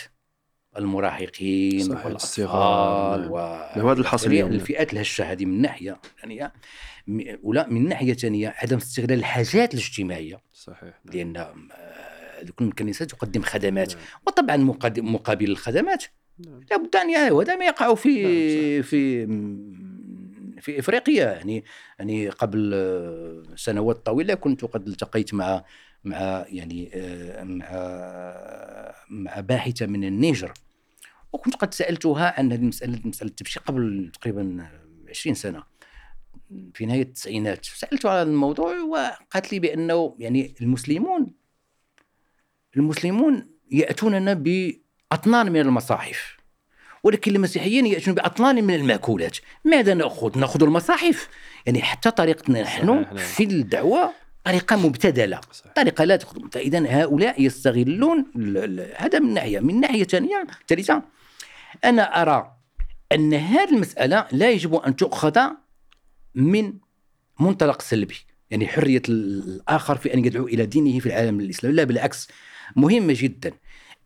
[0.78, 3.30] المراهقين والأطفال الصغار، نعم.
[3.30, 3.38] و
[3.90, 4.30] هذا الحصر.
[4.30, 6.52] الفئات الهشة هذه من ناحية ثانية
[7.06, 11.14] م- ولا من ناحية ثانية عدم استغلال الحاجات الاجتماعية صحيح نعم.
[11.14, 12.13] لأن آه،
[12.50, 13.94] كل الكنيسات تقدم خدمات.
[13.94, 14.02] نعم.
[14.26, 14.56] وطبعا
[14.96, 16.04] مقابل الخدمات.
[16.38, 16.60] نعم.
[16.70, 19.26] لابد أن وهذا ما يقع في نعم، في
[20.60, 21.32] في إفريقيا.
[21.32, 21.64] يعني
[21.98, 22.74] يعني قبل
[23.56, 25.64] سنوات طويلة كنت قد التقيت مع
[26.04, 27.70] مع يعني آه، مع
[29.10, 30.52] مع باحثة من النيجر.
[31.32, 34.68] وكنت قد سألتها عن هذه المساله مسألة التبشير قبل تقريبا
[35.08, 35.62] 20 سنة.
[36.74, 37.64] في نهاية التسعينات.
[37.64, 41.43] سالتها على الموضوع وقالت لي بأنه يعني المسلمون
[42.76, 46.36] المسلمون يأتوننا بأطنان من المصاحف
[47.02, 49.38] ولكن المسيحيين يأتون بأطنان من المأكولات.
[49.64, 51.28] ماذا نأخذ؟ نأخذ المصاحف.
[51.66, 53.16] يعني حتى طريقتنا نحن نعم.
[53.16, 54.12] في الدعوة
[54.44, 55.40] طريقة مبتذلة.
[55.52, 55.72] صحيح.
[55.72, 56.48] طريقة لا تخدم.
[56.48, 58.24] فإذا هؤلاء يستغلون
[58.96, 61.02] هذا من ناحية من ناحية ثانية ثالثة.
[61.84, 62.52] أنا أرى
[63.12, 65.40] أن هذه المسألة لا يجب أن تؤخذ
[66.34, 66.72] من
[67.40, 68.16] منطلق سلبي.
[68.50, 71.76] يعني حرية ال- الآخر في أن يدعو إلى دينه في العالم الإسلامي.
[71.76, 72.28] لا بالعكس.
[72.76, 73.52] مهمة جدا.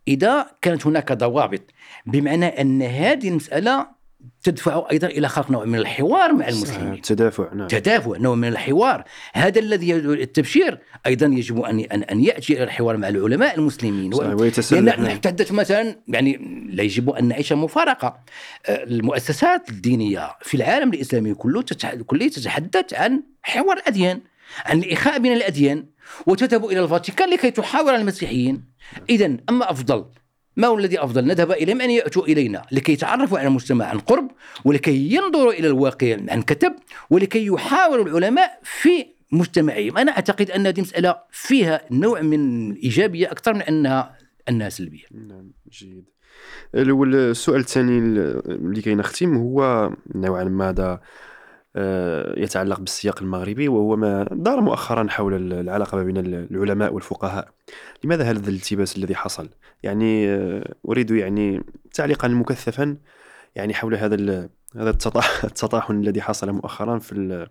[0.07, 1.61] إذا كانت هناك ضوابط
[2.05, 3.99] بمعنى ان هذه المسألة
[4.43, 6.47] تدفع أيضا إلى خلق نوع من الحوار مع.
[6.47, 7.01] المسلمين.
[7.01, 7.67] تدافع نعم.
[7.67, 9.03] تدافع نوع من الحوار.
[9.33, 10.79] هذا الذي التبشير.
[11.05, 14.13] أيضا يجب ان ان يأتي إلى الحوار مع العلماء المسلمين.
[14.13, 15.19] ويتسلح لأن نعم.
[15.51, 16.37] مثلا يعني
[16.69, 18.19] لا يجب أن نعيش مفارقة.
[18.65, 21.61] آه، المؤسسات الدينية في العالم الإسلامي كله
[22.29, 24.21] تتحدث عن حوار الأديان
[24.65, 25.85] عن الإخاء بين الأديان.
[26.25, 28.63] وتذهب إلى الفاتيكان لكي تحاور المسيحيين.
[29.09, 30.05] اذا أما أفضل
[30.57, 34.31] ما هو الذي أفضل؟ نذهب إليهم أن يأتوا إلينا لكي يتعرفوا على المجتمع عن قرب
[34.65, 36.75] ولكي ينظروا إلى الواقع عن كتب
[37.09, 39.97] ولكي يحاوروا العلماء في مجتمعهم.
[39.97, 44.17] أنا أعتقد أن هذه مسألة فيها نوع من الايجابيه أكثر من أنها
[44.49, 45.05] أنها سلبية.
[45.11, 46.05] نعم جيد.
[46.75, 51.01] السؤال الثاني اللي كي نختم هو نوعا ما هذا
[52.37, 57.49] يتعلق بالسياق المغربي وهو ما دار مؤخرا حول ال- العلاقة ما بين ال- العلماء والفقهاء.
[58.03, 59.49] لماذا هذا الالتباس الذي حصل؟
[59.83, 61.63] يعني آه، أريد يعني
[61.93, 62.97] تعليقا مكثفا
[63.55, 67.47] يعني حول هذا هذا التطا- التطاحن الذي حصل مؤخرا في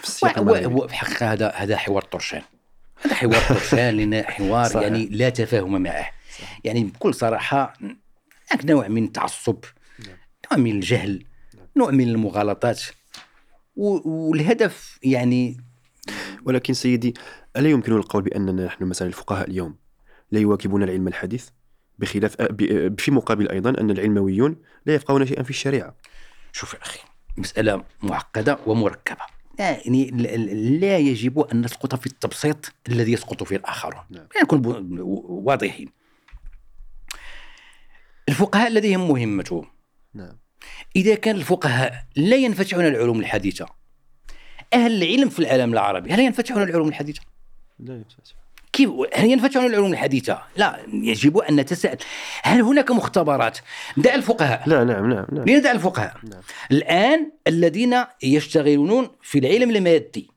[0.00, 0.84] في السياق المغربي.
[0.84, 2.42] الحقيقة هذا هذا حوار طرشان.
[3.02, 4.82] هذا حوار طرشان لأن حوار صحيح.
[4.82, 6.06] يعني لا تفاهم معه.
[6.64, 7.72] يعني بكل صراحة
[8.50, 9.56] هناك نوع من التعصب
[10.52, 11.24] نوع من الجهل
[11.76, 12.82] نوع من المغالطات.
[13.76, 15.56] والهدف يعني
[16.44, 17.14] ولكن سيدي
[17.56, 19.76] ألا يمكن القول بأننا نحن مثلا الفقهاء اليوم
[20.30, 21.48] لا يواكبون العلم الحديث؟
[21.98, 22.36] بخلاف
[22.98, 25.96] في مقابل أيضا أن العلمويون لا يفقهون شيئا في الشريعة.
[26.52, 27.00] شوف يا أخي
[27.36, 29.36] مسألة معقدة ومركبة.
[29.58, 30.10] يعني
[30.80, 34.02] لا يجب أن نسقط في التبسيط الذي يسقط فيه الآخرون.
[34.10, 34.26] نعم.
[34.34, 34.60] يعني نكون
[35.28, 35.88] واضحين.
[38.28, 39.66] الفقهاء لديهم مهمتهم.
[40.14, 40.38] نعم.
[40.96, 43.66] إذا كان الفقهاء لا ينفتحون العلوم الحديثة
[44.74, 47.20] أهل العلم في العالم العربي هل ينفتحون العلوم الحديثة؟
[47.80, 48.34] لا يفتح.
[48.72, 51.96] كيف هل ينفتحون العلوم الحديثة؟ لا يجب أن نتساءل
[52.42, 53.58] هل هناك مختبرات؟
[53.96, 56.40] دع الفقهاء لا نعم نعم نعم لندع الفقهاء نعم.
[56.70, 60.30] الآن الذين يشتغلون في العلم المادي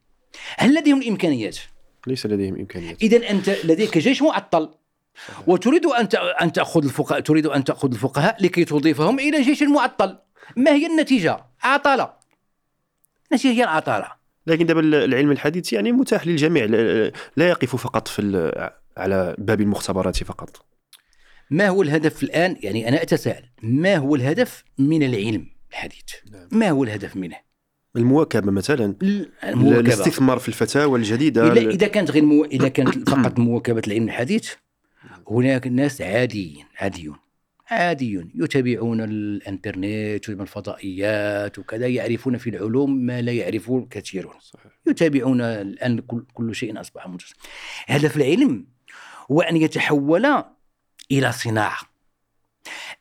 [0.57, 1.57] هل لديهم الإمكانيات؟
[2.07, 4.69] ليس لديهم إمكانيات إذا أنت لديك جيش معطل
[5.48, 10.18] وتريد أن ت- أن تأخذ الفقهاء تريد أن تأخذ الفقهاء لكي تضيفهم إلى جيش معطل
[10.57, 12.13] ما هي النتيجة؟ عطلة
[13.31, 14.11] النتيجة هي العطلة
[14.47, 16.65] لكن دابا العلم الحديث يعني متاح للجميع
[17.38, 18.51] لا يقف فقط في
[18.97, 20.65] على باب المختبرات فقط
[21.49, 26.47] ما هو الهدف الآن؟ يعني أنا أتساءل ما هو الهدف من العلم الحديث؟ نعم.
[26.51, 27.35] ما هو الهدف منه؟
[27.95, 28.95] المواكبة مثلا
[29.43, 32.45] المواكبة الاستثمار في الفتاوى الجديدة اذا إذا كانت غير مو...
[32.45, 34.53] إذا كانت فقط مواكبة العلم الحديث
[35.27, 37.17] هناك ناس عاديين عاديون
[37.71, 44.33] عاديون يتابعون الإنترنت والفضائيات وكذا يعرفون في العلوم ما لا يعرفه كثيرون.
[44.39, 44.71] صحيح.
[44.87, 47.35] يتابعون الآن كل, كل شيء أصبح منتشر
[47.87, 48.65] هدف العلم
[49.31, 50.43] هو أن يتحول
[51.11, 51.79] إلى صناعة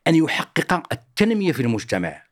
[0.07, 2.28] أن يحقق التنمية في المجتمع.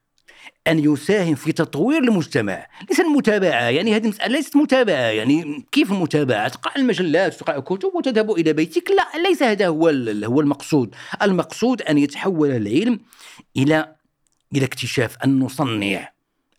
[0.68, 2.66] أن يساهم في تطوير المجتمع.
[2.90, 8.30] ليس المتابعة يعني هذه المساله ليست متابعة يعني كيف المتابعه تقرا المجلات تقرا الكتب وتذهب
[8.30, 9.88] إلى بيتك؟ لا ليس هذا هو
[10.24, 10.94] هو المقصود.
[11.22, 13.00] المقصود أن يتحول العلم
[13.56, 13.96] إلى
[14.54, 16.15] إلى اكتشاف أن نصنع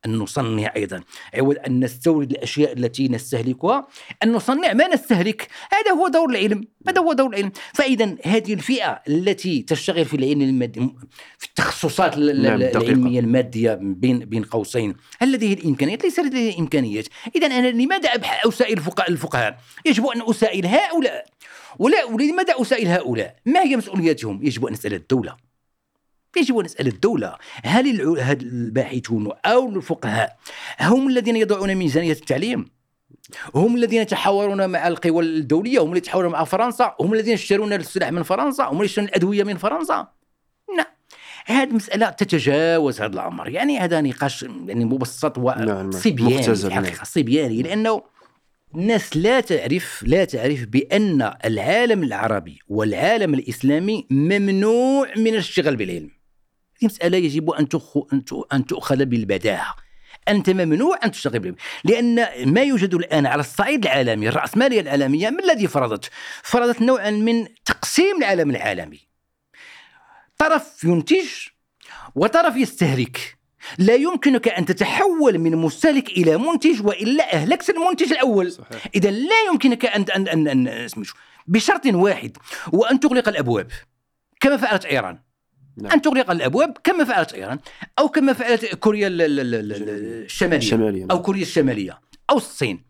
[0.08, 1.02] أن نصنع أيضا.
[1.34, 3.88] عوض أن نستورد الأشياء التي نستهلكها
[4.24, 5.48] أن نصنع ما نستهلك.
[5.72, 6.68] هذا هو دور العلم.
[6.88, 7.52] هذا هو دور العلم.
[7.74, 10.80] فإذا هذه الفئة التي تشتغل في العلم المادي
[11.38, 14.96] في التخصصات نعم العلمية المادية بين بين قوسين.
[15.20, 17.06] هل لديه الإمكانيات؟ ليس لديه الإمكانيات
[17.36, 18.10] إذا أنا لماذا
[18.46, 21.26] أسائل الفقهاء الفقهاء؟ يجب أن أسائل هؤلاء.
[21.80, 25.47] ولا ولماذا أسائل هؤلاء؟ ما هي مسؤولياتهم؟ يجب أن أسأل الدولة.
[26.38, 28.02] يجب أن نسأل الدولة هل
[28.42, 30.38] الباحثون أو الفقهاء
[30.82, 32.66] هم الذين يضعون ميزانية التعليم؟
[33.56, 38.12] هم الذين يتحاورون مع القوى الدولية؟ هم الذين يتحاورون مع فرنسا؟ هم الذين يشترون السلاح
[38.12, 40.08] من فرنسا؟ هم الذين يشترون الأدوية من فرنسا؟
[40.78, 40.88] لا.
[41.46, 43.50] هذه المسألة تتجاوز هذا الأمر.
[43.50, 45.92] يعني هذا نقاش يعني مبسط وصبياني نعم.
[46.56, 47.04] في الحقيقة.
[47.04, 48.04] صبياني لأنه
[48.76, 56.17] الناس لا تعرف لا تعرف بأن العالم العربي والعالم الإسلامي ممنوع من الاشتغال بالعلم.
[56.82, 57.68] هذه مسألة يجب أن
[58.54, 59.76] أن تؤخذ بالبداهة.
[60.28, 62.16] أنت ممنوع أن تشتغل بالعلم لأن
[62.54, 66.10] ما يوجد الآن على الصعيد العالمي الرأسمالية العالمية ما الذي فرضت؟
[66.44, 69.00] فرضت نوعا من تقسيم العالم العالمي.
[70.38, 71.28] طرف ينتج
[72.16, 73.38] وطرف يستهلك.
[73.78, 78.58] لا يمكنك أن تتحول من مستهلك إلى منتج وإلا أهلكت المنتج الأول.
[78.96, 80.88] إذا لا يمكنك أن أن, أن, أن
[81.48, 82.38] بشرط واحد
[82.72, 83.68] وأن تغلق الأبواب.
[84.40, 85.27] كما فعلت إيران.
[85.78, 85.92] نعم.
[85.92, 87.60] أن تغلق الأبواب كما فعلت إيران
[88.00, 91.18] أو كما فعلت كوريا الشمالية, الشمالية أو نعم.
[91.18, 92.86] كوريا الشمالية أو الصين.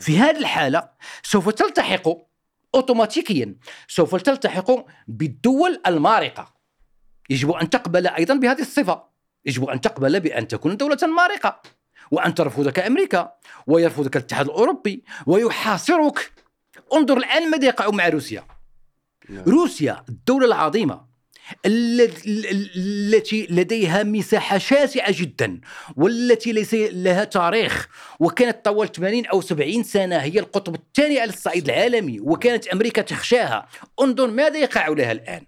[0.00, 0.88] في هذه الحالة
[1.22, 2.08] سوف تلتحق
[2.74, 3.56] أوتوماتيكيا
[3.88, 4.70] سوف تلتحق
[5.08, 6.54] بالدول المارقة.
[7.30, 9.04] يجب أن تقبل أيضا بهذه الصفة.
[9.44, 11.62] يجب أن تقبل بأن تكون دولة مارقة
[12.10, 13.32] وأن ترفضك أمريكا
[13.66, 16.32] ويرفضك الاتحاد الأوروبي ويحاصرك.
[16.94, 18.44] انظر الآن ماذا يقع مع روسيا.
[19.28, 19.44] نعم.
[19.44, 21.07] روسيا الدولة العظيمة.
[21.66, 25.60] التي لديها مساحة شاسعة جدا
[25.96, 27.88] والتي ليس لها تاريخ
[28.20, 33.68] وكانت طوال 80 أو 70 سنة هي القطب الثاني على الصعيد العالمي وكانت أمريكا تخشاها.
[34.00, 35.46] انظر ماذا يقع لها الآن.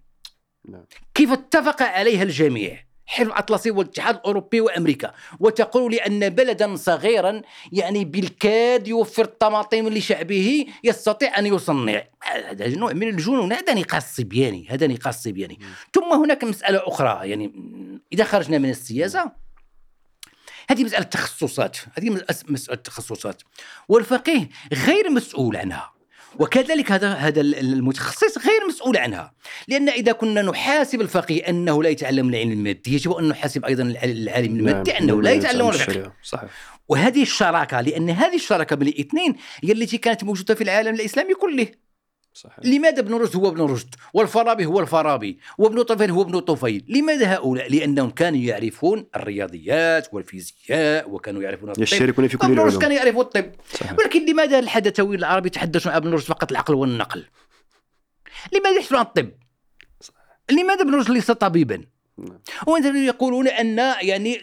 [0.69, 0.85] نعم.
[1.15, 5.13] كيف اتفق عليها الجميع؟ حلف الأطلسي والاتحاد الأوروبي وأمريكا.
[5.41, 7.43] وتقول لأن بلدا صغيرا
[7.73, 12.03] يعني بالكاد يوفر الطماطم لشعبه يستطيع أن يصنع.
[12.23, 15.59] هذا نوع من الجنون هذا نقاش صبياني هذا نقاش صبياني.
[15.95, 17.53] ثم هناك مسألة أخرى يعني
[18.13, 19.33] إذا خرجنا من السياسة
[20.71, 23.43] هذه مسألة تخصصات هذه مسألة تخصصات.
[23.89, 26.00] والفقيه غير مسؤول عنها.
[26.41, 29.33] وكذلك هذا هذا المتخصص غير مسؤول عنها.
[29.69, 34.57] لأن إذا كنا نحاسب الفقيه أنه لا يتعلم العلم المادي يجب أن نحاسب أيضا العالم
[34.57, 35.03] المادي نعم.
[35.03, 36.13] أنه لا يتعلم الفقه.
[36.23, 36.51] صحيح
[36.89, 41.67] وهذه الشراكة لأن هذه الشراكة بين الاثنين هي التي كانت موجودة في العالم الإسلامي كله.
[42.41, 42.59] صحيح.
[42.65, 46.85] لماذا ابن رشد هو ابن رشد؟ والفارابي هو الفارابي وابن طفيل هو ابن طفيل.
[46.89, 51.83] لماذا هؤلاء؟ لأنهم كانوا يعرفون الرياضيات والفيزياء وكانوا يعرفون الطب.
[51.83, 53.53] يشتركون في كل ابن رشد كان يعرف الطب.
[53.75, 53.99] صحيح.
[53.99, 57.25] ولكن لماذا الحدثوي العربي يتحدثون عن ابن رشد فقط العقل والنقل؟
[58.53, 59.31] لماذا يحدثون عن الطب؟
[60.51, 61.85] لماذا ابن رشد ليس طبيبا؟
[62.19, 62.97] نعم.
[62.97, 64.41] يقولون أن يعني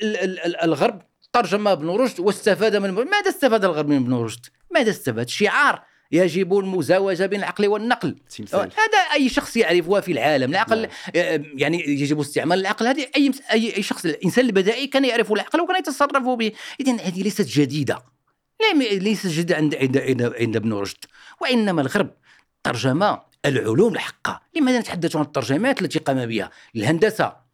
[0.63, 1.01] الغرب
[1.33, 5.83] ترجم ابن رشد واستفاد من ماذا استفاد الغرب من ابن رشد؟ ماذا استفاد؟ شعار.
[6.11, 8.15] يجب المزاوجة بين العقل والنقل.
[8.37, 8.59] تمثال.
[8.59, 10.51] هذا أي شخص يعرفها في العالم.
[10.51, 10.89] العقل نعم.
[11.15, 12.87] آه، يعني يجب استعمال العقل.
[12.87, 16.51] هذه أي أي شخص الإنسان البدائي كان يعرف العقل وكان يتصرف به.
[16.79, 17.99] اذا هذه ليست جديدة.
[18.91, 21.05] ليست جديدة عند عند عند, عند ابن رشد.
[21.41, 22.09] وإنما الغرب
[22.63, 24.41] ترجم العلوم الحقة.
[24.55, 27.47] لماذا نتحدث عن الترجمات التي قام بها؟ للهندسة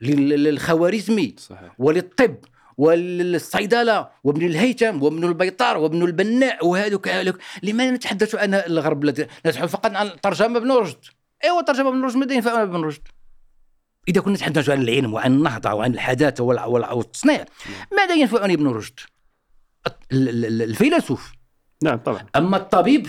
[0.00, 1.74] للخوارزمي صحيح.
[1.78, 2.36] وللطب.
[2.80, 7.10] والصيدلة وابن الهيثم وابن البيطار وابن البناء وهذوك
[7.62, 10.98] لماذا نتحدث عن الغرب الذي نتحدث فقط عن ترجمة ابن رشد؟
[11.44, 13.02] ايوا ترجمة ابن رشد ماذا ينفعنا ابن رشد.
[14.08, 17.44] إذا كنا نتحدث عن العلم وعن النهضة وعن الحداثة والتصنيع
[17.96, 19.00] ماذا ينفعني ابن رشد؟
[20.12, 21.32] الفيلسوف.
[21.82, 22.26] نعم طبعا.
[22.36, 23.06] أما الطبيب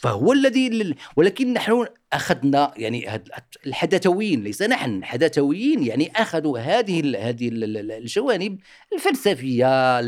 [0.00, 3.22] فهو الذي ولكن نحن أخذنا يعني
[3.66, 8.58] الحدثويين ليس نحن الحدثويين يعني أخذوا هذه هذه الجوانب
[8.92, 10.00] الفلسفية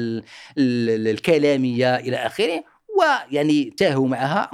[0.58, 2.64] الكلامية إلى آخره
[2.98, 4.50] ويعني تاهوا معها.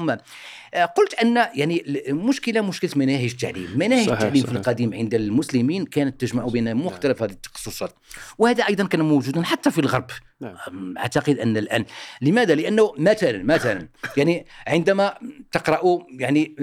[0.85, 4.53] قلت أن يعني المشكلة مشكلة مناهج التعليم، مناهج التعليم صحيح.
[4.53, 7.95] في القديم عند المسلمين كانت تجمع بين مختلف هذه التخصصات،
[8.39, 10.07] وهذا أيضا كان موجودا حتى في الغرب.
[10.41, 10.99] نعم.
[10.99, 11.85] أعتقد أن الآن
[12.23, 15.19] لماذا؟ لأنه مثلا مثلا يعني عندما
[15.53, 16.57] تقرأ يعني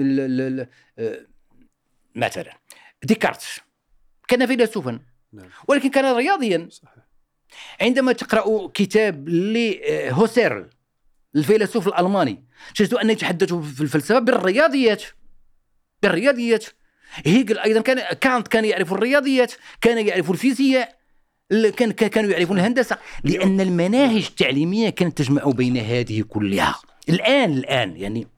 [2.14, 2.52] مثلا
[3.02, 3.42] ديكارت
[4.28, 5.00] كان فيلسوفا
[5.32, 5.48] نعم.
[5.68, 7.04] ولكن كان رياضيا صحيح.
[7.80, 10.70] عندما تقرأ كتاب لهوسيرل
[11.36, 12.44] الفيلسوف الألماني.
[12.74, 15.02] تجد ان يتحدث في الفلسفة بالرياضيات.
[16.02, 16.64] بالرياضيات.
[17.26, 20.98] هيجل أيضا كان كانت كان يعرف الرياضيات كان يعرف الفيزياء
[21.76, 22.98] كان كانوا يعرفون الهندسة.
[23.24, 26.80] لأن المناهج التعليمية كانت تجمع بين هذه كلها.
[27.08, 28.28] الان الآن يعني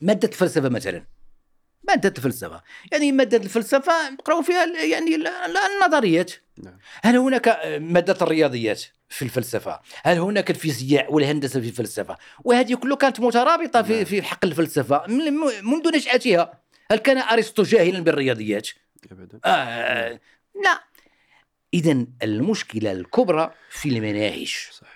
[0.00, 1.04] مادة الفلسفة مثلا.
[1.88, 2.62] مادة الفلسفة.
[2.92, 5.16] يعني مادة الفلسفة نقراو فيها يعني
[5.84, 6.32] النظريات.
[6.58, 6.78] نعم.
[7.02, 7.48] هل هناك
[7.80, 13.94] مادة الرياضيات في الفلسفة؟ هل هناك الفيزياء والهندسة في الفلسفة؟ وهذه كلها كانت مترابطة في,
[13.94, 14.04] نعم.
[14.04, 15.06] في حق الفلسفة
[15.62, 16.62] منذ نشأتها.
[16.90, 18.68] هل كان أرسطو جاهلا بالرياضيات؟
[19.12, 19.40] أبدا.
[19.44, 20.20] آه
[20.64, 20.84] لا.
[21.74, 24.56] إذا المشكلة الكبرى في المناهج.
[24.70, 24.91] صح.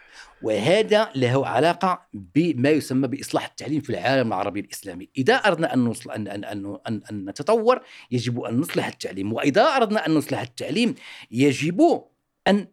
[0.46, 5.08] وهذا له علاقة بما يسمى بإصلاح التعليم في العالم العربي الإسلامي.
[5.18, 9.32] إذا أردنا أن, نصل أن, أن, أن, أن, أن نتطور يجب أن نصلح التعليم.
[9.32, 10.94] وإذا أردنا أن نصلح التعليم
[11.30, 12.02] يجب
[12.48, 12.66] أن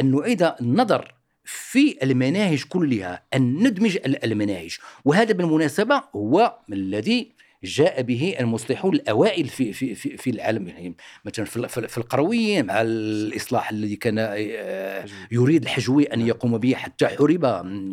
[0.00, 1.14] أن نعيد النظر
[1.44, 4.78] في المناهج كلها أن ندمج المناهج.
[5.04, 7.32] وهذا بالمناسبة هو الذي
[7.64, 13.70] جاء به المصلحون الأوائل في في في, في العالم يعني مثلا في القرويين مع الإصلاح
[13.70, 16.28] الذي كان آه، يريد الحجوي أن نعم.
[16.28, 17.44] يقوم به حتى حرب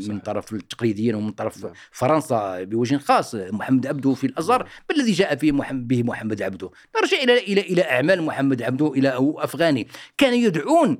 [0.07, 1.73] من طرف التقليديين ومن طرف نعم.
[1.91, 4.69] فرنسا بوجه خاص محمد عبده في الأزهر نعم.
[4.89, 6.69] ما الذي جاء فيه محمد به محمد عبده
[7.01, 9.87] نرجع إلى إلى إلى أعمال محمد عبده إلى أفغاني
[10.17, 10.97] كان يدعون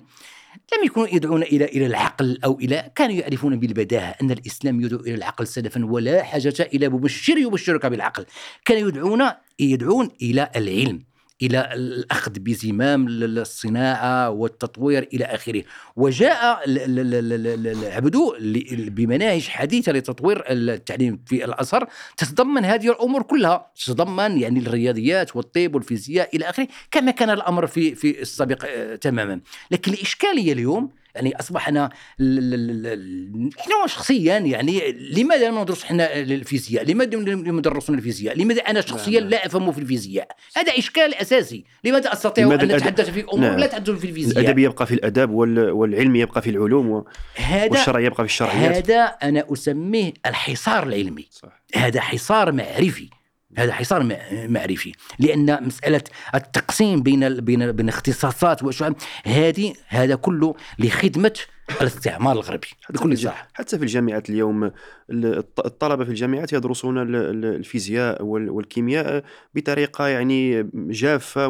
[0.77, 5.15] لم يكونوا يدعون إلى إلى العقل أو إلى كانوا يعرفون بالبداهة أن الإسلام يدعو إلى
[5.15, 8.25] العقل سلفا ولا حاجة إلى مبشر يبشرك بالعقل.
[8.65, 9.23] كانوا يدعون
[9.59, 11.03] يدعون إلى العلم.
[11.41, 15.63] إلى الأخذ بزمام الصناعة والتطوير إلى آخره.
[15.95, 16.63] وجاء
[17.95, 18.35] عبدو
[18.69, 21.87] بمناهج حديثة لتطوير التعليم في الازهر
[22.17, 23.71] تتضمن هذه الأمور كلها.
[23.85, 29.39] تتضمن يعني الرياضيات والطب والفيزياء إلى آخره كما كان الأمر في في السابق آه، تماما.
[29.71, 31.89] لكن الإشكالية اليوم يعني اصبحنا
[33.59, 39.19] إحنا شخصيا يعني لماذا لا ندرس إحنا الفيزياء؟ لماذا لم يدرسون الفيزياء؟ لماذا أنا شخصيا.
[39.19, 43.59] لا أفهم في الفيزياء؟ هذا إشكال أساسي، لماذا أستطيع لماذا أن أتحدث في أمور نعم.
[43.59, 47.03] لا تحدث في الفيزياء؟ الأدب يبقى في الأدب والعلم يبقى في العلوم
[47.35, 51.61] هذا والشرع يبقى في الشرعيات هذا أنا أسميه الحصار العلمي صح.
[51.75, 53.09] هذا حصار معرفي
[53.57, 54.91] هذا حصار معرفي.
[55.19, 56.01] لأن مسألة
[56.35, 58.91] التقسيم بين بين بين اختصاصات وشو
[59.25, 61.33] هذه هذا كله لخدمة
[61.81, 62.67] الاستعمار الغربي.
[62.89, 63.47] بكل صراحة.
[63.53, 64.71] حتى في الجامعات اليوم
[65.65, 67.15] الطلبة في الجامعات يدرسون
[67.45, 69.23] الفيزياء والكيمياء
[69.55, 71.47] بطريقة يعني جافة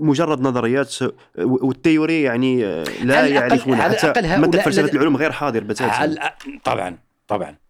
[0.00, 0.94] ومجرد نظريات
[1.38, 6.16] والتيوري يعني لا يعرفون حتى مادة فلسفة العلوم غير حاضر بتاتا.
[6.64, 7.63] طبعا طبعا.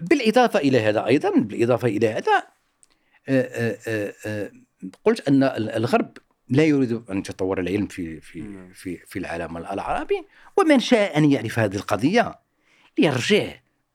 [0.00, 2.42] بالإضافة إلى هذا أيضا بالإضافة إلى هذا
[5.04, 5.42] قلت أن
[5.76, 6.18] الغرب
[6.48, 8.68] لا يريد أن يتطور العلم في في.
[8.74, 12.34] في في العالم العربي ومن شاء أن يعرف هذه القضية
[12.98, 13.54] يرجع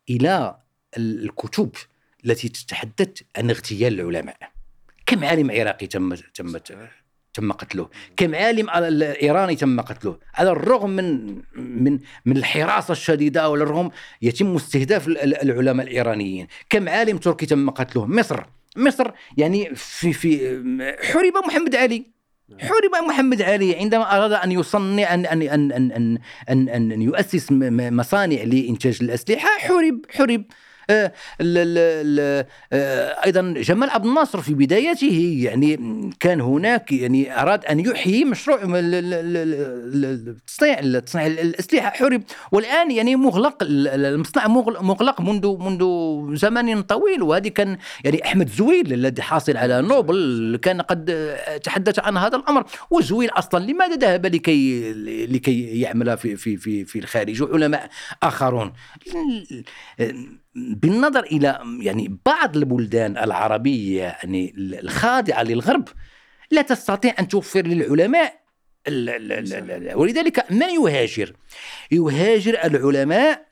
[0.09, 0.57] إلى
[0.97, 1.71] الكتب
[2.25, 4.37] التي تتحدث عن اغتيال العلماء
[5.05, 6.57] كم عالم عراقي تم تم
[7.35, 7.89] تم قتله.
[8.17, 10.17] كم عالم الايراني تم قتله.
[10.35, 13.91] على الرغم من من من الحراسة الشديدة وعلى الرغم
[14.21, 16.47] يتم استهداف العلماء الإيرانيين.
[16.69, 18.43] كم عالم تركي تم قتله؟ مصر.
[18.77, 20.39] مصر يعني في في
[21.03, 22.15] حرب محمد علي.
[22.61, 26.17] حرب محمد علي عندما أراد أن يصنع ان ان ان ان ان,
[26.49, 30.43] أن, أن يؤسس مصانع لإنتاج الأسلحة حرب حرب.
[33.25, 35.79] أيضا جمال عبد الناصر في بدايته يعني
[36.19, 38.57] كان هناك يعني أراد أن يحيي مشروع
[40.47, 42.23] تصنيع تصنيع الاسلحه حرب.
[42.51, 44.47] والآن يعني مغلق المصنع
[44.81, 47.23] مغلق منذ منذ زمن طويل.
[47.23, 52.63] وهذه كان يعني أحمد زويل الذي حاصل على نوبل كان قد تحدث عن هذا الأمر.
[52.91, 54.93] وزويل أصلا لماذا ذهب لكي
[55.25, 57.89] لكي يعمل في في في في الخارج؟ وعلماء
[58.23, 58.73] آخرون.
[60.55, 65.87] بالنظر إلى يعني بعض البلدان العربية يعني الخاضعة للغرب
[66.51, 68.45] لا تستطيع أن توفر للعلماء
[69.95, 71.33] ولذلك من يهاجر؟
[71.91, 73.45] يهاجر العلماء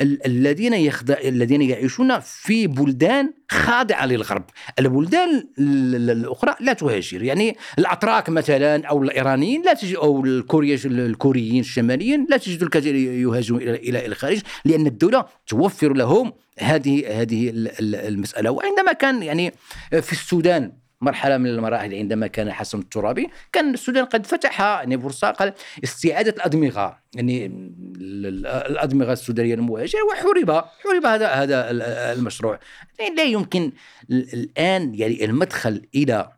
[0.00, 4.44] ال- الذين يخضع الذين يعيشون في بلدان خاضعه للغرب،
[4.78, 10.78] البلدان ال- ال- الأخرى لا تهاجر، يعني الأتراك مثلا أو الإيرانيين لا تجد أو الكوريا
[10.84, 17.50] الكوريين الشماليين لا تجد الكثير يهاجرون إلى إلى الخارج لأن الدولة توفر لهم هذه هذه
[17.50, 19.52] ال- ال- المسألة، وعندما كان يعني
[19.90, 20.72] في السودان
[21.04, 23.30] مرحلة من المراحل عندما كان حسن الترابي.
[23.52, 25.52] كان السودان قد فتح يعني فرصه قال
[25.84, 26.98] استعادة الأدمغة.
[27.14, 30.50] يعني ال- ال- الأدمغة السودانية المهاجره وحرب
[30.84, 32.58] حرب هذا هذا ال- المشروع.
[32.98, 33.72] يعني لا يمكن
[34.10, 36.32] ال- الآن يعني المدخل إلى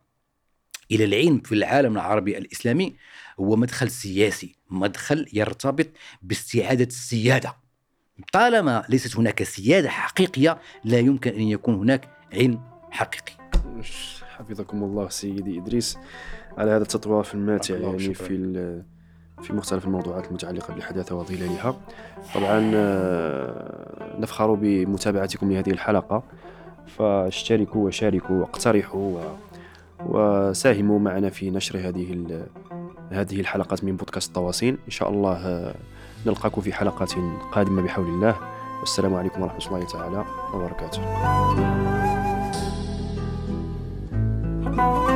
[0.90, 2.96] إلى العلم في العالم العربي الإسلامي
[3.40, 5.86] هو مدخل سياسي مدخل يرتبط
[6.22, 7.56] باستعادة السيادة.
[8.32, 12.60] طالما ليست هناك سيادة حقيقية لا يمكن أن يكون هناك علم
[12.90, 13.32] حقيقي.
[14.38, 15.98] حفظكم الله سيدي إدريس.
[16.58, 18.14] على هذا التطواف الماتع يعني.
[18.14, 18.82] في
[19.42, 21.76] في مختلف الموضوعات المتعلقة بالحداثة وظلالها.
[22.34, 26.22] طبعا آه، نفخر بمتابعتكم لهذه الحلقة.
[26.86, 29.36] فاشتركوا وشاركوا واقترحوا و-
[30.06, 32.46] وساهموا معنا في نشر هذه ال-
[33.10, 34.78] هذه الحلقات من بودكاست طواسين.
[34.86, 35.74] إن شاء الله آه،
[36.26, 37.12] نلقاكم في حلقات
[37.52, 38.36] قادمة بحول الله.
[38.80, 41.95] والسلام عليكم ورحمة الله تعالى وبركاته.
[44.76, 45.15] Bye.